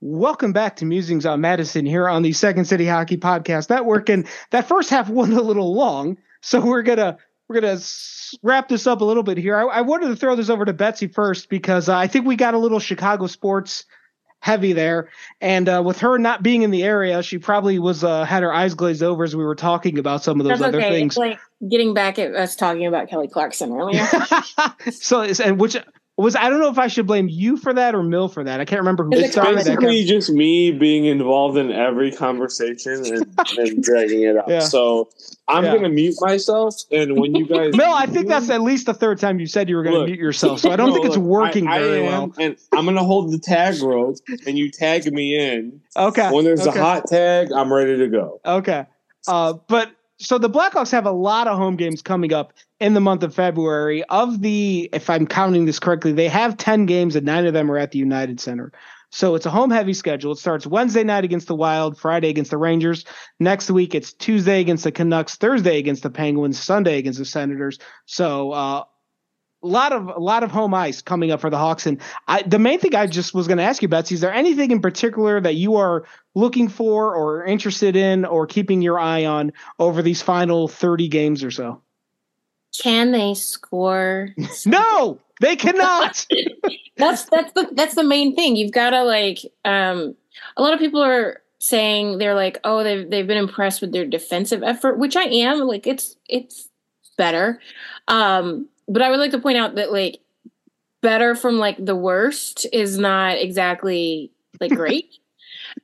[0.00, 4.08] Welcome back to Musings on Madison here on the Second City Hockey Podcast Network.
[4.08, 7.80] And that first half went a little long, so we're gonna we're gonna
[8.42, 9.56] wrap this up a little bit here.
[9.56, 12.36] I, I wanted to throw this over to Betsy first because uh, I think we
[12.36, 13.84] got a little Chicago sports
[14.40, 15.08] heavy there.
[15.40, 18.52] And uh, with her not being in the area, she probably was uh, had her
[18.52, 20.90] eyes glazed over as we were talking about some of those That's other okay.
[20.90, 21.16] things.
[21.16, 24.06] Like getting back at us talking about Kelly Clarkson earlier.
[24.90, 25.76] so, and which
[26.18, 28.60] was I don't know if I should blame you for that or Mil for that.
[28.60, 30.08] I can't remember who it's started basically that.
[30.08, 34.48] just me being involved in every conversation and, and dragging it up.
[34.48, 34.60] Yeah.
[34.60, 35.10] So
[35.46, 35.76] I'm yeah.
[35.76, 39.18] gonna mute myself, and when you guys Mil, I think that's at least the third
[39.18, 40.60] time you said you were gonna look, mute yourself.
[40.60, 42.32] So I don't no, think it's look, working I, very I am, well.
[42.38, 45.82] And I'm gonna hold the tag rope, and you tag me in.
[45.96, 46.30] Okay.
[46.32, 46.78] When there's okay.
[46.78, 48.40] a hot tag, I'm ready to go.
[48.44, 48.86] Okay.
[49.28, 53.00] Uh, but so the Blackhawks have a lot of home games coming up in the
[53.00, 54.02] month of February.
[54.04, 57.70] Of the, if I'm counting this correctly, they have 10 games and nine of them
[57.70, 58.72] are at the United Center.
[59.10, 60.32] So it's a home heavy schedule.
[60.32, 63.04] It starts Wednesday night against the Wild, Friday against the Rangers.
[63.38, 67.78] Next week it's Tuesday against the Canucks, Thursday against the Penguins, Sunday against the Senators.
[68.06, 68.84] So uh,
[69.62, 71.86] a lot of a lot of home ice coming up for the Hawks.
[71.86, 74.32] And I, the main thing I just was going to ask you, Betsy, is there
[74.32, 76.04] anything in particular that you are
[76.34, 81.42] looking for or interested in or keeping your eye on over these final 30 games
[81.42, 81.80] or so?
[82.82, 84.30] Can they score?
[84.66, 86.26] no, they cannot.
[86.96, 88.56] that's that's the that's the main thing.
[88.56, 90.14] You've got to like um
[90.56, 94.06] a lot of people are saying they're like, "Oh, they've they've been impressed with their
[94.06, 95.60] defensive effort," which I am.
[95.60, 96.68] Like it's it's
[97.16, 97.60] better.
[98.08, 100.20] Um but I would like to point out that like
[101.02, 105.18] better from like the worst is not exactly like great.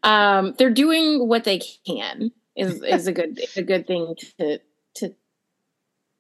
[0.03, 4.59] um, they're doing what they can is is a good a good thing to
[4.95, 5.15] to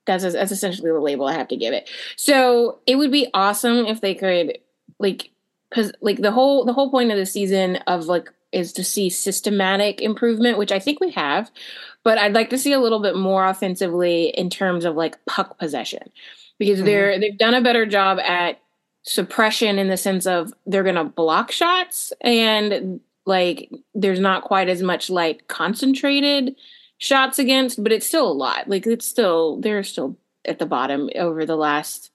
[0.06, 1.88] that's that's essentially the label I have to give it.
[2.16, 4.58] So it would be awesome if they could
[4.98, 5.30] like
[5.70, 9.08] because like the whole the whole point of the season of like is to see
[9.08, 11.50] systematic improvement, which I think we have,
[12.04, 15.58] but I'd like to see a little bit more offensively in terms of like puck
[15.58, 16.10] possession
[16.58, 16.86] because mm-hmm.
[16.86, 18.60] they're they've done a better job at
[19.02, 24.68] suppression in the sense of they're going to block shots and like there's not quite
[24.68, 26.54] as much like concentrated
[26.98, 31.10] shots against but it's still a lot like it's still they're still at the bottom
[31.16, 32.12] over the last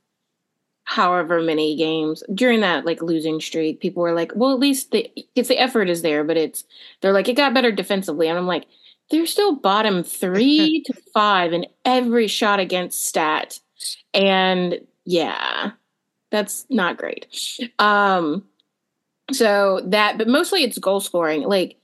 [0.85, 5.11] however many games during that like losing streak people were like well at least the
[5.35, 6.63] it's the effort is there but it's
[7.01, 8.65] they're like it got better defensively and i'm like
[9.11, 13.59] they're still bottom three to five in every shot against stat
[14.13, 15.71] and yeah,
[16.31, 17.27] that's not great.
[17.79, 18.43] Um,
[19.31, 21.43] so that, but mostly it's goal scoring.
[21.43, 21.77] Like,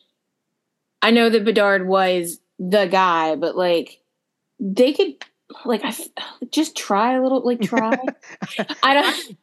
[1.02, 4.02] I know that Bedard was the guy, but like,
[4.60, 5.16] they could,
[5.66, 5.94] like, I
[6.52, 7.98] just try a little, like, try.
[8.84, 9.38] I don't.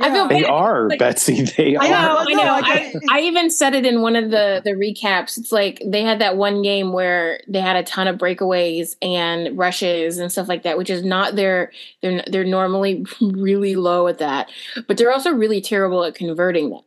[0.00, 1.42] I feel they are like, Betsy.
[1.42, 2.24] They I know, are.
[2.26, 2.60] I know.
[2.62, 5.36] I, I, even said it in one of the the recaps.
[5.36, 9.56] It's like they had that one game where they had a ton of breakaways and
[9.56, 11.70] rushes and stuff like that, which is not their.
[12.00, 14.50] They're they're normally really low at that,
[14.88, 16.82] but they're also really terrible at converting them.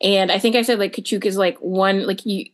[0.00, 2.46] And I think I said like Katchouk is like one like you,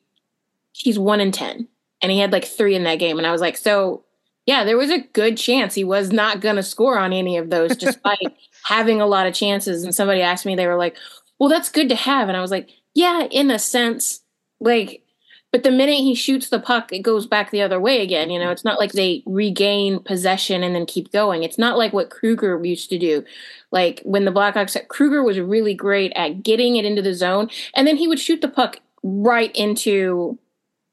[0.73, 1.69] he's one in ten,
[2.03, 4.05] and he had like three in that game, and I was like, so
[4.47, 7.51] yeah, there was a good chance he was not going to score on any of
[7.51, 9.85] those, despite having a lot of chances.
[9.85, 10.97] And somebody asked me, they were like,
[11.39, 12.29] well, that's good to have.
[12.29, 14.21] And I was like, yeah, in a sense.
[14.61, 15.03] Like,
[15.51, 18.31] but the minute he shoots the puck, it goes back the other way again.
[18.31, 18.53] You know, mm-hmm.
[18.53, 21.43] it's not like they regain possession and then keep going.
[21.43, 23.23] It's not like what Kruger used to do.
[23.71, 27.87] Like when the Blackhawks, Kruger was really great at getting it into the zone, and
[27.87, 30.39] then he would shoot the puck right into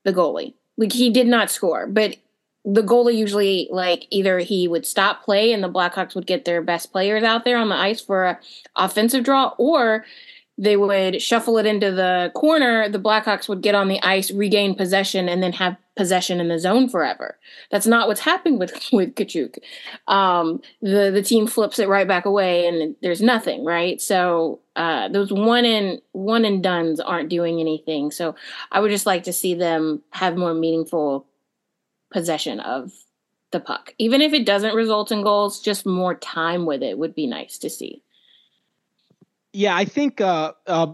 [0.04, 0.54] the goalie.
[0.78, 2.16] Like he did not score, but
[2.74, 6.62] the goalie usually like either he would stop play and the Blackhawks would get their
[6.62, 8.40] best players out there on the ice for a
[8.76, 10.06] offensive draw, or
[10.58, 12.90] they would shuffle it into the corner.
[12.90, 16.60] The Blackhawks would get on the ice, regain possession, and then have possession in the
[16.60, 17.38] zone forever.
[17.72, 19.58] That's not what's happening with with Katchouk.
[20.08, 23.66] Um, the the team flips it right back away, and there's nothing.
[23.66, 28.12] Right, so uh, those one and one and duns aren't doing anything.
[28.12, 28.36] So
[28.72, 31.26] I would just like to see them have more meaningful
[32.12, 32.92] possession of
[33.52, 33.94] the puck.
[33.98, 37.58] Even if it doesn't result in goals, just more time with it would be nice
[37.60, 38.04] to see.
[39.54, 40.94] Yeah, I think uh, uh,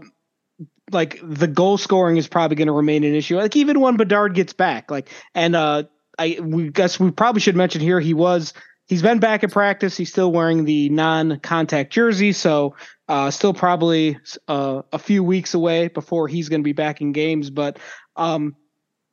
[0.90, 3.36] like the goal scoring is probably going to remain an issue.
[3.36, 5.84] Like even when Bedard gets back, like and uh,
[6.18, 8.54] I we guess we probably should mention here he was
[8.86, 9.96] he's been back at practice.
[9.96, 12.74] He's still wearing the non-contact jersey, so
[13.08, 17.12] uh, still probably uh, a few weeks away before he's going to be back in
[17.12, 17.50] games.
[17.50, 17.78] But
[18.16, 18.56] um,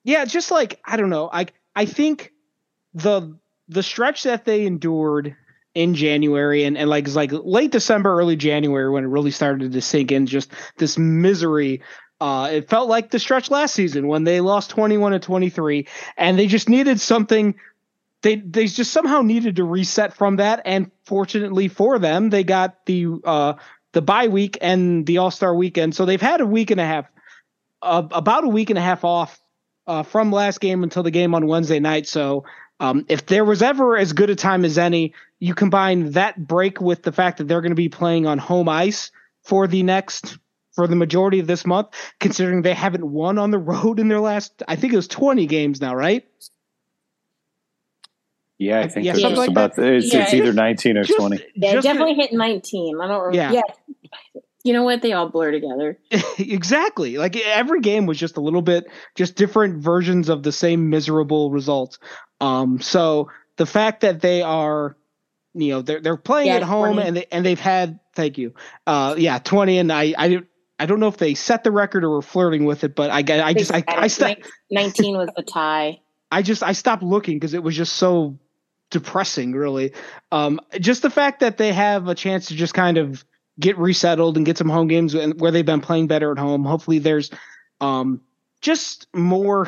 [0.03, 2.31] yeah, just like I don't know, I I think
[2.93, 5.35] the the stretch that they endured
[5.73, 9.81] in January and, and like like late December, early January when it really started to
[9.81, 11.81] sink in, just this misery.
[12.21, 16.39] Uh, it felt like the stretch last season when they lost 21 to 23 and
[16.39, 17.55] they just needed something
[18.21, 22.85] they they just somehow needed to reset from that and fortunately for them they got
[22.85, 23.53] the uh
[23.91, 27.05] the bye week and the all-star weekend so they've had a week and a half
[27.81, 29.42] uh, about a week and a half off
[29.87, 32.07] uh, from last game until the game on Wednesday night.
[32.07, 32.45] So
[32.79, 36.81] um, if there was ever as good a time as any, you combine that break
[36.81, 39.11] with the fact that they're going to be playing on home ice
[39.43, 40.37] for the next
[40.73, 44.19] for the majority of this month, considering they haven't won on the road in their
[44.19, 46.25] last I think it was 20 games now, right?
[48.57, 51.43] Yeah, I think yeah, it's like about it's, yeah, it's, either 19 or just, 20.
[51.55, 53.01] Yeah, just definitely hit 19.
[53.01, 53.35] I don't remember.
[53.35, 53.61] Yeah.
[54.33, 54.41] yeah.
[54.63, 55.01] You know what?
[55.01, 55.99] They all blur together.
[56.39, 57.17] exactly.
[57.17, 58.85] Like every game was just a little bit,
[59.15, 61.99] just different versions of the same miserable results.
[62.39, 64.95] Um, so the fact that they are,
[65.53, 67.07] you know, they're they're playing yeah, at home 20.
[67.07, 68.53] and they and they've had, thank you,
[68.87, 70.39] uh, yeah, twenty, and I I
[70.79, 73.21] I don't know if they set the record or were flirting with it, but I
[73.21, 74.37] got I just I I, I
[74.71, 75.99] nineteen was the tie.
[76.31, 78.39] I just I stopped looking because it was just so
[78.89, 79.93] depressing, really.
[80.31, 83.23] Um, just the fact that they have a chance to just kind of
[83.59, 86.63] get resettled and get some home games where they've been playing better at home.
[86.63, 87.31] Hopefully, there's
[87.81, 88.21] um,
[88.61, 89.67] just more,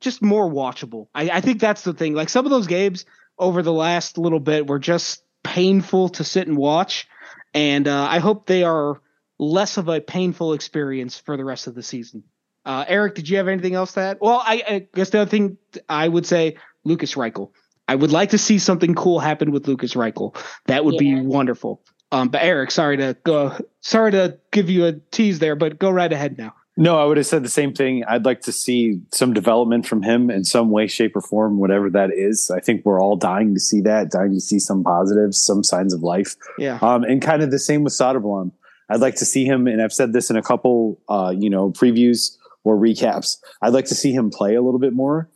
[0.00, 1.08] just more watchable.
[1.14, 2.14] I, I think that's the thing.
[2.14, 3.04] Like some of those games
[3.38, 7.06] over the last little bit were just painful to sit and watch,
[7.54, 9.00] and uh, I hope they are
[9.38, 12.24] less of a painful experience for the rest of the season.
[12.64, 14.18] Uh, Eric, did you have anything else to add?
[14.20, 15.56] Well, I, I guess the other thing
[15.88, 17.50] I would say, Lucas Reichel.
[17.88, 20.36] I would like to see something cool happen with Lucas Reichel.
[20.66, 21.20] That would yeah.
[21.20, 21.80] be wonderful.
[22.12, 25.90] Um, but Eric, sorry to go, sorry to give you a tease there, but go
[25.90, 26.54] right ahead now.
[26.78, 28.04] No, I would have said the same thing.
[28.06, 31.88] I'd like to see some development from him in some way, shape, or form, whatever
[31.90, 32.50] that is.
[32.54, 35.94] I think we're all dying to see that, dying to see some positives, some signs
[35.94, 36.36] of life.
[36.58, 36.78] Yeah.
[36.82, 38.52] Um, and kind of the same with Soderblom.
[38.90, 41.70] I'd like to see him, and I've said this in a couple, uh, you know,
[41.70, 43.38] previews or recaps.
[43.62, 45.30] I'd like to see him play a little bit more,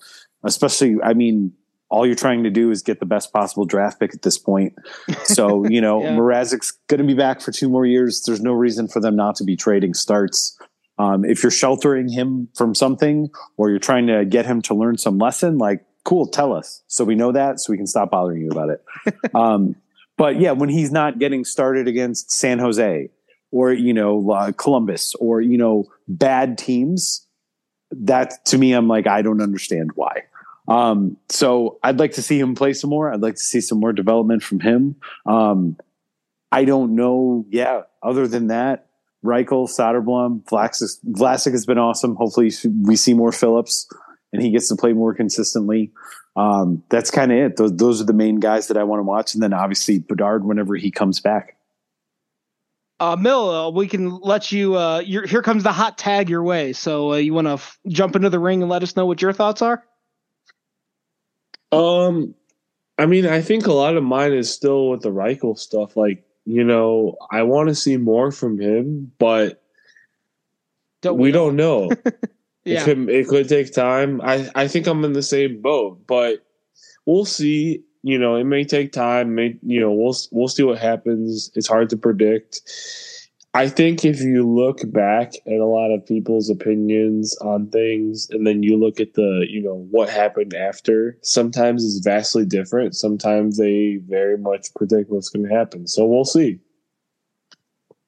[0.44, 0.98] especially.
[1.02, 1.52] I mean,
[1.90, 4.74] all you're trying to do is get the best possible draft pick at this point.
[5.24, 6.12] So, you know, yeah.
[6.12, 8.22] Mrazek's going to be back for two more years.
[8.22, 10.56] There's no reason for them not to be trading starts.
[10.98, 14.98] Um, if you're sheltering him from something or you're trying to get him to learn
[14.98, 18.42] some lesson, like, cool, tell us so we know that so we can stop bothering
[18.42, 18.84] you about it.
[19.34, 19.74] um,
[20.16, 23.08] but yeah, when he's not getting started against San Jose
[23.50, 27.26] or, you know, uh, Columbus or, you know, bad teams,
[27.90, 30.22] that to me, I'm like, I don't understand why.
[30.70, 33.12] Um, so I'd like to see him play some more.
[33.12, 34.94] I'd like to see some more development from him.
[35.26, 35.76] Um,
[36.52, 37.44] I don't know.
[37.50, 37.82] Yeah.
[38.02, 38.86] Other than that,
[39.24, 42.14] Reichel, Soderblom, Vlasic, Vlasic has been awesome.
[42.14, 42.52] Hopefully
[42.82, 43.88] we see more Phillips
[44.32, 45.90] and he gets to play more consistently.
[46.36, 47.56] Um, that's kind of it.
[47.56, 49.34] Those, those are the main guys that I want to watch.
[49.34, 51.56] And then obviously Bedard whenever he comes back.
[53.00, 54.76] Uh, Mil, uh, we can let you.
[54.76, 56.74] Uh, here comes the hot tag your way.
[56.74, 59.20] So uh, you want to f- jump into the ring and let us know what
[59.20, 59.82] your thoughts are?
[61.72, 62.34] Um,
[62.98, 65.96] I mean, I think a lot of mine is still with the Reichel stuff.
[65.96, 69.62] Like, you know, I want to see more from him, but
[71.02, 71.90] don't we, we don't know.
[72.64, 72.82] yeah.
[72.82, 74.20] It could, it could take time.
[74.20, 76.44] I, I think I'm in the same boat, but
[77.06, 77.82] we'll see.
[78.02, 79.34] You know, it may take time.
[79.34, 81.50] May you know, we'll we'll see what happens.
[81.54, 82.62] It's hard to predict.
[83.52, 88.46] I think if you look back at a lot of people's opinions on things and
[88.46, 92.94] then you look at the, you know, what happened after, sometimes it's vastly different.
[92.94, 95.88] Sometimes they very much predict what's going to happen.
[95.88, 96.60] So we'll see.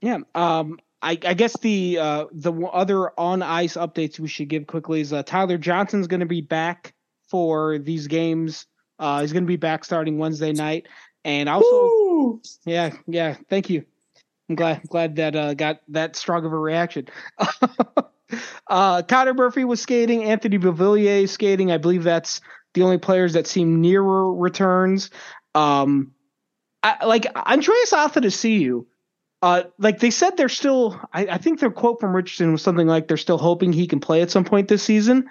[0.01, 0.19] Yeah.
[0.37, 5.01] Um, I, I guess the uh, the other on ice updates we should give quickly
[5.01, 6.95] is uh, Tyler Johnson's going to be back
[7.29, 8.67] for these games.
[9.01, 10.87] Uh, he's going to be back starting Wednesday night,
[11.25, 12.41] and also, Woo!
[12.65, 13.37] yeah, yeah.
[13.49, 13.85] Thank you.
[14.49, 17.07] I'm glad I'm glad that uh, got that strong of a reaction.
[18.69, 20.25] uh, Connor Murphy was skating.
[20.25, 21.71] Anthony Beauvillier skating.
[21.71, 22.41] I believe that's
[22.75, 25.11] the only players that seem nearer returns.
[25.55, 26.13] Um,
[26.83, 28.87] I, like Andreas Athanasiou.
[29.43, 31.01] Uh, like they said, they're still.
[31.13, 33.99] I, I, think their quote from Richardson was something like they're still hoping he can
[33.99, 35.29] play at some point this season.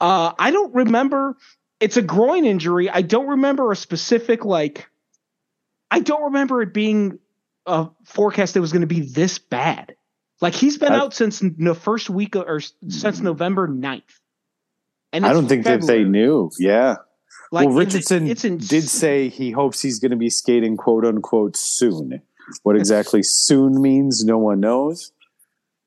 [0.00, 1.36] Uh, I don't remember.
[1.78, 2.90] It's a groin injury.
[2.90, 4.88] I don't remember a specific like.
[5.92, 7.18] I don't remember it being
[7.66, 9.94] a forecast that was going to be this bad.
[10.40, 14.02] Like he's been I, out since the first week of, or since November 9th.
[15.12, 15.80] And I don't think February.
[15.80, 16.50] that they knew.
[16.58, 16.96] Yeah.
[17.52, 21.04] Like well, Richardson it's, it's did say he hopes he's going to be skating quote
[21.04, 22.22] unquote soon.
[22.62, 25.12] What exactly soon means, no one knows.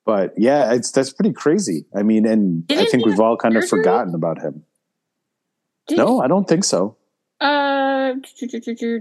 [0.06, 1.86] But yeah, it's that's pretty crazy.
[1.96, 4.64] I mean, and Didn't I think we've all kind of forgotten about him.
[5.88, 6.98] Did no, I don't think so.
[7.42, 8.14] Uh,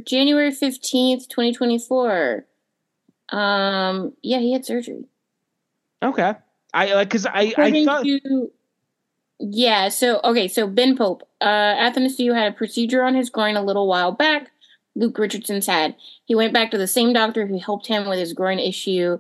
[0.06, 2.46] January fifteenth, twenty twenty four.
[3.30, 5.06] Um, yeah, he had surgery.
[6.02, 6.34] Okay,
[6.72, 8.04] I like because I I thought.
[8.04, 8.50] To,
[9.38, 13.62] yeah, so okay, so Ben Pope, uh, Athanasiou had a procedure on his groin a
[13.62, 14.50] little while back.
[14.94, 15.96] Luke Richardson's had.
[16.24, 19.18] He went back to the same doctor who helped him with his groin issue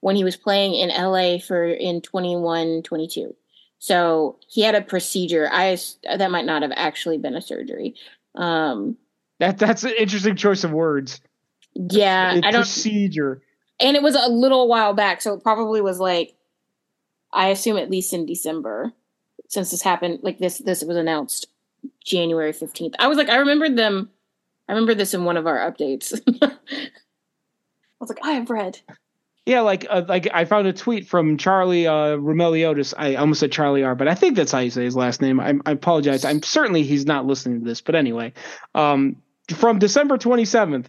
[0.00, 3.34] when he was playing in LA for in 21 22.
[3.78, 5.48] So he had a procedure.
[5.50, 5.78] I
[6.16, 7.94] that might not have actually been a surgery.
[8.34, 8.96] Um,
[9.40, 11.20] that that's an interesting choice of words.
[11.74, 13.42] Yeah, I don't procedure.
[13.80, 16.34] And it was a little while back, so it probably was like
[17.32, 18.92] I assume at least in December
[19.48, 21.46] since this happened like this this was announced
[22.04, 22.94] January 15th.
[22.98, 24.10] I was like I remembered them
[24.68, 26.18] I remember this in one of our updates.
[26.42, 26.50] I
[28.00, 28.80] was like, I have read.
[29.46, 32.94] Yeah, like uh, like I found a tweet from Charlie uh, Roumeliotis.
[32.96, 35.38] I almost said Charlie R, but I think that's how you say his last name.
[35.38, 36.24] I, I apologize.
[36.24, 38.32] I'm certainly he's not listening to this, but anyway,
[38.74, 39.16] um,
[39.54, 40.86] from December 27th,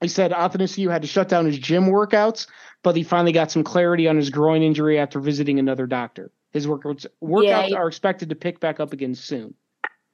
[0.00, 2.46] he said Athanasiou had to shut down his gym workouts,
[2.82, 6.30] but he finally got some clarity on his groin injury after visiting another doctor.
[6.52, 9.54] His workouts workouts yeah, are expected to pick back up again soon.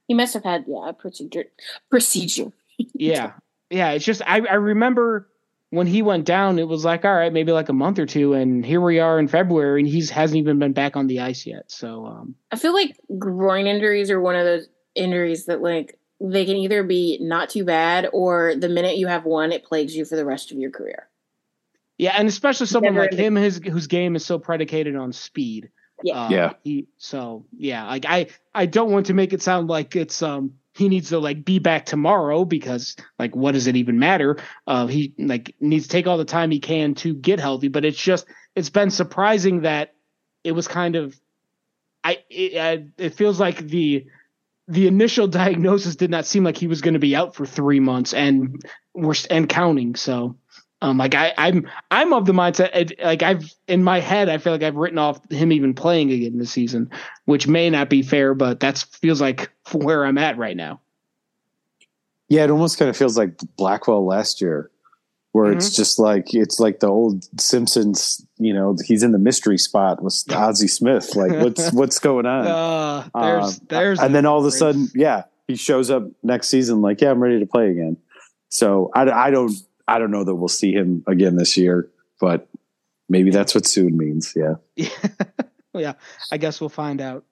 [0.08, 1.44] He must have had yeah a procedure
[1.90, 2.52] procedure.
[2.94, 3.32] yeah,
[3.70, 3.92] yeah.
[3.92, 5.28] It's just I I remember
[5.70, 8.34] when he went down, it was like, all right, maybe like a month or two,
[8.34, 11.46] and here we are in February, and he's hasn't even been back on the ice
[11.46, 11.70] yet.
[11.70, 16.44] So um, I feel like groin injuries are one of those injuries that like they
[16.44, 20.04] can either be not too bad, or the minute you have one, it plagues you
[20.04, 21.08] for the rest of your career.
[21.98, 25.70] Yeah, and especially someone Never like him, his whose game is so predicated on speed.
[26.02, 26.52] Yeah, uh, yeah.
[26.62, 30.54] He, so yeah, like I, I don't want to make it sound like it's um
[30.74, 34.86] he needs to like be back tomorrow because like what does it even matter uh
[34.86, 38.02] he like needs to take all the time he can to get healthy but it's
[38.02, 39.94] just it's been surprising that
[40.44, 41.18] it was kind of
[42.04, 44.06] i it, it feels like the
[44.72, 47.80] the initial diagnosis did not seem like he was going to be out for three
[47.80, 48.64] months and
[48.94, 50.34] we're and counting so
[50.80, 53.00] um, like I, I'm, I'm of the mindset.
[53.00, 56.38] Like I've in my head, I feel like I've written off him even playing again
[56.38, 56.90] this season,
[57.24, 60.80] which may not be fair, but that feels like where I'm at right now.
[62.28, 64.71] Yeah, it almost kind of feels like Blackwell last year,
[65.32, 65.58] where mm-hmm.
[65.58, 68.24] it's just like it's like the old Simpsons.
[68.38, 71.16] You know, he's in the mystery spot with Ozzy Smith.
[71.16, 72.46] Like, what's what's going on?
[72.46, 76.48] Uh, there's, um, there's, and then all of a sudden, yeah, he shows up next
[76.48, 76.82] season.
[76.82, 77.96] Like, yeah, I'm ready to play again.
[78.48, 79.52] So I, I don't
[79.88, 82.48] I don't know that we'll see him again this year, but
[83.08, 84.34] maybe that's what soon means.
[84.36, 84.54] Yeah.
[84.76, 84.88] Yeah.
[85.74, 85.92] yeah.
[86.30, 87.24] I guess we'll find out.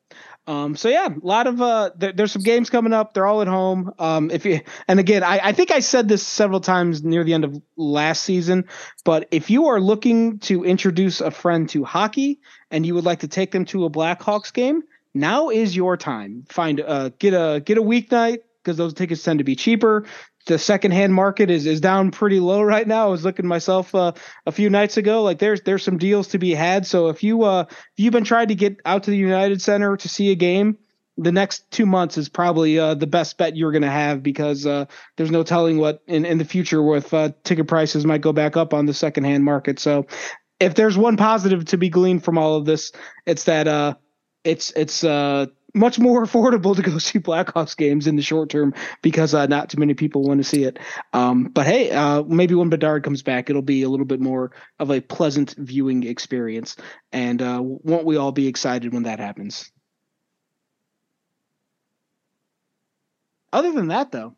[0.51, 3.15] Um, so yeah, a lot of uh, there, there's some games coming up.
[3.15, 3.95] They're all at home.
[4.01, 7.35] Um, if you and again, I, I think I said this several times near the
[7.35, 8.65] end of last season,
[9.05, 13.21] but if you are looking to introduce a friend to hockey and you would like
[13.21, 14.83] to take them to a Blackhawks game,
[15.15, 16.47] now is your time.
[16.49, 20.05] Find uh, get a get a weeknight because those tickets tend to be cheaper
[20.47, 23.07] the secondhand market is is down pretty low right now.
[23.07, 24.13] I was looking myself uh,
[24.47, 25.23] a few nights ago.
[25.23, 26.87] Like there's there's some deals to be had.
[26.87, 29.97] So if you uh if you've been trying to get out to the United Center
[29.97, 30.79] to see a game,
[31.17, 34.67] the next two months is probably uh, the best bet you're going to have because
[34.67, 34.87] uh,
[35.17, 38.57] there's no telling what in, in the future with uh, ticket prices might go back
[38.57, 39.79] up on the secondhand market.
[39.79, 40.07] So
[40.59, 42.93] if there's one positive to be gleaned from all of this,
[43.27, 43.95] it's that uh,
[44.45, 48.75] it's it's uh, much more affordable to go see Blackhawks games in the short term
[49.03, 50.79] because uh, not too many people want to see it.
[51.13, 54.53] Um, but hey, uh, maybe when Bedard comes back, it'll be a little bit more
[54.79, 56.77] of a pleasant viewing experience.
[57.13, 59.71] And uh, won't we all be excited when that happens?
[63.53, 64.37] Other than that, though,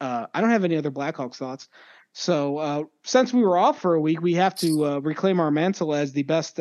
[0.00, 1.68] uh, I don't have any other Blackhawks thoughts.
[2.12, 5.50] So uh, since we were off for a week, we have to uh, reclaim our
[5.50, 6.60] mantle as the best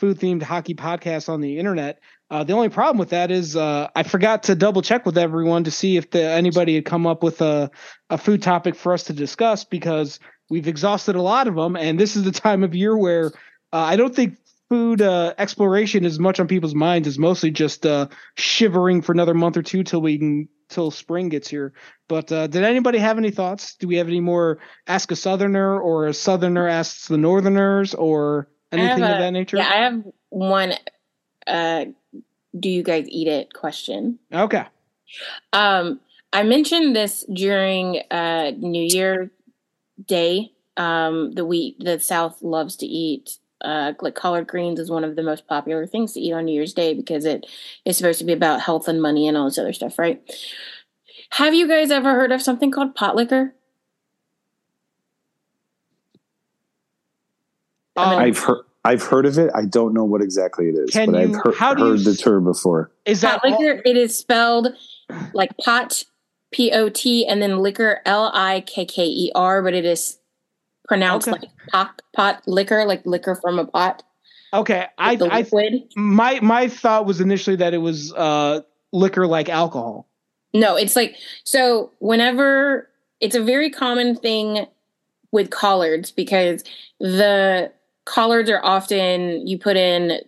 [0.00, 2.00] food themed hockey podcast on the internet.
[2.30, 5.64] Uh, the only problem with that is uh, I forgot to double check with everyone
[5.64, 7.70] to see if the, anybody had come up with a,
[8.08, 11.76] a food topic for us to discuss because we've exhausted a lot of them.
[11.76, 13.26] And this is the time of year where
[13.74, 14.38] uh, I don't think
[14.70, 17.06] food uh, exploration is much on people's minds.
[17.06, 21.28] It's mostly just uh, shivering for another month or two till we can till spring
[21.28, 21.74] gets here.
[22.08, 23.74] But uh, did anybody have any thoughts?
[23.74, 28.48] Do we have any more ask a southerner or a southerner asks the northerners or
[28.72, 29.56] anything a, of that nature?
[29.56, 30.74] Yeah, I have one
[31.46, 31.86] uh,
[32.58, 34.18] do you guys eat it question.
[34.32, 34.64] Okay.
[35.52, 36.00] Um,
[36.32, 39.30] I mentioned this during uh, New Year
[40.04, 40.52] Day.
[40.76, 45.16] Um, the wheat the South loves to eat uh, like collard greens is one of
[45.16, 47.46] the most popular things to eat on New Year's Day because it
[47.84, 50.22] is supposed to be about health and money and all this other stuff, right?
[51.32, 53.54] Have you guys ever heard of something called pot liquor?
[58.00, 59.50] Um, I've heard I've heard of it.
[59.54, 62.90] I don't know what exactly it is, but you, I've heard, heard the term before.
[63.04, 63.82] Is that pot liquor?
[63.84, 64.68] It is spelled
[65.34, 66.04] like pot,
[66.50, 70.18] P O T, and then liquor, L I K K E R, but it is
[70.88, 71.40] pronounced okay.
[71.40, 74.02] like pot, pot liquor, like liquor from a pot.
[74.52, 78.62] Okay, I, I my my thought was initially that it was uh,
[78.92, 80.08] liquor like alcohol.
[80.54, 81.92] No, it's like so.
[81.98, 82.88] Whenever
[83.20, 84.66] it's a very common thing
[85.32, 86.64] with collards because
[86.98, 87.70] the
[88.10, 90.20] collards are often you put in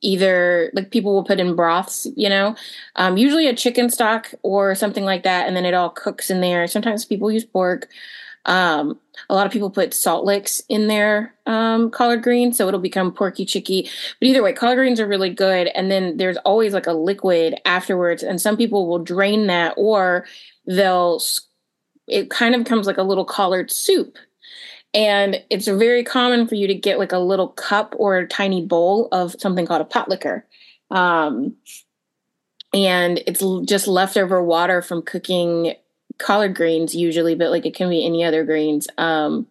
[0.00, 2.56] either like people will put in broths you know?
[2.96, 6.40] Um, usually a chicken stock or something like that and then it all cooks in
[6.40, 6.66] there.
[6.66, 7.88] Sometimes people use pork.
[8.46, 8.98] Um,
[9.28, 13.12] a lot of people put salt licks in their um, collard greens so it'll become
[13.12, 13.90] porky chicky.
[14.18, 17.60] But either way collard greens are really good and then there's always like a liquid
[17.66, 20.24] afterwards and some people will drain that or
[20.64, 21.20] they'll
[22.06, 24.16] it kind of becomes like a little collard soup
[24.96, 28.64] and it's very common for you to get like a little cup or a tiny
[28.64, 30.46] bowl of something called a pot liquor.
[30.90, 31.54] Um,
[32.72, 35.74] and it's just leftover water from cooking
[36.18, 38.88] collard greens usually, but like it can be any other greens.
[38.96, 39.46] Um,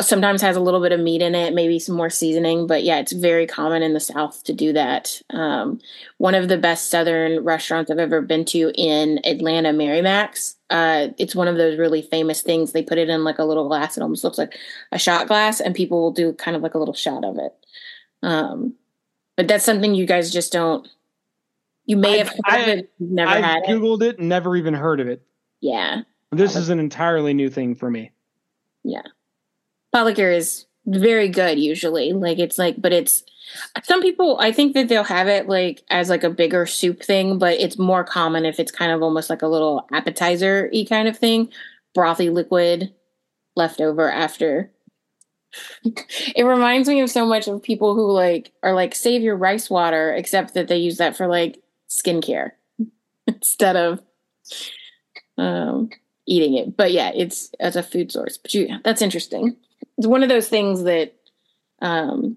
[0.00, 2.98] sometimes has a little bit of meat in it, maybe some more seasoning, but yeah,
[2.98, 5.20] it's very common in the South to do that.
[5.30, 5.80] Um,
[6.18, 10.56] one of the best Southern restaurants I've ever been to in Atlanta, Mary Mac's.
[10.70, 12.72] Uh, it's one of those really famous things.
[12.72, 13.96] They put it in like a little glass.
[13.96, 14.58] It almost looks like
[14.92, 17.52] a shot glass, and people will do kind of like a little shot of it.
[18.22, 18.74] Um,
[19.36, 20.88] but that's something you guys just don't.
[21.84, 24.16] You may I've, have I, it, never I've had Googled it.
[24.16, 25.22] it, never even heard of it.
[25.60, 26.02] Yeah.
[26.32, 28.10] This is an entirely new thing for me.
[28.82, 29.02] Yeah.
[29.96, 32.12] Pot is very good usually.
[32.12, 33.22] Like it's like, but it's
[33.82, 37.38] some people I think that they'll have it like as like a bigger soup thing,
[37.38, 41.08] but it's more common if it's kind of almost like a little appetizer y kind
[41.08, 41.50] of thing.
[41.96, 42.92] Brothy liquid
[43.54, 44.70] left over after.
[45.84, 49.70] it reminds me of so much of people who like are like save your rice
[49.70, 52.50] water, except that they use that for like skincare
[53.26, 54.02] instead of
[55.38, 55.88] um
[56.26, 56.76] eating it.
[56.76, 58.36] But yeah, it's as a food source.
[58.36, 59.56] But you, that's interesting
[59.98, 61.14] it's one of those things that
[61.80, 62.36] um,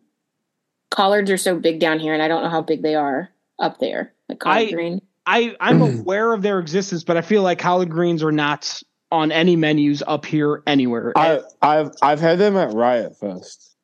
[0.89, 3.29] collards are so big down here, and I don't know how big they are
[3.59, 4.13] up there.
[4.27, 5.01] Like collard I, green.
[5.25, 8.81] I I'm aware of their existence, but I feel like collard greens are not
[9.11, 11.13] on any menus up here anywhere.
[11.15, 13.75] I, I've I've had them at Riot Fest.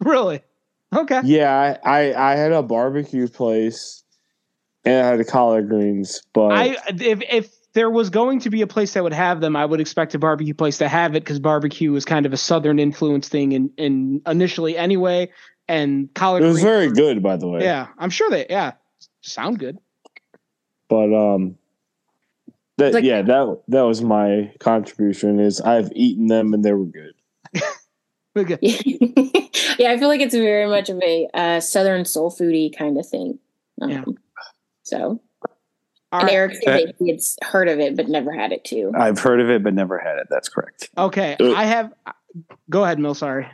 [0.00, 0.40] Really?
[0.94, 1.20] Okay.
[1.24, 4.04] Yeah, I, I, I had a barbecue place
[4.84, 8.66] and I had collard greens, but I if if there was going to be a
[8.66, 11.38] place that would have them, I would expect a barbecue place to have it because
[11.38, 15.30] barbecue is kind of a southern influence thing in, in initially anyway.
[15.68, 16.42] And collard.
[16.42, 17.62] It was very good, by the way.
[17.62, 18.72] Yeah, I'm sure they yeah
[19.20, 19.78] sound good.
[20.88, 21.56] But um,
[22.78, 25.38] that like, yeah that that was my contribution.
[25.38, 27.14] Is I've eaten them and they were good.
[28.34, 33.06] yeah, I feel like it's very much of a uh, southern soul foodie kind of
[33.06, 33.38] thing.
[33.80, 34.04] Um, yeah.
[34.82, 35.20] So
[36.12, 36.30] all and.
[36.30, 38.92] Eric said that he had heard of it but never had it too.
[38.96, 40.26] I've heard of it but never had it.
[40.30, 40.90] That's correct.
[40.96, 41.92] Okay, uh, I have.
[42.70, 43.14] Go ahead, Mil.
[43.14, 43.46] Sorry.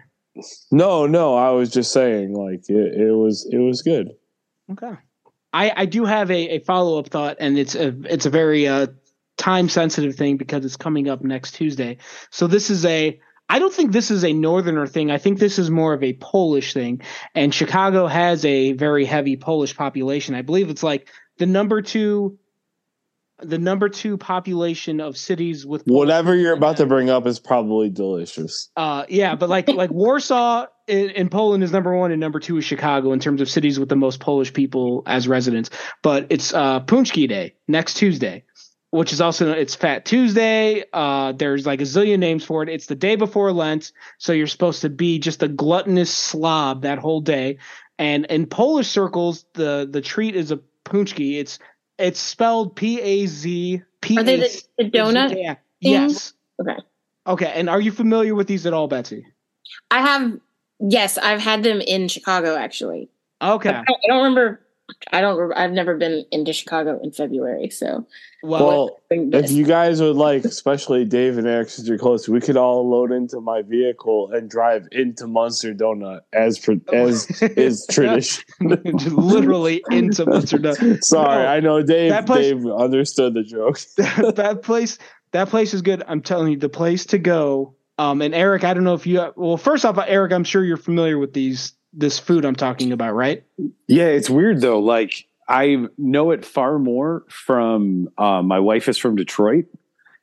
[0.73, 4.11] No, no, I was just saying, like it, it was, it was good.
[4.73, 4.93] Okay,
[5.53, 8.67] I I do have a, a follow up thought, and it's a it's a very
[8.67, 8.89] uh,
[9.37, 11.99] time sensitive thing because it's coming up next Tuesday.
[12.31, 15.11] So this is a I don't think this is a northerner thing.
[15.11, 17.03] I think this is more of a Polish thing.
[17.35, 20.35] And Chicago has a very heavy Polish population.
[20.35, 21.09] I believe it's like
[21.39, 22.39] the number two
[23.43, 27.91] the number two population of cities with whatever you're about to bring up is probably
[27.91, 28.71] delicious.
[28.77, 32.59] Uh, yeah, but like like Warsaw in, in, Poland is number one, and number two
[32.59, 35.71] is Chicago in terms of cities with the most Polish people as residents.
[36.03, 38.45] But it's uh, Paczki Day next Tuesday,
[38.91, 40.85] which is also it's Fat Tuesday.
[40.93, 42.69] Uh, there's like a zillion names for it.
[42.69, 46.99] It's the day before Lent, so you're supposed to be just a gluttonous slob that
[46.99, 47.59] whole day.
[47.99, 51.39] And in Polish circles, the the treat is a Paczki.
[51.39, 51.59] It's
[51.99, 54.19] it's spelled P A Z P.
[54.19, 55.37] Are they the, the donut?
[55.41, 55.57] Yeah.
[55.81, 56.33] Yes.
[56.61, 56.77] Okay.
[57.27, 57.53] Okay.
[57.55, 59.27] And are you familiar with these at all, Betsy?
[59.91, 60.39] I have.
[60.81, 63.09] Yes, I've had them in Chicago actually.
[63.41, 63.71] Okay.
[63.71, 64.61] I don't, I don't remember.
[65.13, 65.53] I don't.
[65.55, 68.07] I've never been into Chicago in February, so.
[68.43, 72.59] Well, if you guys would like, especially Dave and Eric, since you're close, we could
[72.59, 78.45] all load into my vehicle and drive into Munster Donut as per, as is tradition.
[78.61, 81.03] literally into Munster Donut.
[81.03, 82.27] Sorry, no, I know Dave.
[82.27, 83.81] Place, Dave understood the joke.
[83.97, 84.99] that, that place,
[85.33, 86.03] that place is good.
[86.07, 87.75] I'm telling you, the place to go.
[87.97, 89.33] Um, and Eric, I don't know if you.
[89.37, 93.15] Well, first off, Eric, I'm sure you're familiar with these this food I'm talking about,
[93.15, 93.45] right?
[93.89, 94.81] Yeah, it's weird though.
[94.81, 99.67] Like I know it far more from uh, my wife is from Detroit,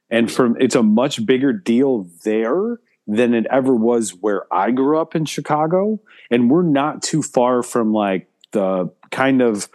[0.09, 4.99] and from it's a much bigger deal there than it ever was where I grew
[4.99, 5.99] up in Chicago,
[6.29, 9.69] and we're not too far from like the kind of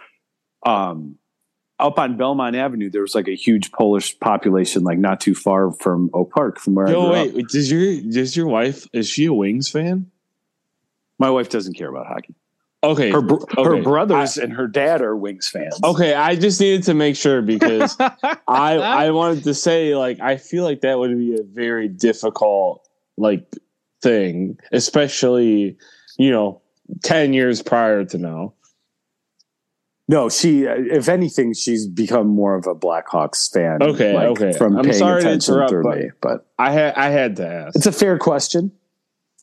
[0.65, 1.17] um,
[1.79, 2.89] up on Belmont Avenue.
[2.89, 6.75] There was like a huge Polish population, like not too far from Oak Park, from
[6.75, 7.49] where Yo, I grew wait, up.
[7.49, 10.11] Does your does your wife is she a Wings fan?
[11.19, 12.35] My wife doesn't care about hockey.
[12.83, 13.09] Okay.
[13.09, 13.63] Her, br- okay.
[13.63, 15.79] her brothers I, and her dad are Wings fans.
[15.83, 20.37] Okay, I just needed to make sure because I I wanted to say like I
[20.37, 22.87] feel like that would be a very difficult
[23.17, 23.51] like
[24.03, 25.77] thing, especially
[26.17, 26.61] you know
[27.03, 28.53] ten years prior to now.
[30.09, 30.67] No, she.
[30.67, 33.81] Uh, if anything, she's become more of a Blackhawks fan.
[33.81, 34.53] Okay, like, okay.
[34.53, 37.47] From I'm paying sorry attention to interrupt, but, me, but I had I had to
[37.47, 37.75] ask.
[37.75, 38.71] It's a fair question.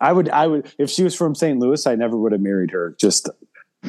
[0.00, 1.58] I would, I would, if she was from St.
[1.58, 2.96] Louis, I never would have married her.
[3.00, 3.28] Just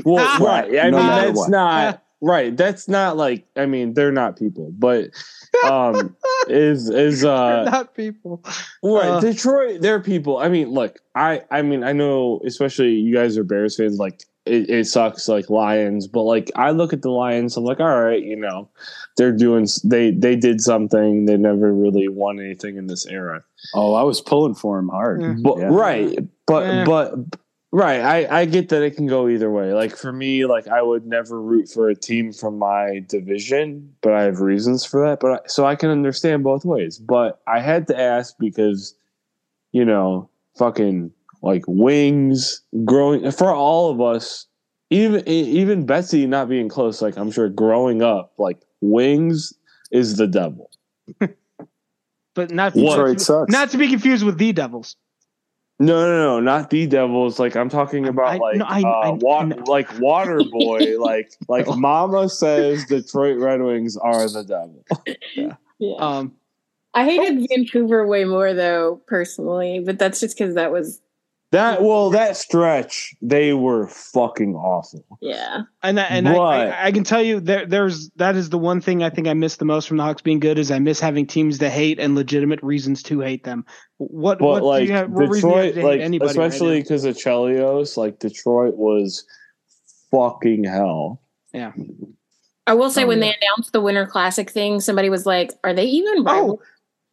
[0.04, 0.80] well, right.
[0.80, 1.50] I no mean, that's what.
[1.50, 2.56] not right.
[2.56, 5.10] That's not like I mean they're not people, but
[5.66, 6.16] um
[6.48, 8.44] is is uh not people.
[8.84, 10.38] Right, Uh, Detroit, they're people.
[10.38, 13.98] I mean, look, I I mean I know especially you guys are Bears fans.
[13.98, 17.80] Like it, it sucks like Lions, but like I look at the Lions, I'm like,
[17.80, 18.70] all right, you know,
[19.18, 21.26] they're doing they they did something.
[21.26, 23.44] They never really won anything in this era.
[23.74, 25.22] Oh, I was pulling for him hard.
[25.22, 25.36] Yeah.
[25.42, 25.70] But Yeah.
[25.72, 26.84] right, but Eh.
[26.86, 27.16] but
[27.72, 29.74] right, I I get that it can go either way.
[29.74, 34.14] Like for me, like I would never root for a team from my division, but
[34.14, 35.20] I have reasons for that.
[35.20, 37.00] But I, so I can understand both ways.
[37.00, 38.94] But I had to ask because,
[39.72, 41.12] you know, fucking
[41.46, 44.48] like wings growing for all of us.
[44.90, 49.54] Even even Betsy not being close, like I'm sure growing up, like wings
[49.92, 50.70] is the devil.
[52.34, 52.96] but not What?
[52.98, 53.52] Detroit sucks.
[53.52, 54.96] not to be confused with the Devils.
[55.80, 57.38] No, no, no, not the Devils.
[57.40, 60.98] Like I'm talking about, I- like no, I- uh, I- wa- I like Water Boy.
[61.00, 64.86] like like Mama says, Detroit Red Wings are the devil.
[65.78, 65.96] Yeah.
[66.00, 66.32] Um,
[66.94, 71.02] I hated Vancouver way more though, personally, but that's just because that was
[71.52, 75.06] That well, that stretch they were fucking awful.
[75.22, 75.62] yeah.
[75.84, 76.42] and that, and I, But-
[76.74, 79.34] I, I can tell you there, there's that is the one thing I think I
[79.34, 82.00] miss the most from the Hawks being good is I miss having teams to hate
[82.00, 83.64] and legitimate reasons to hate them.
[83.98, 86.02] What But what do like you have, what reason you have Detroit, to hate like
[86.02, 86.82] anybody especially now?
[86.82, 89.24] because of Chelios, like Detroit was
[90.12, 91.22] fucking hell.
[91.54, 91.72] Yeah.
[92.68, 93.26] I will say Oh, when yeah.
[93.32, 96.62] they announced the Winter Classic thing, somebody was like, "Are they even?" Oh, rival-"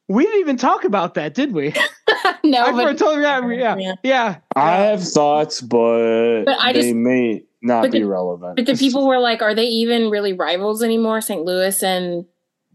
[0.08, 1.72] we didn't even talk about that, did we?
[2.44, 3.94] no, I but totally, yeah, yeah, Yeah.
[4.02, 4.36] yeah.
[4.56, 8.56] I have thoughts, but, But I they just- may not be the- relevant.
[8.56, 11.44] but the people were like, "Are they even really rivals anymore?" St.
[11.44, 12.24] Louis and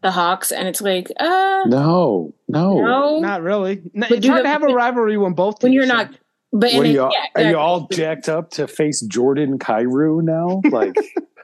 [0.02, 2.80] the Hawks, and it's like, uh, No, no.
[2.80, 3.20] no.
[3.20, 3.82] Not really.
[3.94, 6.12] No, But it's do hard the- to have a rivalry when both when you're not,
[6.54, 9.58] but What are it- you, all, yeah, are you all jacked up to face Jordan
[9.60, 10.62] Kyrou now?
[10.72, 10.96] Like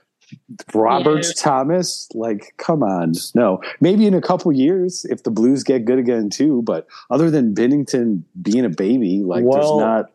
[0.73, 1.43] Roberts Yeah.
[1.43, 2.07] Thomas?
[2.14, 3.14] Like, come on.
[3.35, 3.61] No.
[3.81, 6.61] Maybe in a couple years if the Blues get good again too.
[6.64, 10.11] But other than Binnington being a baby, like Well, there's not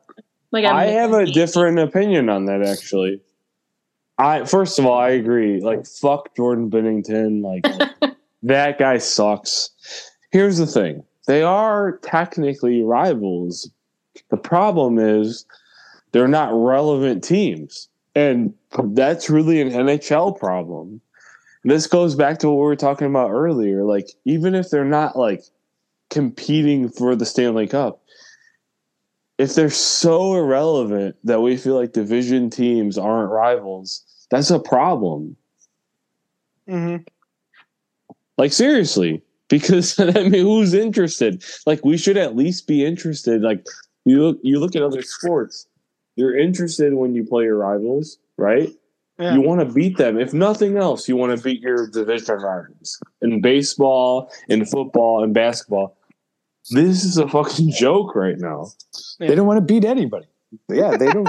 [0.52, 3.20] Like I I'm- have a different opinion on that actually.
[4.18, 5.60] I first of all, I agree.
[5.60, 7.42] Like fuck Jordan Binnington.
[7.42, 8.12] Like
[8.42, 9.70] that guy sucks.
[10.32, 13.70] Here's the thing: they are technically rivals.
[14.30, 15.46] The problem is
[16.10, 17.88] they're not relevant teams,
[18.18, 18.52] and
[18.94, 21.00] that's really an NHL problem.
[21.62, 23.84] This goes back to what we were talking about earlier.
[23.84, 25.44] Like even if they're not like
[26.10, 28.02] competing for the Stanley Cup,
[29.38, 35.36] if they're so irrelevant that we feel like division teams aren't rivals, that's a problem.
[36.68, 37.06] Mhm.
[38.36, 41.44] Like seriously, because I mean, who's interested?
[41.66, 43.42] Like we should at least be interested.
[43.42, 43.64] Like
[44.04, 45.67] you look, you look at other sports.
[46.18, 48.70] You're interested when you play your rivals, right?
[49.20, 49.34] Yeah.
[49.34, 50.18] You want to beat them.
[50.18, 55.32] If nothing else, you want to beat your division rivals in baseball, in football, in
[55.32, 55.96] basketball.
[56.72, 58.66] This is a fucking joke right now.
[59.20, 60.26] they don't want to beat anybody.
[60.68, 61.28] Yeah, they don't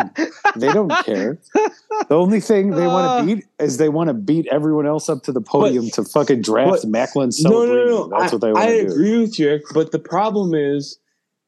[0.56, 1.38] they don't care.
[1.54, 2.90] The only thing they Uh.
[2.90, 6.04] want to beat is they want to beat everyone else up to the podium to
[6.04, 7.90] fucking draft but- Macklin No, no, Celebrini.
[7.90, 8.08] no.
[8.18, 8.92] That's I, what they want I to do.
[8.94, 10.98] agree with you, but the problem is,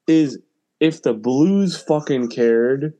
[0.06, 0.38] is
[0.80, 2.92] if the Blues fucking cared,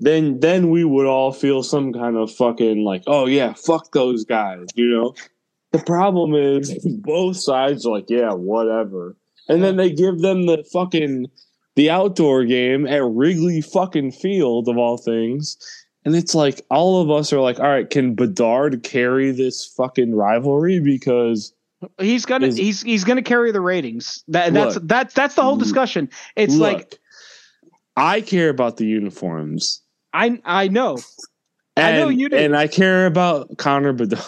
[0.00, 4.24] then then we would all feel some kind of fucking like, oh yeah, fuck those
[4.24, 5.14] guys, you know.
[5.72, 9.16] The problem is both sides are like, yeah, whatever,
[9.48, 11.26] and then they give them the fucking
[11.76, 15.56] the outdoor game at Wrigley fucking Field of all things.
[16.04, 20.14] And it's like all of us are like, all right, can Bedard carry this fucking
[20.14, 20.80] rivalry?
[20.80, 21.52] Because
[21.98, 24.22] He's gonna is- he's he's gonna carry the ratings.
[24.28, 24.88] That that's Look.
[24.88, 26.10] that's that's the whole discussion.
[26.36, 26.98] It's Look, like
[27.96, 29.82] I care about the uniforms.
[30.12, 30.98] I I know,
[31.76, 32.36] I And, know you do.
[32.36, 34.22] And I care about Connor Bedard.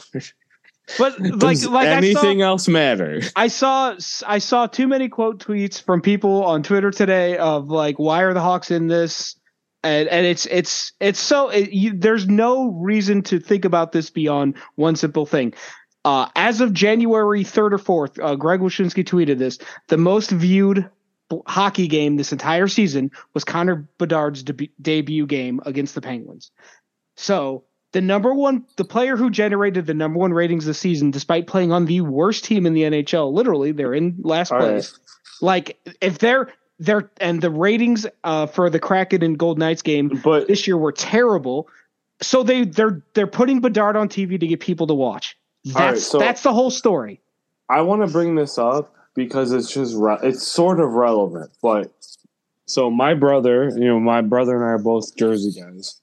[0.99, 3.21] but like Does like anything I saw, else matter?
[3.37, 3.97] I saw
[4.27, 8.35] I saw too many quote tweets from people on Twitter today of like why are
[8.35, 9.37] the Hawks in this
[9.83, 14.11] and and it's it's it's so it, you, there's no reason to think about this
[14.11, 15.55] beyond one simple thing.
[16.05, 19.59] Uh, as of January 3rd or 4th, uh, Greg Wyshynski tweeted this.
[19.87, 20.91] The most viewed
[21.47, 26.51] hockey game this entire season was Connor Bedard's deb- debut game against the Penguins.
[27.17, 31.47] So the number one, the player who generated the number one ratings this season, despite
[31.47, 34.65] playing on the worst team in the NHL, literally they're in last All right.
[34.71, 34.99] place.
[35.41, 36.49] Like if they're
[36.79, 40.77] they're and the ratings uh, for the Kraken and Gold Knights game But this year
[40.77, 41.69] were terrible.
[42.21, 45.37] So they they're they're putting Bedard on TV to get people to watch.
[45.65, 47.21] That's All right, so- that's the whole story.
[47.69, 51.51] I want to bring this up because it's just re- it's sort of relevant.
[51.63, 51.93] But
[52.67, 56.01] so my brother, you know, my brother and I are both Jersey guys.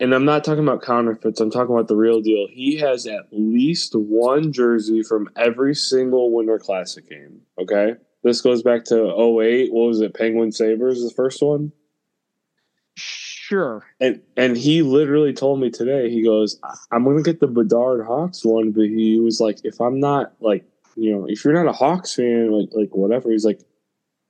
[0.00, 2.46] and I'm not talking about counterfeits, I'm talking about the real deal.
[2.50, 7.42] He has at least one jersey from every single Winter Classic game.
[7.58, 7.94] Okay.
[8.22, 8.96] This goes back to
[9.40, 9.72] 08.
[9.72, 10.14] What was it?
[10.14, 11.72] Penguin Sabres, the first one?
[12.96, 13.86] Sure.
[14.00, 16.58] And and he literally told me today, he goes,
[16.90, 20.64] I'm gonna get the Bedard Hawks one, but he was like, if I'm not like,
[20.96, 23.60] you know, if you're not a Hawks fan, like like whatever, he's like,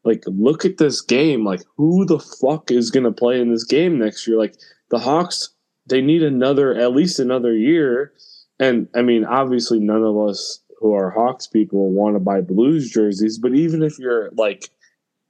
[0.05, 1.45] like look at this game.
[1.45, 4.39] Like who the fuck is gonna play in this game next year?
[4.39, 4.57] Like
[4.91, 5.51] the Hawks,
[5.87, 8.13] they need another at least another year.
[8.59, 12.91] And I mean, obviously none of us who are Hawks people want to buy Blues
[12.91, 14.71] jerseys, but even if you're like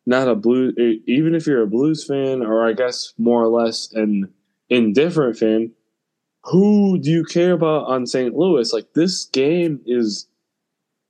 [0.06, 0.72] not a blue
[1.06, 4.32] even if you're a blues fan or i guess more or less an
[4.70, 5.70] indifferent fan
[6.44, 10.28] who do you care about on st louis like this game is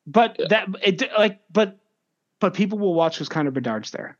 [0.07, 1.79] but that it like but
[2.41, 4.17] but people will watch because Connor Bedard's there.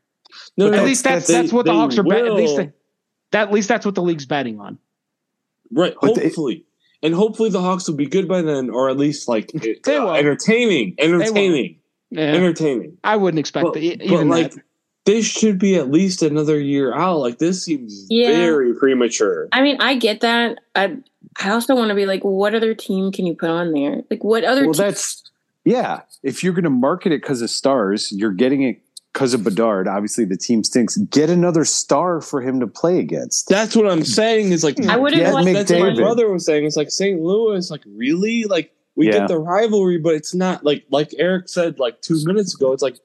[0.57, 2.27] No, no, at least that's that's, what the Hawks are betting.
[2.27, 2.71] At least they,
[3.31, 4.77] that at least that's what the league's betting on.
[5.71, 5.93] Right.
[6.01, 6.65] But hopefully,
[7.01, 9.51] they, and hopefully the Hawks will be good by then, or at least like
[9.87, 12.23] uh, entertaining, entertaining, yeah.
[12.23, 12.97] entertaining.
[13.03, 13.81] I wouldn't expect but, that.
[13.81, 14.63] Even but like that
[15.07, 17.19] this should be at least another year out.
[17.19, 18.33] Like this seems yeah.
[18.33, 19.47] very premature.
[19.53, 20.59] I mean, I get that.
[20.75, 20.97] I
[21.39, 24.03] I also want to be like, what other team can you put on there?
[24.11, 24.65] Like, what other?
[24.65, 25.23] Well, that's
[25.67, 26.01] yeah.
[26.23, 28.81] If you're going to market it because of stars, you're getting it
[29.11, 29.87] because of Bedard.
[29.87, 30.95] Obviously, the team stinks.
[30.97, 33.49] Get another star for him to play against.
[33.49, 34.53] That's what I'm saying.
[34.53, 35.33] Is like I would have.
[35.33, 36.65] Like, that's what my brother was saying.
[36.65, 37.19] It's like St.
[37.19, 37.69] Louis.
[37.69, 39.19] Like really, like we yeah.
[39.19, 42.71] get the rivalry, but it's not like like Eric said like two minutes ago.
[42.71, 42.97] It's like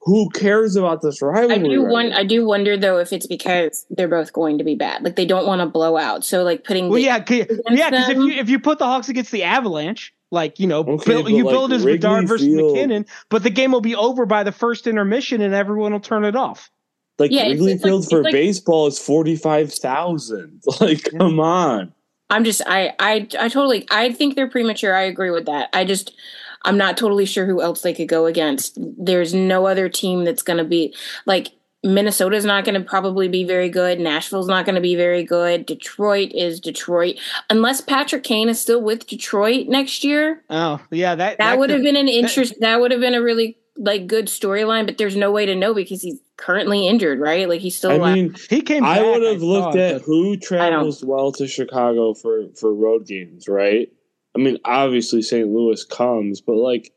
[0.00, 1.54] who cares about this rivalry?
[1.54, 4.74] I do right I do wonder though if it's because they're both going to be
[4.74, 5.02] bad.
[5.02, 6.24] Like they don't want to blow out.
[6.24, 9.32] So like putting well, yeah, yeah, because if you if you put the Hawks against
[9.32, 12.74] the Avalanche, like you know, okay, build, you like build as Bedard versus Field.
[12.74, 16.24] MacKinnon, but the game will be over by the first intermission, and everyone will turn
[16.24, 16.70] it off.
[17.18, 20.62] Like yeah, Wrigley it's, it's Field like, for like, baseball is forty five thousand.
[20.80, 21.94] Like, come on.
[22.30, 24.94] I'm just I I I totally I think they're premature.
[24.94, 25.70] I agree with that.
[25.72, 26.14] I just
[26.64, 28.78] I'm not totally sure who else they could go against.
[28.78, 30.94] There's no other team that's going to be
[31.26, 31.52] like
[31.84, 34.00] Minnesota's not going to probably be very good.
[34.00, 35.66] Nashville's not going to be very good.
[35.66, 37.16] Detroit is Detroit,
[37.50, 40.42] unless Patrick Kane is still with Detroit next year.
[40.48, 42.54] Oh, yeah, that that, that would have been an interest.
[42.54, 45.54] That, that would have been a really like good storyline, but there's no way to
[45.54, 47.48] know because he's currently injured, right?
[47.48, 48.02] Like he's still.
[48.02, 48.84] I mean, he came.
[48.84, 53.48] I would have looked thought, at who travels well to Chicago for for road games,
[53.48, 53.88] right?
[54.34, 55.48] I mean, obviously St.
[55.48, 56.92] Louis comes, but like,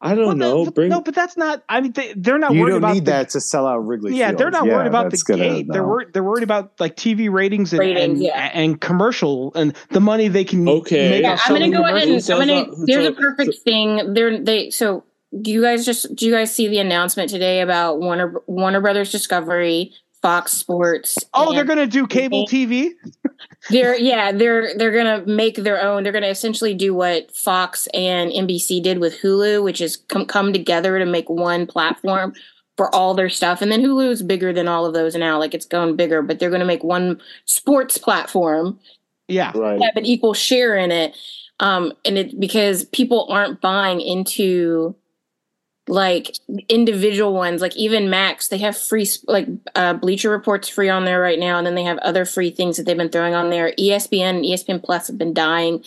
[0.00, 0.70] I don't well, know.
[0.70, 1.64] bring, no, but that's not.
[1.68, 2.54] I mean, they, are not.
[2.54, 4.16] You worried don't about need the, that to sell out Wrigley.
[4.16, 4.38] Yeah, Field.
[4.38, 5.66] they're not yeah, worried about the gate.
[5.68, 6.12] They're worried.
[6.12, 8.50] They're worried about like TV ratings and ratings, and, yeah.
[8.54, 10.68] and, commercial and the money they can.
[10.68, 12.84] Okay, yeah, I'm gonna go ahead and I'm gonna.
[12.86, 14.14] There's a perfect thing.
[14.14, 15.04] They're they so.
[15.42, 19.10] Do you guys just do you guys see the announcement today about Warner Warner Brothers
[19.10, 19.92] Discovery
[20.22, 21.16] Fox Sports.
[21.32, 22.90] Oh, they're going to do cable TV.
[23.70, 26.02] They're yeah, they're they're going to make their own.
[26.02, 30.26] They're going to essentially do what Fox and NBC did with Hulu, which is come
[30.26, 32.34] come together to make one platform
[32.76, 33.60] for all their stuff.
[33.60, 35.38] And then Hulu is bigger than all of those now.
[35.38, 38.78] Like it's going bigger, but they're going to make one sports platform.
[39.26, 39.82] Yeah, right.
[39.82, 41.16] Have an equal share in it.
[41.60, 44.94] Um, and it because people aren't buying into
[45.88, 46.36] like
[46.68, 51.20] individual ones like even max they have free like uh, bleacher reports free on there
[51.20, 53.72] right now and then they have other free things that they've been throwing on there.
[53.78, 55.82] Espn and espn plus have been dying.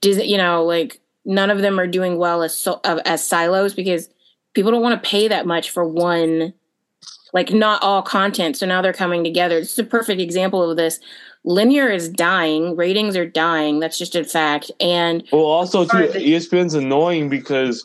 [0.00, 3.74] Disney, you know like none of them are doing well as so, uh, as silos
[3.74, 4.08] because
[4.54, 6.52] people don't want to pay that much for one
[7.32, 9.58] like not all content so now they're coming together.
[9.58, 11.00] Is a perfect example of this.
[11.44, 16.72] Linear is dying ratings are dying that's just a fact and well also too espn's
[16.72, 17.84] annoying because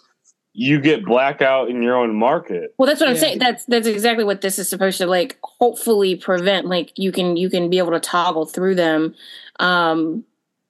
[0.59, 2.75] you get blackout in your own market.
[2.77, 3.39] Well, that's what I'm saying.
[3.39, 6.67] That's that's exactly what this is supposed to like hopefully prevent.
[6.67, 9.15] Like you can you can be able to toggle through them.
[9.61, 10.25] Um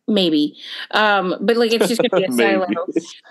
[0.07, 0.55] maybe.
[0.91, 2.67] Um but like it's just gonna be a silo.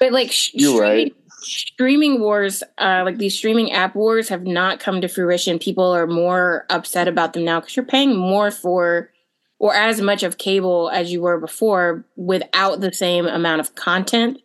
[0.00, 1.14] But like sh- You're streaming, right.
[1.42, 5.60] streaming wars, uh like these streaming app wars have not come to fruition.
[5.60, 9.10] People are more upset about them now because you're paying more for
[9.60, 14.40] or as much of cable as you were before without the same amount of content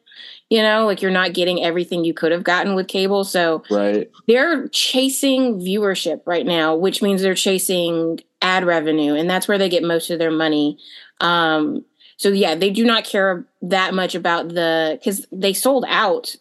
[0.50, 3.24] you know like you're not getting everything you could have gotten with cable.
[3.24, 4.10] So right.
[4.28, 9.70] they're chasing viewership right now which means they're chasing ad revenue and that's where they
[9.70, 10.78] get most of their money.
[11.22, 11.86] Um
[12.18, 16.36] so yeah they do not care that much about the because they sold out.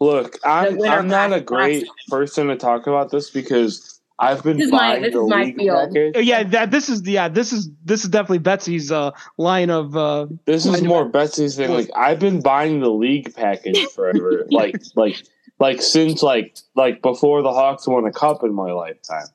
[0.00, 5.02] Look i'm, I'm not a great person to talk about this because I've been buying
[5.02, 6.16] my, the league package.
[6.24, 9.96] Yeah, that this is yeah, this is this is definitely Betsy's uh, line of.
[9.96, 11.70] Uh, this is more Betsy's thing.
[11.70, 14.46] Like I've been buying the league package forever.
[14.50, 15.22] like like
[15.58, 19.26] like since like like before the Hawks won a cup in my lifetime.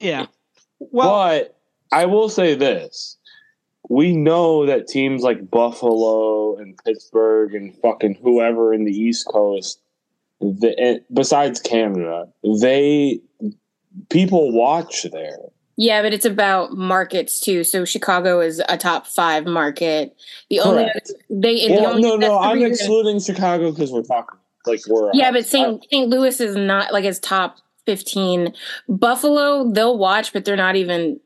[0.00, 0.26] Yeah.
[0.78, 1.56] Well, but
[1.92, 3.16] I will say this:
[3.88, 9.80] we know that teams like Buffalo and Pittsburgh and fucking whoever in the East Coast,
[10.40, 13.20] the, besides Canada, they
[14.10, 15.38] people watch there.
[15.76, 17.64] Yeah, but it's about markets too.
[17.64, 20.14] So Chicago is a top five market.
[20.48, 20.88] The only
[21.30, 25.32] they well, the only, no no I'm excluding Chicago because we're talking like we're yeah,
[25.32, 25.84] but St.
[25.90, 26.08] St.
[26.08, 28.54] Louis is not like his top fifteen.
[28.88, 31.20] Buffalo they'll watch, but they're not even.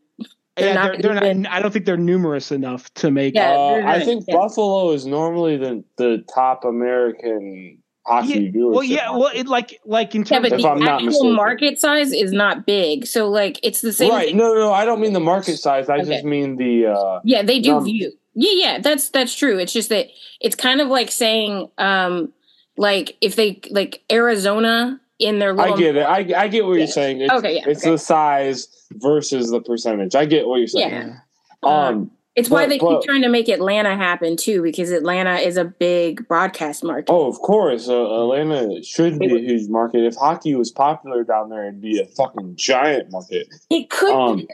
[0.57, 1.53] They're yeah, not they're, they're not.
[1.53, 3.35] I don't think they're numerous enough to make.
[3.35, 4.35] Yeah, uh, I think yeah.
[4.35, 7.79] Buffalo is normally the the top American
[8.09, 11.33] hockey yeah, Well, yeah, well, it like like in terms yeah, but of the actual
[11.35, 14.11] market size is not big, so like it's the same.
[14.11, 14.35] Right?
[14.35, 15.89] No, no, no, I don't mean the market size.
[15.89, 16.15] I okay.
[16.15, 16.87] just mean the.
[16.87, 18.13] uh Yeah, they do view.
[18.35, 19.59] Yeah, yeah, that's that's true.
[19.59, 20.09] It's just that
[20.41, 22.33] it's kind of like saying, um
[22.77, 25.59] like if they like Arizona in their.
[25.61, 26.03] I get it.
[26.03, 26.79] I I get what yeah.
[26.79, 27.21] you're saying.
[27.21, 27.91] It's, okay, yeah, it's okay.
[27.91, 30.15] the size versus the percentage.
[30.15, 30.91] I get what you're saying.
[30.93, 31.19] Yeah.
[31.63, 35.57] Um, it's why they but, keep trying to make Atlanta happen too, because Atlanta is
[35.57, 37.11] a big broadcast market.
[37.11, 40.05] Oh, of course, uh, Atlanta should be a huge market.
[40.05, 43.49] If hockey was popular down there, it'd be a fucking giant market.
[43.71, 44.13] It could.
[44.13, 44.47] Um,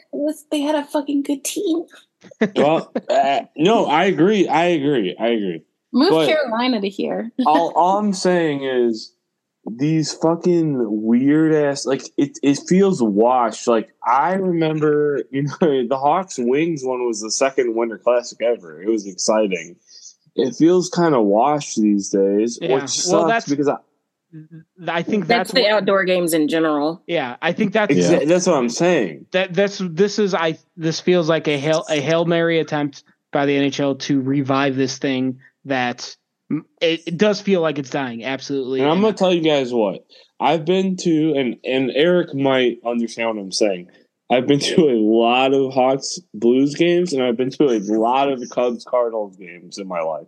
[0.51, 1.85] they had a fucking good team.
[2.56, 4.48] well, uh, no, I agree.
[4.48, 5.16] I agree.
[5.19, 5.65] I agree.
[5.93, 7.31] Move but Carolina to here.
[7.47, 9.14] all, all I'm saying is
[9.66, 13.66] these fucking weird ass like it it feels washed.
[13.66, 15.53] Like I remember, you know,
[15.89, 18.82] the Hawks Wings one was the second Winter Classic ever.
[18.82, 19.77] It was exciting.
[20.36, 22.74] It feels kind of washed these days, yeah.
[22.74, 23.77] which sucks well, that's, because I.
[24.89, 27.05] I think that's, that's the what, outdoor games in general.
[27.07, 28.24] Yeah, I think that's yeah.
[28.24, 29.27] that's what I'm saying.
[29.31, 33.47] That that's this is I this feels like a hail a hail mary attempt by
[33.47, 36.16] the NHL to revive this thing that
[36.81, 38.25] it, it, does feel like it's dying.
[38.25, 38.81] Absolutely.
[38.81, 40.07] And I'm gonna tell you guys what
[40.41, 43.89] I've been to, and and Eric might understand what I'm saying.
[44.31, 48.33] I've been to a lot of Hawks Blues games, and I've been to a lot
[48.33, 50.27] of the Cubs Cardinals games in my life.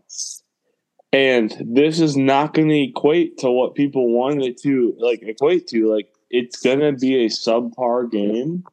[1.12, 5.66] And this is not going to equate to what people want it to like equate
[5.68, 5.92] to.
[5.92, 8.64] Like it's going to be a subpar game.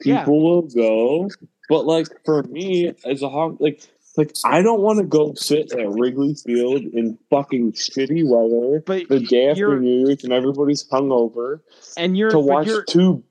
[0.00, 0.26] People yeah.
[0.26, 1.30] will go,
[1.68, 3.82] but like for me as a Hawk, like
[4.16, 9.08] like I don't want to go sit at Wrigley Field in fucking shitty weather but
[9.08, 11.60] the day after New Year's and everybody's hungover,
[11.96, 13.22] and you're to watch two.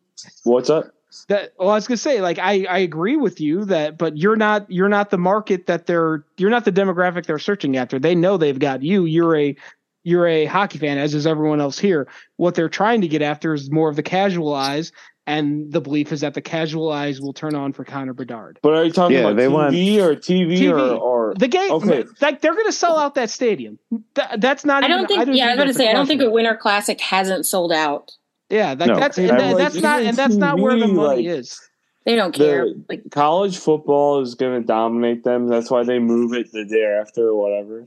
[0.44, 0.94] What's up?
[1.30, 4.36] That well, I was gonna say, like I I agree with you that, but you're
[4.36, 8.00] not you're not the market that they're you're not the demographic they're searching after.
[8.00, 9.06] They know they've got you.
[9.06, 9.56] You're a
[10.04, 12.08] you're a hockey fan, as is everyone else here.
[12.38, 14.92] What they're trying to get after is more of the casual eyes
[15.26, 18.60] and the belief is that the casual eyes will turn on for Connor Bedard.
[18.62, 21.48] But are you talking yeah, about they TV want, or TV, TV, Or, or the
[21.48, 21.72] game?
[21.72, 22.04] Okay.
[22.20, 23.80] like they're going to sell out that stadium.
[24.16, 24.84] That, that's not.
[24.84, 25.20] I don't even, think.
[25.22, 25.90] I don't yeah, I was going to say.
[25.90, 28.12] I don't think a Winter Classic hasn't sold out.
[28.50, 31.40] Yeah, that, no, that's and that, that's not and that's not where the money like,
[31.40, 31.60] is.
[32.06, 32.66] They don't care.
[32.66, 35.48] The, like college football is going to dominate them.
[35.48, 37.86] That's why they move it the day after or whatever.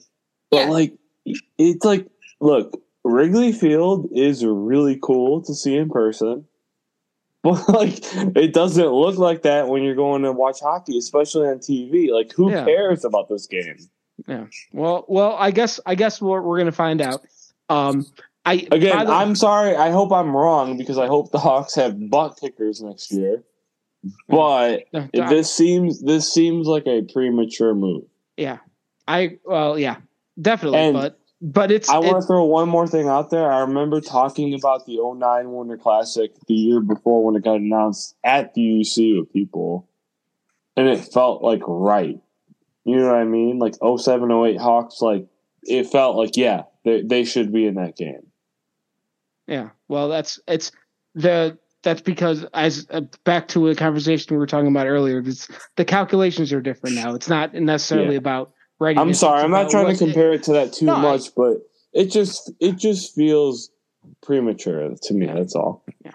[0.51, 0.71] But yeah.
[0.71, 0.95] like,
[1.59, 2.07] it's like,
[2.41, 6.47] look, Wrigley Field is really cool to see in person
[7.47, 7.99] but like
[8.37, 12.11] it doesn't look like that when you're going to watch hockey, especially on TV.
[12.11, 12.65] Like who yeah.
[12.65, 13.77] cares about this game?
[14.27, 14.47] Yeah.
[14.73, 17.25] Well, well, I guess I guess we're we're gonna find out.
[17.69, 18.05] Um,
[18.45, 19.77] I again, I'm sorry.
[19.77, 23.45] I hope I'm wrong because I hope the Hawks have butt kickers next year.
[24.29, 28.03] But this seems this seems like a premature move.
[28.37, 28.59] Yeah,
[29.07, 29.99] I well, yeah,
[30.41, 30.79] definitely.
[30.79, 31.89] And but but it's.
[31.89, 33.51] I want to throw one more thing out there.
[33.51, 38.17] I remember talking about the 09 Winter Classic the year before when it got announced
[38.25, 39.89] at the UC with people,
[40.77, 42.19] and it felt like right.
[42.85, 43.59] You know what I mean?
[43.59, 45.27] Like 07, 08 Hawks, like
[45.63, 48.27] it felt like yeah, they they should be in that game.
[49.47, 50.73] Yeah, well, that's it's
[51.15, 55.19] the that's because as uh, back to a conversation we were talking about earlier.
[55.19, 57.15] It's, the calculations are different now.
[57.15, 58.19] It's not necessarily yeah.
[58.19, 61.29] about I'm sorry, I'm not trying to compare it, it to that too no, much,
[61.29, 61.57] I, but
[61.93, 63.71] it just it just feels
[64.23, 65.27] premature to me.
[65.27, 65.85] That's all.
[66.05, 66.13] Yeah.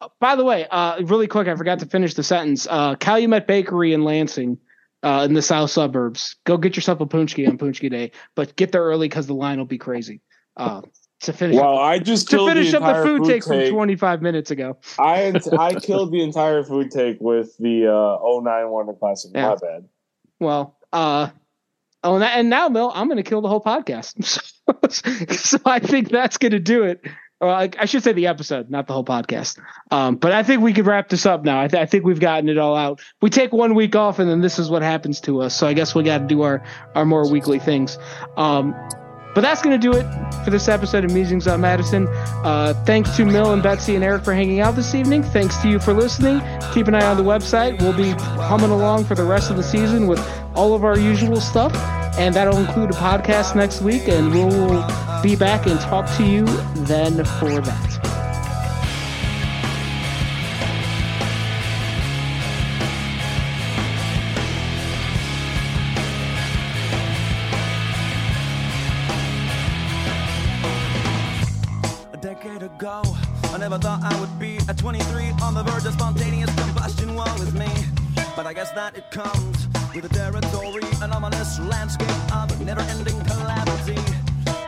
[0.00, 2.66] Uh, by the way, uh, really quick, I forgot to finish the sentence.
[2.68, 4.58] Uh, Calumet Bakery in Lansing,
[5.02, 6.36] uh, in the south suburbs.
[6.44, 9.58] Go get yourself a punchki on punchki day, but get there early because the line
[9.58, 10.20] will be crazy.
[10.56, 10.82] Uh,
[11.22, 11.56] to finish.
[11.56, 14.22] Well, up, I just to finish the up the food, food take, take, from 25
[14.22, 14.78] minutes ago.
[14.98, 19.30] I I killed the entire food take with the uh, 09 Wonder Classic.
[19.34, 19.50] Yeah.
[19.50, 19.88] My bad.
[20.40, 21.30] Well, uh,
[22.04, 24.42] Oh, and, that, and now, Mel, I'm going to kill the whole podcast.
[25.34, 27.00] so, I think that's going to do it.
[27.40, 29.58] Well, I, I, should say the episode, not the whole podcast.
[29.90, 31.60] Um, but I think we could wrap this up now.
[31.60, 33.00] I, th- I, think we've gotten it all out.
[33.20, 35.56] We take one week off, and then this is what happens to us.
[35.56, 36.62] So I guess we got to do our
[36.94, 37.98] our more weekly things.
[38.36, 38.76] Um,
[39.34, 40.06] But that's going to do it
[40.44, 42.06] for this episode of Musings on Madison.
[42.08, 45.22] Uh, thanks to Mil and Betsy and Eric for hanging out this evening.
[45.22, 46.42] Thanks to you for listening.
[46.72, 47.80] Keep an eye on the website.
[47.80, 48.10] We'll be
[48.42, 50.20] humming along for the rest of the season with
[50.54, 51.74] all of our usual stuff.
[52.18, 54.08] And that'll include a podcast next week.
[54.08, 54.84] And we'll
[55.22, 56.44] be back and talk to you
[56.84, 58.01] then for that.
[78.36, 84.00] But I guess that it comes with the territory, an ominous landscape of never-ending calamity.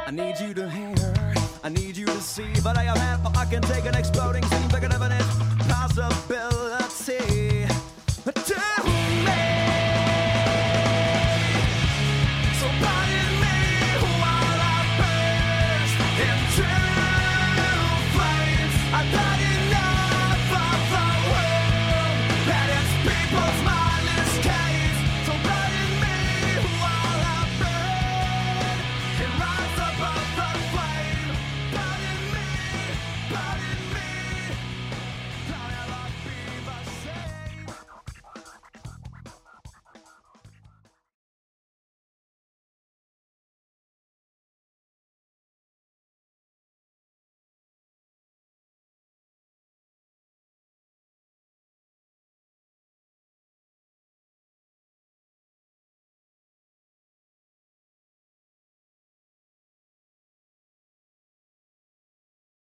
[0.07, 1.15] I need you to hear,
[1.62, 4.69] I need you to see, but I am half I can take an exploding scene
[4.69, 5.24] bigger than it
[5.69, 6.84] possibility.